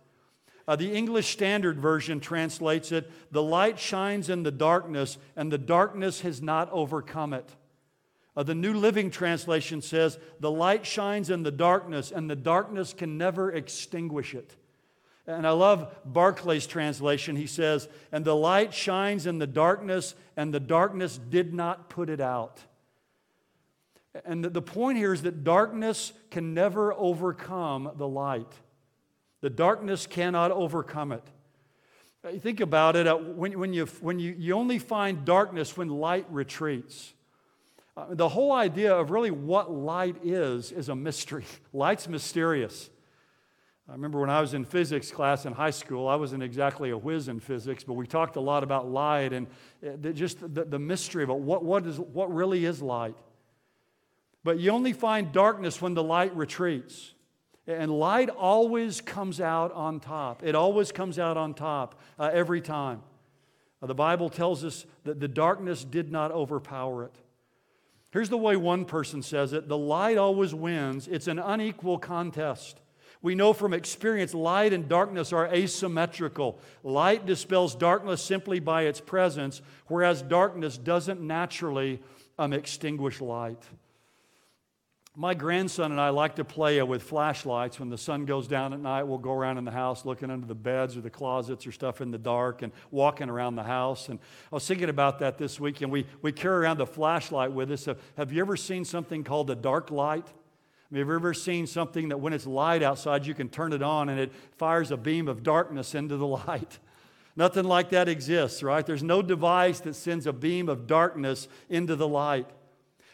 Uh, 0.67 0.75
the 0.75 0.93
English 0.93 1.29
Standard 1.29 1.79
Version 1.79 2.19
translates 2.19 2.91
it 2.91 3.09
the 3.31 3.41
light 3.41 3.79
shines 3.79 4.29
in 4.29 4.43
the 4.43 4.51
darkness, 4.51 5.17
and 5.35 5.51
the 5.51 5.57
darkness 5.57 6.21
has 6.21 6.43
not 6.43 6.69
overcome 6.71 7.33
it. 7.33 7.49
Uh, 8.37 8.43
the 8.43 8.53
New 8.53 8.75
Living 8.75 9.09
Translation 9.09 9.81
says 9.81 10.19
the 10.39 10.51
light 10.51 10.85
shines 10.85 11.31
in 11.31 11.41
the 11.41 11.51
darkness, 11.51 12.11
and 12.11 12.29
the 12.29 12.35
darkness 12.35 12.93
can 12.93 13.17
never 13.17 13.51
extinguish 13.51 14.35
it. 14.35 14.55
And 15.29 15.45
I 15.45 15.51
love 15.51 15.93
Barclay's 16.11 16.65
translation. 16.65 17.35
He 17.35 17.45
says, 17.45 17.87
And 18.11 18.25
the 18.25 18.35
light 18.35 18.73
shines 18.73 19.27
in 19.27 19.37
the 19.37 19.45
darkness, 19.45 20.15
and 20.35 20.51
the 20.51 20.59
darkness 20.59 21.19
did 21.19 21.53
not 21.53 21.87
put 21.87 22.09
it 22.09 22.19
out. 22.19 22.59
And 24.25 24.43
the 24.43 24.61
point 24.61 24.97
here 24.97 25.13
is 25.13 25.21
that 25.21 25.43
darkness 25.43 26.13
can 26.31 26.55
never 26.55 26.93
overcome 26.93 27.91
the 27.95 28.07
light. 28.07 28.51
The 29.41 29.51
darkness 29.51 30.07
cannot 30.07 30.49
overcome 30.49 31.11
it. 31.11 31.23
Uh, 32.23 32.31
think 32.31 32.59
about 32.59 32.95
it, 32.95 33.05
uh, 33.05 33.15
when, 33.15 33.57
when, 33.59 33.71
you, 33.71 33.85
when 34.01 34.17
you, 34.17 34.35
you 34.35 34.55
only 34.55 34.79
find 34.79 35.25
darkness 35.25 35.77
when 35.77 35.89
light 35.89 36.25
retreats. 36.31 37.13
Uh, 37.95 38.07
the 38.09 38.29
whole 38.29 38.51
idea 38.51 38.95
of 38.95 39.11
really 39.11 39.31
what 39.31 39.71
light 39.71 40.17
is 40.23 40.71
is 40.71 40.89
a 40.89 40.95
mystery. 40.95 41.45
Light's 41.71 42.07
mysterious. 42.07 42.89
I 43.89 43.93
remember 43.93 44.19
when 44.19 44.29
I 44.29 44.39
was 44.39 44.53
in 44.53 44.65
physics 44.65 45.09
class 45.09 45.47
in 45.47 45.53
high 45.53 45.71
school, 45.71 46.07
I 46.07 46.15
wasn't 46.15 46.43
exactly 46.43 46.91
a 46.91 46.97
whiz 46.97 47.27
in 47.27 47.39
physics, 47.39 47.83
but 47.83 47.93
we 47.93 48.05
talked 48.05 48.35
a 48.35 48.39
lot 48.39 48.63
about 48.63 48.87
light 48.87 49.33
and 49.33 49.47
just 50.13 50.41
the, 50.53 50.63
the 50.63 50.77
mystery 50.77 51.23
of 51.23 51.31
it. 51.31 51.37
What, 51.37 51.65
what, 51.65 51.87
is, 51.87 51.99
what 51.99 52.31
really 52.31 52.65
is 52.65 52.83
light? 52.83 53.15
But 54.43 54.59
you 54.59 54.69
only 54.69 54.93
find 54.93 55.31
darkness 55.31 55.81
when 55.81 55.95
the 55.95 56.03
light 56.03 56.35
retreats. 56.35 57.13
And 57.65 57.91
light 57.91 58.29
always 58.29 59.01
comes 59.01 59.41
out 59.41 59.71
on 59.73 59.99
top. 59.99 60.43
It 60.43 60.53
always 60.53 60.91
comes 60.91 61.17
out 61.17 61.35
on 61.35 61.55
top 61.55 61.99
uh, 62.19 62.29
every 62.31 62.61
time. 62.61 63.01
Uh, 63.81 63.87
the 63.87 63.95
Bible 63.95 64.29
tells 64.29 64.63
us 64.63 64.85
that 65.03 65.19
the 65.19 65.27
darkness 65.27 65.83
did 65.83 66.11
not 66.11 66.31
overpower 66.31 67.05
it. 67.05 67.15
Here's 68.11 68.29
the 68.29 68.37
way 68.37 68.55
one 68.55 68.85
person 68.85 69.23
says 69.23 69.53
it 69.53 69.67
the 69.67 69.77
light 69.77 70.17
always 70.17 70.53
wins. 70.53 71.07
It's 71.07 71.27
an 71.27 71.39
unequal 71.39 71.97
contest. 71.97 72.79
We 73.21 73.35
know 73.35 73.51
from 73.51 73.73
experience 73.73 74.33
light 74.33 74.71
and 74.71 74.87
darkness 74.87 75.33
are 75.33 75.47
asymmetrical. 75.47 76.59
Light 76.83 77.25
dispels 77.25 77.75
darkness 77.75 78.23
simply 78.23 78.59
by 78.59 78.83
its 78.83 79.01
presence, 79.01 79.61
whereas 79.87 80.21
darkness 80.21 80.77
doesn't 80.77 81.19
naturally 81.19 82.01
um, 82.37 82.53
extinguish 82.53 83.19
light. 83.19 83.61
My 85.17 85.33
grandson 85.33 85.91
and 85.91 85.99
I 85.99 86.09
like 86.09 86.37
to 86.37 86.45
play 86.45 86.81
with 86.81 87.03
flashlights. 87.03 87.77
When 87.77 87.89
the 87.89 87.97
sun 87.97 88.23
goes 88.23 88.47
down 88.47 88.71
at 88.71 88.79
night, 88.79 89.03
we'll 89.03 89.17
go 89.17 89.33
around 89.33 89.57
in 89.57 89.65
the 89.65 89.71
house 89.71 90.05
looking 90.05 90.31
under 90.31 90.47
the 90.47 90.55
beds 90.55 90.95
or 90.95 91.01
the 91.01 91.09
closets 91.09 91.67
or 91.67 91.73
stuff 91.73 91.99
in 91.99 92.09
the 92.09 92.17
dark 92.17 92.61
and 92.61 92.71
walking 92.89 93.29
around 93.29 93.55
the 93.55 93.63
house. 93.63 94.07
And 94.07 94.17
I 94.49 94.55
was 94.55 94.65
thinking 94.65 94.87
about 94.87 95.19
that 95.19 95.37
this 95.37 95.59
week, 95.59 95.81
and 95.81 95.91
we, 95.91 96.05
we 96.21 96.31
carry 96.31 96.63
around 96.63 96.77
the 96.77 96.85
flashlight 96.85 97.51
with 97.51 97.69
us. 97.69 97.89
Have 98.15 98.31
you 98.31 98.39
ever 98.39 98.55
seen 98.55 98.85
something 98.85 99.25
called 99.25 99.49
a 99.49 99.55
dark 99.55 99.91
light? 99.91 100.25
Have 100.91 101.07
you 101.07 101.15
ever 101.15 101.33
seen 101.35 101.67
something 101.67 102.09
that 102.09 102.17
when 102.17 102.33
it's 102.33 102.47
light 102.47 102.81
outside, 102.81 103.25
you 103.25 103.35
can 103.35 103.49
turn 103.49 103.73
it 103.73 103.83
on 103.83 104.09
and 104.09 104.19
it 104.19 104.31
fires 104.57 104.89
a 104.89 104.97
beam 104.97 105.27
of 105.27 105.43
darkness 105.43 105.93
into 105.93 106.17
the 106.17 106.27
light? 106.47 106.79
Nothing 107.35 107.65
like 107.65 107.89
that 107.91 108.09
exists, 108.09 108.63
right? 108.63 108.85
There's 108.85 109.03
no 109.03 109.21
device 109.21 109.79
that 109.81 109.95
sends 109.95 110.25
a 110.25 110.33
beam 110.33 110.67
of 110.67 110.87
darkness 110.87 111.47
into 111.69 111.95
the 111.95 112.07
light. 112.07 112.47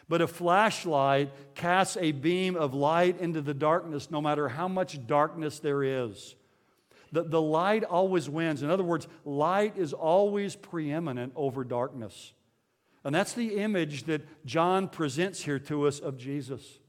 But 0.08 0.22
a 0.22 0.26
flashlight 0.26 1.32
casts 1.54 1.96
a 2.00 2.12
beam 2.12 2.56
of 2.56 2.74
light 2.74 3.20
into 3.20 3.40
the 3.42 3.54
darkness, 3.54 4.10
no 4.10 4.20
matter 4.20 4.48
how 4.48 4.68
much 4.68 5.06
darkness 5.06 5.58
there 5.58 5.82
is. 5.82 6.34
The, 7.12 7.24
the 7.24 7.42
light 7.42 7.84
always 7.84 8.28
wins. 8.28 8.62
In 8.62 8.70
other 8.70 8.84
words, 8.84 9.06
light 9.24 9.76
is 9.76 9.92
always 9.92 10.56
preeminent 10.56 11.32
over 11.36 11.62
darkness. 11.62 12.32
And 13.04 13.14
that's 13.14 13.32
the 13.32 13.56
image 13.58 14.04
that 14.04 14.46
John 14.46 14.88
presents 14.88 15.42
here 15.42 15.58
to 15.60 15.86
us 15.86 16.00
of 16.00 16.16
Jesus. 16.16 16.80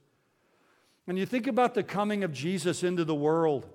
When 1.08 1.16
you 1.16 1.26
think 1.26 1.48
about 1.48 1.74
the 1.74 1.84
coming 1.84 2.26
of 2.26 2.34
Jesus 2.34 2.84
into 2.84 3.06
the 3.06 3.16
world, 3.16 3.66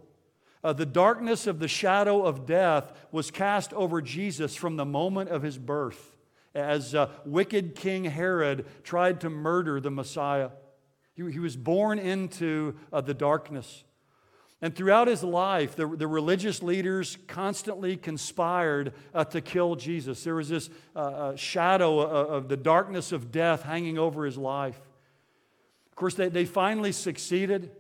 uh, 0.62 0.74
the 0.74 0.84
darkness 0.84 1.46
of 1.46 1.60
the 1.60 1.66
shadow 1.66 2.26
of 2.26 2.44
death 2.44 2.92
was 3.10 3.30
cast 3.30 3.72
over 3.72 4.02
Jesus 4.02 4.54
from 4.54 4.76
the 4.76 4.84
moment 4.84 5.30
of 5.30 5.42
his 5.42 5.56
birth 5.56 6.14
as 6.54 6.94
uh, 6.94 7.08
wicked 7.24 7.74
King 7.74 8.04
Herod 8.04 8.66
tried 8.84 9.22
to 9.22 9.30
murder 9.30 9.80
the 9.80 9.90
Messiah. 9.90 10.50
He, 11.14 11.32
he 11.32 11.38
was 11.38 11.56
born 11.56 11.98
into 11.98 12.76
uh, 12.92 13.00
the 13.00 13.14
darkness. 13.14 13.82
And 14.60 14.76
throughout 14.76 15.08
his 15.08 15.24
life, 15.24 15.74
the, 15.74 15.86
the 15.86 16.06
religious 16.06 16.62
leaders 16.62 17.16
constantly 17.28 17.96
conspired 17.96 18.92
uh, 19.14 19.24
to 19.24 19.40
kill 19.40 19.74
Jesus. 19.76 20.22
There 20.22 20.34
was 20.34 20.50
this 20.50 20.68
uh, 20.94 20.98
uh, 20.98 21.36
shadow 21.36 21.98
of, 22.00 22.30
of 22.30 22.48
the 22.48 22.58
darkness 22.58 23.10
of 23.10 23.32
death 23.32 23.62
hanging 23.62 23.96
over 23.96 24.26
his 24.26 24.36
life. 24.36 24.78
Course, 26.02 26.14
they, 26.14 26.30
they 26.30 26.46
finally 26.46 26.90
succeeded. 26.90 27.70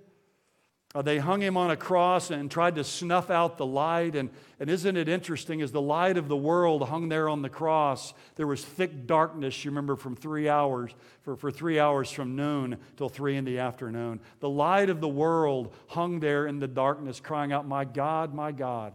Uh, 0.94 1.02
they 1.02 1.18
hung 1.18 1.40
him 1.40 1.56
on 1.56 1.72
a 1.72 1.76
cross 1.76 2.30
and 2.30 2.48
tried 2.48 2.76
to 2.76 2.84
snuff 2.84 3.30
out 3.30 3.58
the 3.58 3.66
light. 3.66 4.14
And, 4.14 4.30
and 4.60 4.70
isn't 4.70 4.96
it 4.96 5.08
interesting? 5.08 5.60
As 5.60 5.72
the 5.72 5.80
light 5.80 6.16
of 6.16 6.28
the 6.28 6.36
world 6.36 6.88
hung 6.88 7.08
there 7.08 7.28
on 7.28 7.42
the 7.42 7.48
cross, 7.48 8.14
there 8.36 8.46
was 8.46 8.64
thick 8.64 9.08
darkness, 9.08 9.64
you 9.64 9.72
remember, 9.72 9.96
from 9.96 10.14
three 10.14 10.48
hours, 10.48 10.94
for, 11.22 11.34
for 11.34 11.50
three 11.50 11.80
hours 11.80 12.12
from 12.12 12.36
noon 12.36 12.76
till 12.96 13.08
three 13.08 13.36
in 13.36 13.44
the 13.44 13.58
afternoon. 13.58 14.20
The 14.38 14.48
light 14.48 14.88
of 14.88 15.00
the 15.00 15.08
world 15.08 15.74
hung 15.88 16.20
there 16.20 16.46
in 16.46 16.60
the 16.60 16.68
darkness, 16.68 17.18
crying 17.18 17.52
out, 17.52 17.66
My 17.66 17.84
God, 17.84 18.32
my 18.32 18.52
God, 18.52 18.94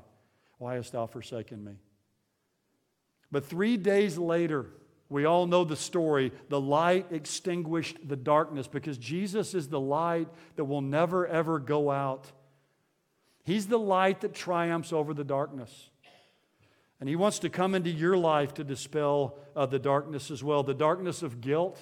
why 0.57 0.75
hast 0.75 0.93
thou 0.93 1.05
forsaken 1.05 1.61
me? 1.65 1.73
But 3.29 3.43
three 3.43 3.75
days 3.75 4.17
later, 4.17 4.67
we 5.09 5.25
all 5.25 5.47
know 5.47 5.63
the 5.63 5.75
story. 5.75 6.31
The 6.49 6.59
light 6.59 7.07
extinguished 7.11 7.97
the 8.07 8.15
darkness 8.15 8.67
because 8.67 8.97
Jesus 8.97 9.53
is 9.53 9.69
the 9.69 9.79
light 9.79 10.27
that 10.55 10.65
will 10.65 10.81
never, 10.81 11.25
ever 11.25 11.59
go 11.59 11.89
out. 11.91 12.31
He's 13.43 13.67
the 13.67 13.79
light 13.79 14.21
that 14.21 14.33
triumphs 14.33 14.91
over 14.91 15.13
the 15.13 15.23
darkness. 15.23 15.89
And 16.99 17.07
He 17.07 17.15
wants 17.15 17.39
to 17.39 17.49
come 17.49 17.75
into 17.75 17.89
your 17.89 18.17
life 18.17 18.53
to 18.55 18.63
dispel 18.63 19.37
uh, 19.55 19.65
the 19.65 19.79
darkness 19.79 20.31
as 20.31 20.43
well 20.43 20.63
the 20.63 20.73
darkness 20.73 21.23
of 21.23 21.39
guilt, 21.39 21.79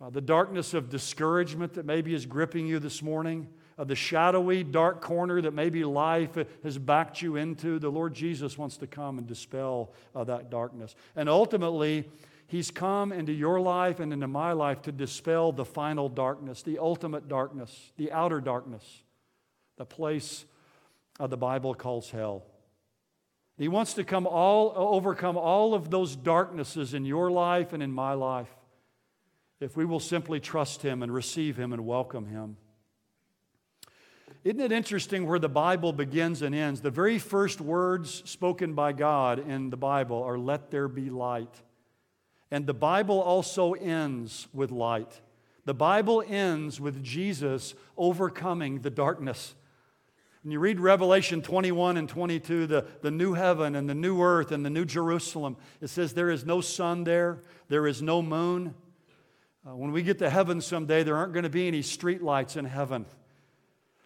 uh, 0.00 0.08
the 0.08 0.20
darkness 0.20 0.72
of 0.72 0.88
discouragement 0.88 1.74
that 1.74 1.84
maybe 1.84 2.14
is 2.14 2.24
gripping 2.24 2.66
you 2.66 2.78
this 2.78 3.02
morning, 3.02 3.48
uh, 3.78 3.84
the 3.84 3.96
shadowy, 3.96 4.64
dark 4.64 5.02
corner 5.02 5.42
that 5.42 5.52
maybe 5.52 5.84
life 5.84 6.38
has 6.62 6.78
backed 6.78 7.20
you 7.20 7.36
into. 7.36 7.78
The 7.78 7.90
Lord 7.90 8.14
Jesus 8.14 8.56
wants 8.56 8.78
to 8.78 8.86
come 8.86 9.18
and 9.18 9.26
dispel 9.26 9.92
uh, 10.14 10.24
that 10.24 10.50
darkness. 10.50 10.94
And 11.14 11.28
ultimately, 11.28 12.08
He's 12.48 12.70
come 12.70 13.12
into 13.12 13.32
your 13.32 13.60
life 13.60 14.00
and 14.00 14.12
into 14.12 14.26
my 14.26 14.52
life 14.52 14.82
to 14.82 14.92
dispel 14.92 15.52
the 15.52 15.64
final 15.64 16.08
darkness, 16.08 16.62
the 16.62 16.78
ultimate 16.78 17.28
darkness, 17.28 17.92
the 17.96 18.10
outer 18.10 18.40
darkness, 18.40 18.84
the 19.76 19.84
place 19.84 20.44
the 21.20 21.36
Bible 21.36 21.74
calls 21.74 22.10
hell. 22.10 22.44
He 23.58 23.68
wants 23.68 23.94
to 23.94 24.04
come 24.04 24.26
all, 24.26 24.72
overcome 24.74 25.36
all 25.36 25.74
of 25.74 25.90
those 25.90 26.16
darknesses 26.16 26.94
in 26.94 27.04
your 27.04 27.30
life 27.30 27.72
and 27.72 27.82
in 27.82 27.92
my 27.92 28.14
life 28.14 28.48
if 29.60 29.76
we 29.76 29.84
will 29.84 30.00
simply 30.00 30.40
trust 30.40 30.82
Him 30.82 31.02
and 31.02 31.12
receive 31.12 31.58
Him 31.58 31.72
and 31.72 31.84
welcome 31.84 32.26
Him. 32.26 32.56
Isn't 34.44 34.60
it 34.60 34.70
interesting 34.70 35.26
where 35.26 35.40
the 35.40 35.48
Bible 35.48 35.92
begins 35.92 36.42
and 36.42 36.54
ends? 36.54 36.80
The 36.80 36.90
very 36.90 37.18
first 37.18 37.60
words 37.60 38.22
spoken 38.30 38.74
by 38.74 38.92
God 38.92 39.40
in 39.40 39.70
the 39.70 39.76
Bible 39.76 40.22
are, 40.22 40.38
Let 40.38 40.70
there 40.70 40.88
be 40.88 41.10
light. 41.10 41.60
And 42.50 42.66
the 42.66 42.74
Bible 42.74 43.20
also 43.20 43.74
ends 43.74 44.48
with 44.52 44.70
light. 44.70 45.20
The 45.64 45.74
Bible 45.74 46.24
ends 46.26 46.80
with 46.80 47.02
Jesus 47.04 47.74
overcoming 47.96 48.80
the 48.80 48.90
darkness. 48.90 49.54
When 50.42 50.52
you 50.52 50.60
read 50.60 50.80
Revelation 50.80 51.42
21 51.42 51.98
and 51.98 52.08
22, 52.08 52.66
the, 52.66 52.86
the 53.02 53.10
new 53.10 53.34
heaven 53.34 53.74
and 53.74 53.86
the 53.86 53.94
new 53.94 54.22
earth 54.22 54.50
and 54.50 54.64
the 54.64 54.70
new 54.70 54.86
Jerusalem, 54.86 55.56
it 55.80 55.88
says 55.88 56.14
there 56.14 56.30
is 56.30 56.46
no 56.46 56.62
sun 56.62 57.04
there, 57.04 57.42
there 57.68 57.86
is 57.86 58.00
no 58.00 58.22
moon. 58.22 58.74
Uh, 59.66 59.76
when 59.76 59.92
we 59.92 60.02
get 60.02 60.18
to 60.20 60.30
heaven 60.30 60.62
someday, 60.62 61.02
there 61.02 61.16
aren't 61.16 61.34
going 61.34 61.42
to 61.42 61.50
be 61.50 61.68
any 61.68 61.82
streetlights 61.82 62.56
in 62.56 62.64
heaven. 62.64 63.04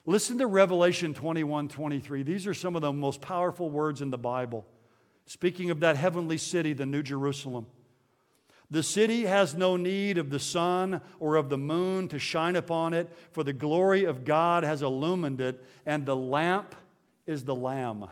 Listen 0.05 0.39
to 0.39 0.49
Revelation 0.49 1.15
21 1.15 1.69
23. 1.69 2.25
These 2.25 2.49
are 2.49 2.55
some 2.55 2.75
of 2.75 2.83
the 2.83 2.93
most 2.93 3.21
powerful 3.21 3.71
words 3.71 4.03
in 4.03 4.11
the 4.11 4.19
Bible. 4.19 4.67
Speaking 5.27 5.71
of 5.71 5.81
that 5.81 5.97
heavenly 5.97 6.39
city, 6.39 6.73
the 6.73 6.87
New 6.87 7.05
Jerusalem. 7.05 7.67
The 8.73 8.83
city 8.83 9.27
has 9.27 9.55
no 9.55 9.77
need 9.77 10.17
of 10.17 10.31
the 10.31 10.39
sun 10.39 11.03
or 11.21 11.37
of 11.37 11.51
the 11.51 11.59
moon 11.59 12.09
to 12.09 12.19
shine 12.19 12.57
upon 12.57 12.95
it, 12.95 13.13
for 13.31 13.45
the 13.45 13.53
glory 13.53 14.05
of 14.05 14.25
God 14.25 14.65
has 14.65 14.81
illumined 14.81 15.43
it, 15.43 15.63
and 15.85 16.07
the 16.07 16.17
lamp 16.17 16.75
is 17.27 17.45
the 17.45 17.55
Lamb. 17.55 18.07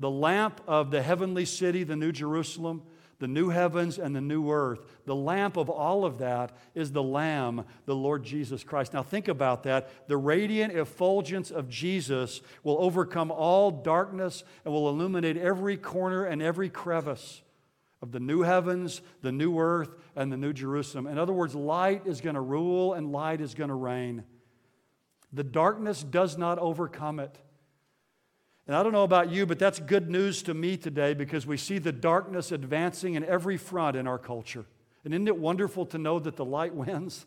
The 0.00 0.10
lamp 0.10 0.62
of 0.66 0.90
the 0.90 1.02
heavenly 1.02 1.44
city, 1.44 1.84
the 1.84 1.94
New 1.94 2.10
Jerusalem, 2.10 2.84
the 3.18 3.28
new 3.28 3.50
heavens 3.50 3.98
and 3.98 4.16
the 4.16 4.20
new 4.22 4.50
earth. 4.50 4.80
The 5.04 5.14
lamp 5.14 5.58
of 5.58 5.68
all 5.68 6.06
of 6.06 6.18
that 6.18 6.56
is 6.74 6.92
the 6.92 7.02
Lamb, 7.02 7.66
the 7.84 7.94
Lord 7.94 8.24
Jesus 8.24 8.64
Christ. 8.64 8.94
Now, 8.94 9.02
think 9.02 9.28
about 9.28 9.64
that. 9.64 10.08
The 10.08 10.16
radiant 10.16 10.72
effulgence 10.72 11.50
of 11.50 11.68
Jesus 11.68 12.40
will 12.62 12.78
overcome 12.80 13.30
all 13.30 13.70
darkness 13.70 14.42
and 14.64 14.72
will 14.72 14.88
illuminate 14.88 15.36
every 15.36 15.76
corner 15.76 16.24
and 16.24 16.40
every 16.40 16.70
crevice 16.70 17.42
of 18.04 18.12
the 18.12 18.20
new 18.20 18.42
heavens, 18.42 19.00
the 19.22 19.32
new 19.32 19.58
earth, 19.58 19.96
and 20.14 20.30
the 20.30 20.36
new 20.36 20.52
Jerusalem. 20.52 21.06
In 21.06 21.16
other 21.16 21.32
words, 21.32 21.54
light 21.54 22.06
is 22.06 22.20
going 22.20 22.34
to 22.34 22.40
rule 22.42 22.92
and 22.92 23.10
light 23.10 23.40
is 23.40 23.54
going 23.54 23.70
to 23.70 23.74
reign. 23.74 24.24
The 25.32 25.42
darkness 25.42 26.02
does 26.02 26.36
not 26.36 26.58
overcome 26.58 27.18
it. 27.18 27.38
And 28.66 28.76
I 28.76 28.82
don't 28.82 28.92
know 28.92 29.04
about 29.04 29.30
you, 29.30 29.46
but 29.46 29.58
that's 29.58 29.80
good 29.80 30.10
news 30.10 30.42
to 30.42 30.52
me 30.52 30.76
today 30.76 31.14
because 31.14 31.46
we 31.46 31.56
see 31.56 31.78
the 31.78 31.92
darkness 31.92 32.52
advancing 32.52 33.14
in 33.14 33.24
every 33.24 33.56
front 33.56 33.96
in 33.96 34.06
our 34.06 34.18
culture. 34.18 34.66
And 35.06 35.14
isn't 35.14 35.26
it 35.26 35.38
wonderful 35.38 35.86
to 35.86 35.96
know 35.96 36.18
that 36.18 36.36
the 36.36 36.44
light 36.44 36.74
wins? 36.74 37.24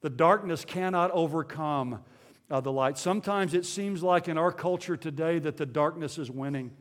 The 0.00 0.10
darkness 0.10 0.64
cannot 0.64 1.12
overcome 1.12 2.02
uh, 2.50 2.60
the 2.60 2.72
light. 2.72 2.98
Sometimes 2.98 3.54
it 3.54 3.64
seems 3.64 4.02
like 4.02 4.26
in 4.26 4.36
our 4.36 4.50
culture 4.50 4.96
today 4.96 5.38
that 5.38 5.56
the 5.56 5.66
darkness 5.66 6.18
is 6.18 6.32
winning. 6.32 6.72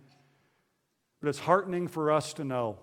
But 1.21 1.29
it's 1.29 1.39
heartening 1.39 1.87
for 1.87 2.11
us 2.11 2.33
to 2.33 2.43
know 2.43 2.79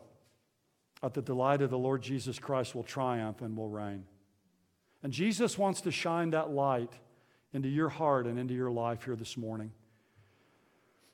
that 1.07 1.14
the 1.14 1.22
delight 1.22 1.62
of 1.62 1.70
the 1.70 1.78
Lord 1.78 2.02
Jesus 2.02 2.40
Christ 2.40 2.74
will 2.74 2.82
triumph 2.82 3.40
and 3.40 3.57
will 3.57 3.68
reign. 3.68 4.04
And 5.04 5.12
Jesus 5.12 5.57
wants 5.57 5.82
to 5.82 5.92
shine 5.92 6.30
that 6.30 6.50
light 6.50 6.92
into 7.52 7.68
your 7.68 7.88
heart 7.88 8.26
and 8.26 8.40
into 8.40 8.54
your 8.54 8.72
life 8.72 9.04
here 9.04 9.14
this 9.14 9.36
morning. 9.36 9.70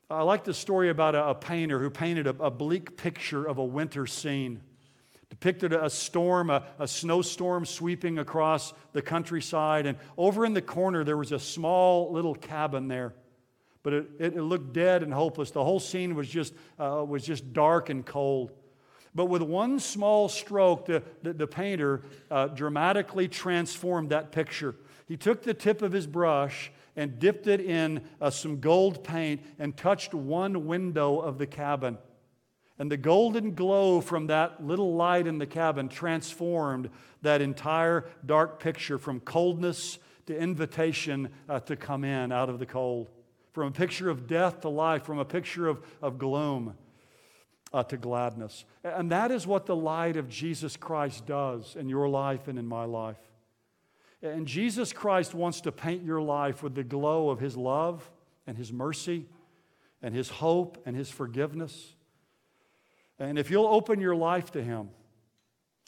I 0.09 0.23
like 0.23 0.45
the 0.45 0.53
story 0.53 0.89
about 0.89 1.13
a, 1.13 1.27
a 1.29 1.35
painter 1.35 1.79
who 1.79 1.91
painted 1.91 2.25
a, 2.25 2.31
a, 2.31 2.49
bleak 2.49 2.97
picture 2.97 3.45
of 3.45 3.59
a 3.59 3.63
winter 3.63 4.07
scene. 4.07 4.61
Depicted 5.29 5.73
a 5.73 5.91
storm, 5.91 6.49
a, 6.49 6.63
a 6.79 6.87
snowstorm 6.87 7.63
sweeping 7.63 8.17
across 8.17 8.73
the 8.93 9.01
countryside, 9.03 9.85
and 9.85 9.99
over 10.17 10.43
in 10.43 10.55
the 10.55 10.61
corner 10.61 11.03
there 11.03 11.17
was 11.17 11.31
a 11.31 11.39
small 11.39 12.11
little 12.11 12.33
cabin 12.33 12.87
there. 12.87 13.13
But 13.83 13.93
it, 13.93 14.09
it, 14.17 14.33
it 14.37 14.41
looked 14.41 14.73
dead 14.73 15.03
and 15.03 15.13
hopeless. 15.13 15.51
The 15.51 15.63
whole 15.63 15.79
scene 15.79 16.15
was 16.15 16.27
just, 16.27 16.55
uh, 16.79 17.05
was 17.07 17.23
just 17.23 17.53
dark 17.53 17.89
and 17.89 18.03
cold. 18.03 18.51
But 19.15 19.25
with 19.25 19.41
one 19.41 19.79
small 19.79 20.27
stroke, 20.27 20.85
the, 20.85 21.03
the, 21.21 21.33
the 21.33 21.47
painter 21.47 22.01
uh, 22.31 22.47
dramatically 22.47 23.27
transformed 23.27 24.09
that 24.09 24.31
picture. 24.31 24.75
He 25.07 25.17
took 25.17 25.43
the 25.43 25.53
tip 25.53 25.81
of 25.81 25.91
his 25.91 26.07
brush 26.07 26.71
and 26.95 27.19
dipped 27.19 27.47
it 27.47 27.61
in 27.61 28.01
uh, 28.21 28.29
some 28.29 28.59
gold 28.59 29.03
paint 29.03 29.41
and 29.59 29.75
touched 29.75 30.13
one 30.13 30.65
window 30.65 31.19
of 31.19 31.37
the 31.37 31.47
cabin. 31.47 31.97
And 32.79 32.91
the 32.91 32.97
golden 32.97 33.53
glow 33.53 34.01
from 34.01 34.27
that 34.27 34.65
little 34.65 34.95
light 34.95 35.27
in 35.27 35.37
the 35.37 35.45
cabin 35.45 35.89
transformed 35.89 36.89
that 37.21 37.41
entire 37.41 38.05
dark 38.25 38.59
picture 38.59 38.97
from 38.97 39.19
coldness 39.19 39.99
to 40.25 40.37
invitation 40.37 41.29
uh, 41.47 41.59
to 41.61 41.75
come 41.75 42.03
in 42.03 42.31
out 42.31 42.49
of 42.49 42.57
the 42.57 42.65
cold, 42.65 43.09
from 43.51 43.67
a 43.67 43.71
picture 43.71 44.09
of 44.09 44.25
death 44.25 44.61
to 44.61 44.69
life, 44.69 45.03
from 45.03 45.19
a 45.19 45.25
picture 45.25 45.67
of, 45.67 45.85
of 46.01 46.17
gloom 46.17 46.75
uh, 47.73 47.83
to 47.83 47.97
gladness. 47.97 48.65
And 48.83 49.11
that 49.11 49.31
is 49.31 49.47
what 49.47 49.65
the 49.65 49.75
light 49.75 50.15
of 50.15 50.29
Jesus 50.29 50.77
Christ 50.77 51.25
does 51.25 51.75
in 51.75 51.89
your 51.89 52.07
life 52.07 52.47
and 52.47 52.59
in 52.59 52.67
my 52.67 52.85
life. 52.85 53.17
And 54.21 54.47
Jesus 54.47 54.93
Christ 54.93 55.33
wants 55.33 55.61
to 55.61 55.71
paint 55.71 56.03
your 56.03 56.21
life 56.21 56.63
with 56.63 56.75
the 56.75 56.83
glow 56.83 57.29
of 57.29 57.39
His 57.39 57.57
love 57.57 58.09
and 58.47 58.57
His 58.57 58.71
mercy 58.71 59.25
and 60.01 60.13
His 60.13 60.29
hope 60.29 60.81
and 60.85 60.95
His 60.95 61.09
forgiveness. 61.09 61.95
And 63.19 63.39
if 63.39 63.49
you'll 63.49 63.67
open 63.67 63.99
your 63.99 64.15
life 64.15 64.51
to 64.51 64.63
Him, 64.63 64.89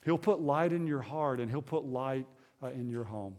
He'll 0.03 0.17
put 0.17 0.41
light 0.41 0.73
in 0.73 0.87
your 0.87 1.01
heart 1.01 1.39
and 1.39 1.49
He'll 1.49 1.61
put 1.61 1.85
light 1.85 2.25
uh, 2.61 2.67
in 2.67 2.89
your 2.89 3.03
home. 3.03 3.35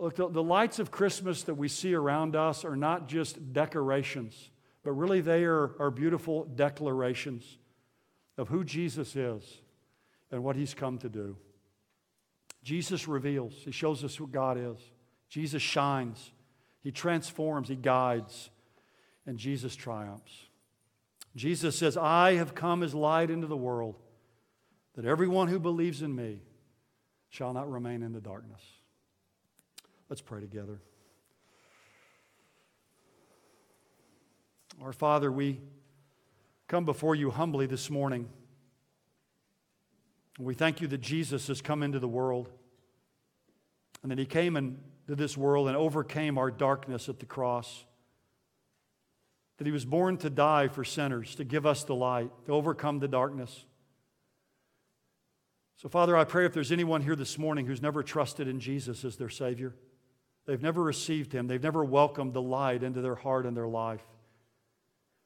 Look, 0.00 0.16
the, 0.16 0.28
the 0.28 0.42
lights 0.42 0.78
of 0.78 0.90
Christmas 0.90 1.42
that 1.42 1.54
we 1.54 1.68
see 1.68 1.94
around 1.94 2.34
us 2.34 2.64
are 2.64 2.76
not 2.76 3.08
just 3.08 3.52
decorations 3.52 4.50
but 4.82 4.92
really 4.92 5.20
they 5.20 5.44
are, 5.44 5.70
are 5.80 5.90
beautiful 5.90 6.44
declarations 6.44 7.58
of 8.36 8.48
who 8.48 8.64
Jesus 8.64 9.14
is 9.14 9.60
and 10.30 10.42
what 10.42 10.56
he's 10.56 10.74
come 10.74 10.98
to 10.98 11.08
do. 11.08 11.36
Jesus 12.62 13.08
reveals, 13.08 13.54
he 13.64 13.72
shows 13.72 14.04
us 14.04 14.16
who 14.16 14.26
God 14.26 14.56
is. 14.56 14.78
Jesus 15.28 15.62
shines, 15.62 16.32
he 16.80 16.90
transforms, 16.90 17.68
he 17.68 17.76
guides, 17.76 18.50
and 19.26 19.38
Jesus 19.38 19.74
triumphs. 19.74 20.46
Jesus 21.34 21.76
says, 21.76 21.96
I 21.96 22.34
have 22.34 22.54
come 22.54 22.82
as 22.82 22.94
light 22.94 23.30
into 23.30 23.46
the 23.46 23.56
world, 23.56 23.96
that 24.94 25.04
everyone 25.04 25.48
who 25.48 25.58
believes 25.58 26.02
in 26.02 26.14
me 26.14 26.40
shall 27.30 27.54
not 27.54 27.70
remain 27.70 28.02
in 28.02 28.12
the 28.12 28.20
darkness. 28.20 28.60
Let's 30.10 30.20
pray 30.20 30.40
together. 30.40 30.80
Our 34.82 34.92
Father, 34.92 35.30
we 35.30 35.60
come 36.66 36.84
before 36.84 37.14
you 37.14 37.30
humbly 37.30 37.66
this 37.66 37.88
morning. 37.88 38.28
We 40.40 40.54
thank 40.54 40.80
you 40.80 40.88
that 40.88 41.00
Jesus 41.00 41.46
has 41.46 41.60
come 41.60 41.84
into 41.84 42.00
the 42.00 42.08
world 42.08 42.50
and 44.02 44.10
that 44.10 44.18
he 44.18 44.26
came 44.26 44.56
into 44.56 44.76
this 45.06 45.36
world 45.36 45.68
and 45.68 45.76
overcame 45.76 46.36
our 46.36 46.50
darkness 46.50 47.08
at 47.08 47.20
the 47.20 47.26
cross. 47.26 47.84
That 49.58 49.68
he 49.68 49.72
was 49.72 49.84
born 49.84 50.16
to 50.16 50.30
die 50.30 50.66
for 50.66 50.82
sinners, 50.82 51.36
to 51.36 51.44
give 51.44 51.64
us 51.64 51.84
the 51.84 51.94
light, 51.94 52.32
to 52.46 52.52
overcome 52.52 52.98
the 52.98 53.06
darkness. 53.06 53.64
So, 55.76 55.88
Father, 55.88 56.16
I 56.16 56.24
pray 56.24 56.44
if 56.44 56.54
there's 56.54 56.72
anyone 56.72 57.02
here 57.02 57.14
this 57.14 57.38
morning 57.38 57.66
who's 57.66 57.82
never 57.82 58.02
trusted 58.02 58.48
in 58.48 58.58
Jesus 58.58 59.04
as 59.04 59.14
their 59.14 59.28
Savior, 59.28 59.76
they've 60.46 60.62
never 60.62 60.82
received 60.82 61.32
him, 61.32 61.46
they've 61.46 61.62
never 61.62 61.84
welcomed 61.84 62.32
the 62.32 62.42
light 62.42 62.82
into 62.82 63.00
their 63.00 63.14
heart 63.14 63.46
and 63.46 63.56
their 63.56 63.68
life. 63.68 64.02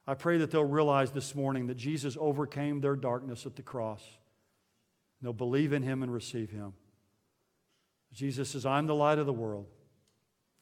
I 0.07 0.15
pray 0.15 0.39
that 0.39 0.51
they'll 0.51 0.65
realize 0.65 1.11
this 1.11 1.35
morning 1.35 1.67
that 1.67 1.77
Jesus 1.77 2.17
overcame 2.19 2.81
their 2.81 2.95
darkness 2.95 3.45
at 3.45 3.57
the 3.57 3.63
cross. 3.63 4.03
They'll 5.21 5.33
believe 5.33 5.73
in 5.73 5.83
him 5.83 6.03
and 6.03 6.13
receive 6.13 6.51
him. 6.51 6.75
Jesus 8.13 8.51
says, 8.51 8.65
I'm 8.65 8.87
the 8.87 8.95
light 8.95 9.19
of 9.19 9.27
the 9.27 9.33
world. 9.33 9.67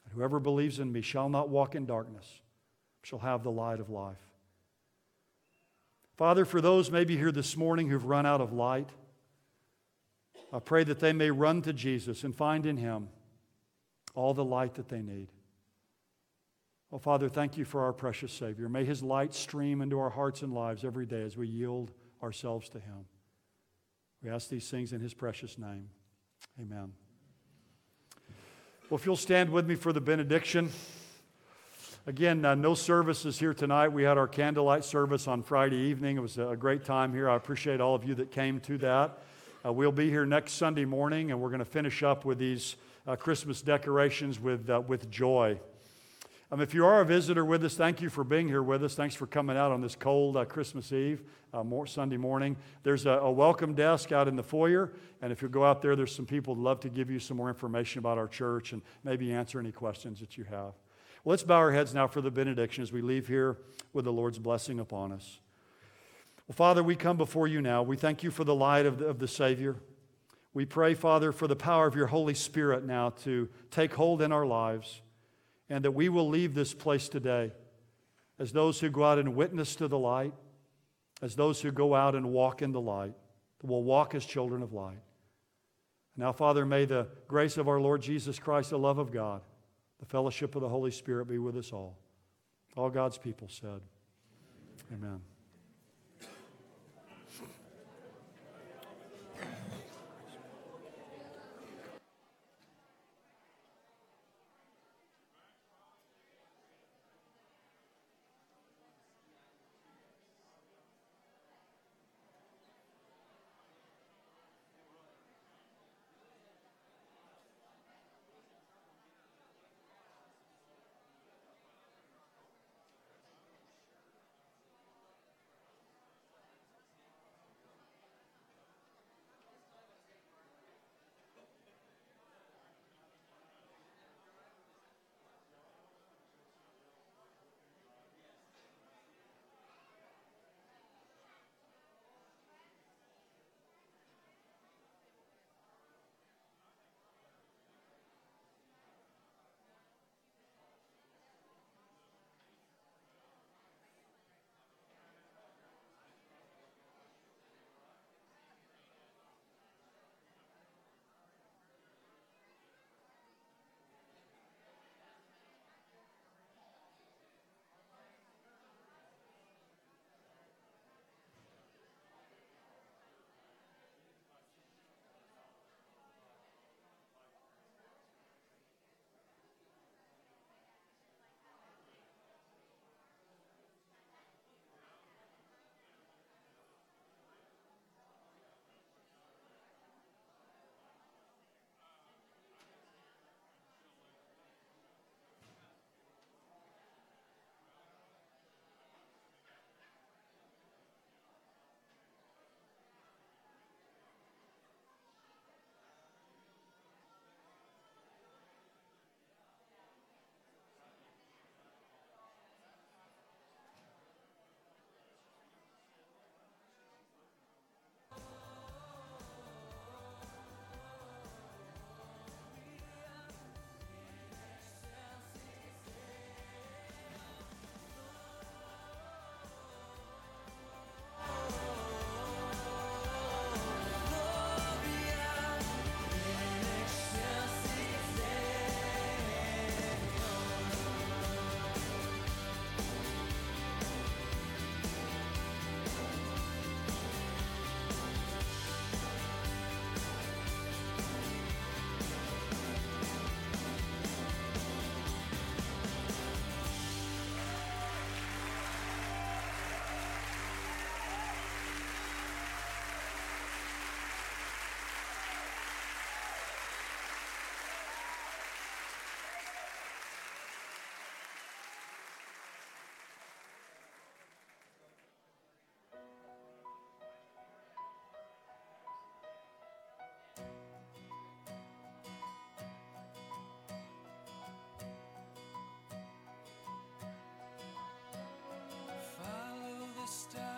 And 0.05 0.15
whoever 0.15 0.41
believes 0.41 0.79
in 0.79 0.93
me 0.93 1.03
shall 1.03 1.29
not 1.29 1.51
walk 1.51 1.75
in 1.75 1.85
darkness, 1.87 2.41
shall 3.03 3.19
have 3.19 3.43
the 3.43 3.51
light 3.51 3.81
of 3.81 3.91
life. 3.91 4.17
Father, 6.17 6.45
for 6.45 6.61
those 6.61 6.91
maybe 6.91 7.17
here 7.17 7.33
this 7.33 7.57
morning 7.57 7.89
who've 7.89 8.05
run 8.05 8.25
out 8.25 8.41
of 8.41 8.53
light, 8.53 8.89
I 10.53 10.61
pray 10.61 10.85
that 10.85 11.01
they 11.01 11.13
may 11.13 11.31
run 11.31 11.63
to 11.63 11.73
Jesus 11.73 12.23
and 12.23 12.35
find 12.35 12.65
in 12.65 12.77
him 12.77 13.09
all 14.15 14.33
the 14.33 14.45
light 14.45 14.75
that 14.75 14.89
they 14.89 15.03
need. 15.03 15.29
Oh, 16.95 16.99
Father, 16.99 17.29
thank 17.29 17.57
you 17.57 17.65
for 17.65 17.83
our 17.83 17.93
precious 17.93 18.33
Savior. 18.33 18.69
May 18.69 18.85
his 18.85 19.03
light 19.03 19.35
stream 19.35 19.83
into 19.83 19.99
our 19.99 20.11
hearts 20.11 20.43
and 20.43 20.53
lives 20.53 20.85
every 20.85 21.07
day 21.07 21.23
as 21.23 21.37
we 21.37 21.49
yield 21.49 21.91
ourselves 22.23 22.69
to 22.69 22.79
him. 22.79 23.07
We 24.23 24.31
ask 24.31 24.49
these 24.49 24.71
things 24.71 24.93
in 24.93 25.01
his 25.01 25.13
precious 25.13 25.59
name. 25.59 25.89
Amen. 26.61 26.93
Well, 28.89 29.01
if 29.01 29.07
you'll 29.07 29.17
stand 29.17 29.51
with 29.51 29.67
me 29.67 29.75
for 29.75 29.93
the 29.93 30.01
benediction. 30.01 30.71
Again, 32.07 32.45
uh, 32.45 32.55
no 32.55 32.75
services 32.75 33.41
here 33.41 33.55
tonight. 33.55 33.89
We 33.89 34.05
had 34.05 34.17
our 34.17 34.29
candlelight 34.29 34.85
service 34.85 35.27
on 35.27 35.43
Friday 35.43 35.79
evening. 35.79 36.17
It 36.17 36.21
was 36.21 36.39
a 36.39 36.55
great 36.57 36.85
time 36.85 37.13
here. 37.13 37.29
I 37.29 37.35
appreciate 37.35 37.81
all 37.81 37.97
of 37.97 38.05
you 38.05 38.15
that 38.15 38.31
came 38.31 38.61
to 38.61 38.79
that. 38.79 39.19
Uh, 39.67 39.73
we'll 39.73 39.91
be 39.91 40.11
here 40.11 40.27
next 40.27 40.53
Sunday 40.53 40.85
morning, 40.85 41.33
and 41.33 41.41
we're 41.41 41.49
going 41.49 41.59
to 41.59 41.65
finish 41.65 42.05
up 42.05 42.25
with 42.25 42.39
these 42.39 42.77
uh, 43.05 43.17
Christmas 43.17 43.63
decorations 43.63 44.39
with, 44.39 44.71
uh, 44.71 44.81
with 44.87 45.11
joy. 45.11 45.59
Um, 46.53 46.61
if 46.61 46.75
you 46.75 46.85
are 46.85 47.01
a 47.01 47.07
visitor 47.07 47.45
with 47.45 47.65
us, 47.65 47.75
thank 47.75 48.03
you 48.03 48.11
for 48.11 48.23
being 48.23 48.49
here 48.49 48.63
with 48.63 48.85
us. 48.85 48.95
Thanks 48.95 49.15
for 49.15 49.27
coming 49.27 49.57
out 49.57 49.73
on 49.73 49.81
this 49.81 49.97
cold 49.97 50.37
uh, 50.37 50.45
Christmas 50.45 50.93
Eve, 50.93 51.23
uh, 51.55 51.65
more, 51.65 51.87
Sunday 51.87 52.19
morning. 52.19 52.57
There's 52.83 53.07
a, 53.07 53.13
a, 53.13 53.31
welcome 53.31 53.75
desk 53.75 54.13
out 54.13 54.29
in 54.29 54.37
the 54.37 54.43
foyer, 54.43 54.93
and 55.23 55.33
if 55.33 55.41
you 55.41 55.49
go 55.49 55.65
out 55.65 55.81
there, 55.81 55.97
there's 55.97 56.15
some 56.15 56.27
people 56.27 56.55
who'd 56.55 56.63
love 56.63 56.81
to 56.81 56.91
give 56.91 57.11
you 57.11 57.19
some 57.19 57.39
more 57.39 57.49
information 57.49 57.99
about 57.99 58.19
our 58.19 58.29
church 58.29 58.73
and 58.73 58.83
maybe 59.05 59.33
answer 59.33 59.59
any 59.59 59.73
questions 59.73 60.21
that 60.21 60.37
you 60.37 60.45
have. 60.45 60.75
Well, 61.25 61.33
let's 61.33 61.43
bow 61.43 61.57
our 61.57 61.73
heads 61.73 61.95
now 61.95 62.07
for 62.07 62.21
the 62.21 62.31
benediction 62.31 62.83
as 62.83 62.93
we 62.93 63.01
leave 63.01 63.27
here 63.27 63.57
with 63.95 64.05
the 64.05 64.13
Lord's 64.13 64.39
blessing 64.39 64.79
upon 64.79 65.13
us. 65.13 65.41
Well, 66.47 66.55
Father, 66.55 66.83
we 66.83 66.95
come 66.95 67.17
before 67.17 67.49
you 67.49 67.63
now. 67.63 67.83
We 67.83 67.97
thank 67.97 68.23
you 68.23 68.31
for 68.31 68.45
the 68.45 68.55
light 68.55 68.85
of 68.85 68.99
the, 68.99 69.07
of 69.07 69.19
the 69.19 69.29
Savior. 69.29 69.77
We 70.53 70.67
pray, 70.67 70.93
Father, 70.93 71.33
for 71.33 71.49
the 71.49 71.57
power 71.57 71.87
of 71.87 71.97
your 71.97 72.09
Holy 72.09 72.35
Spirit 72.35 72.85
now 72.85 73.11
to 73.25 73.49
take 73.71 73.95
hold 73.95 74.21
in 74.21 74.31
our 74.31 74.45
lives 74.45 75.01
and 75.69 75.85
that 75.85 75.93
we 75.93 76.09
will 76.09 76.29
leave 76.29 76.55
this 76.55 76.75
place 76.75 77.09
today 77.09 77.53
as 78.39 78.53
those 78.53 78.81
who 78.81 78.91
go 78.91 79.05
out 79.05 79.19
and 79.19 79.37
witness 79.37 79.77
to 79.77 79.89
the 79.89 79.99
light, 79.99 80.35
as 81.23 81.37
those 81.37 81.61
who 81.61 81.71
go 81.71 81.95
out 81.95 82.15
and 82.15 82.33
walk 82.33 82.63
in 82.63 82.73
the 82.73 82.81
light, 82.81 83.15
will 83.63 83.83
walk 83.83 84.15
as 84.15 84.25
children 84.25 84.63
of 84.63 84.73
light. 84.73 84.99
Now, 86.17 86.33
Father, 86.33 86.65
may 86.65 86.85
the 86.85 87.09
grace 87.29 87.57
of 87.57 87.69
our 87.69 87.81
Lord 87.81 88.03
Jesus 88.03 88.39
Christ, 88.39 88.71
the 88.71 88.79
love 88.79 88.99
of 88.99 89.11
God, 89.11 89.41
the 89.99 90.07
fellowship 90.07 90.55
of 90.55 90.61
the 90.61 90.69
Holy 90.69 90.91
Spirit 90.91 91.27
be 91.27 91.39
with 91.39 91.57
us 91.57 91.73
all. 91.73 91.99
All 92.77 92.91
God's 92.91 93.19
people 93.19 93.49
said, 93.49 93.81
Amen. 94.93 95.34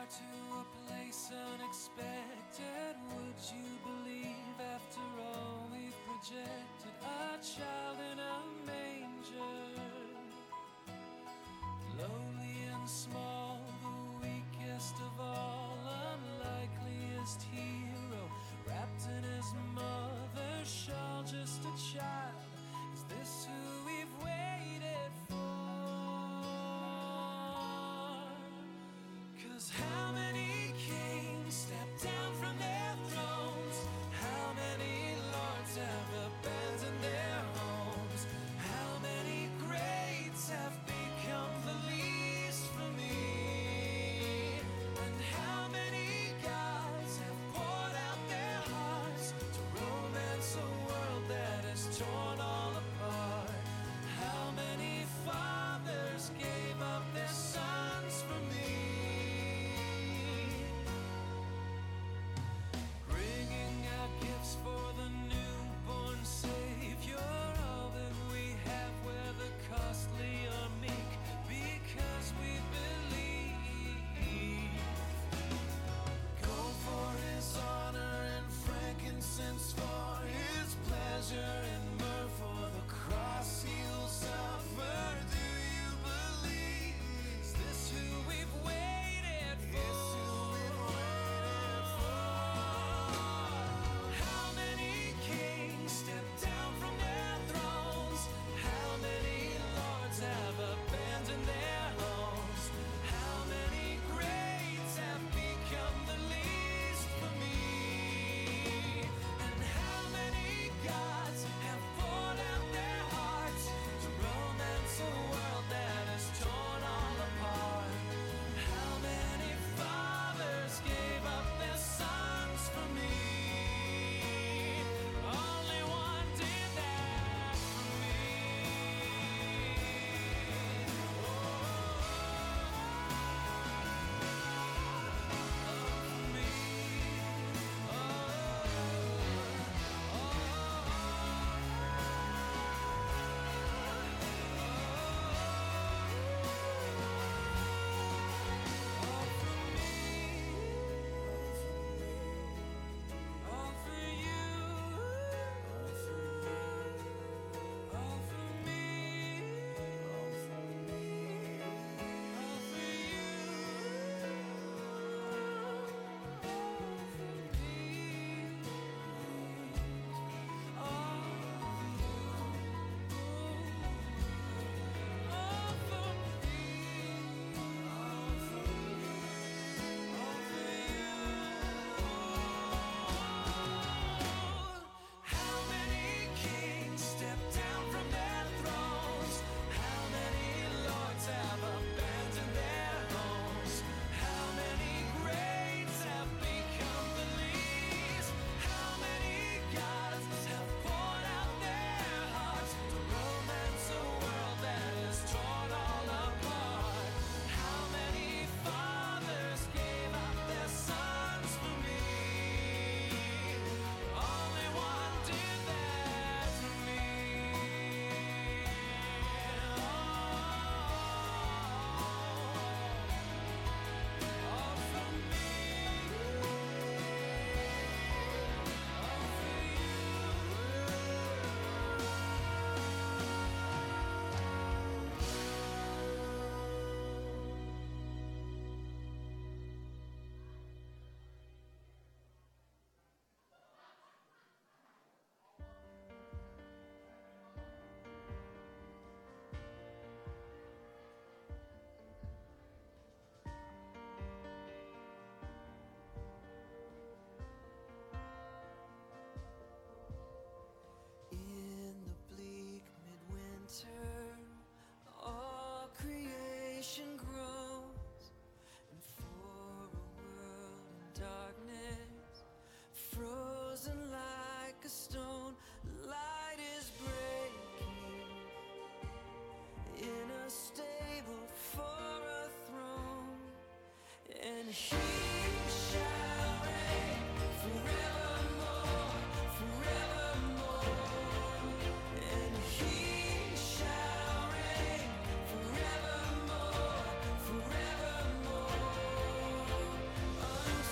to 0.09 0.22
a 0.54 0.64
place 0.86 1.30
unexpected. 1.54 2.94
Would 3.11 3.40
you 3.50 3.66
believe 3.82 4.59
after 4.74 5.00
all 5.18 5.68
we've 5.72 5.98
projected? 6.07 6.94
A 7.02 7.38
child 7.42 7.98
in 8.12 8.18
a 8.18 8.38
manger, 8.66 9.59
lonely 11.98 12.57
and 12.72 12.88
small, 12.88 13.61
the 13.82 14.26
weakest 14.26 14.94
of 14.94 15.20
all, 15.20 15.78
unlikeliest 16.14 17.42
hero, 17.52 18.30
wrapped 18.66 19.09
in 19.16 19.24
his 19.24 19.52
mother's 19.74 20.68
shawl, 20.68 21.22
just 21.24 21.61
a 21.62 21.94
child. 21.94 22.26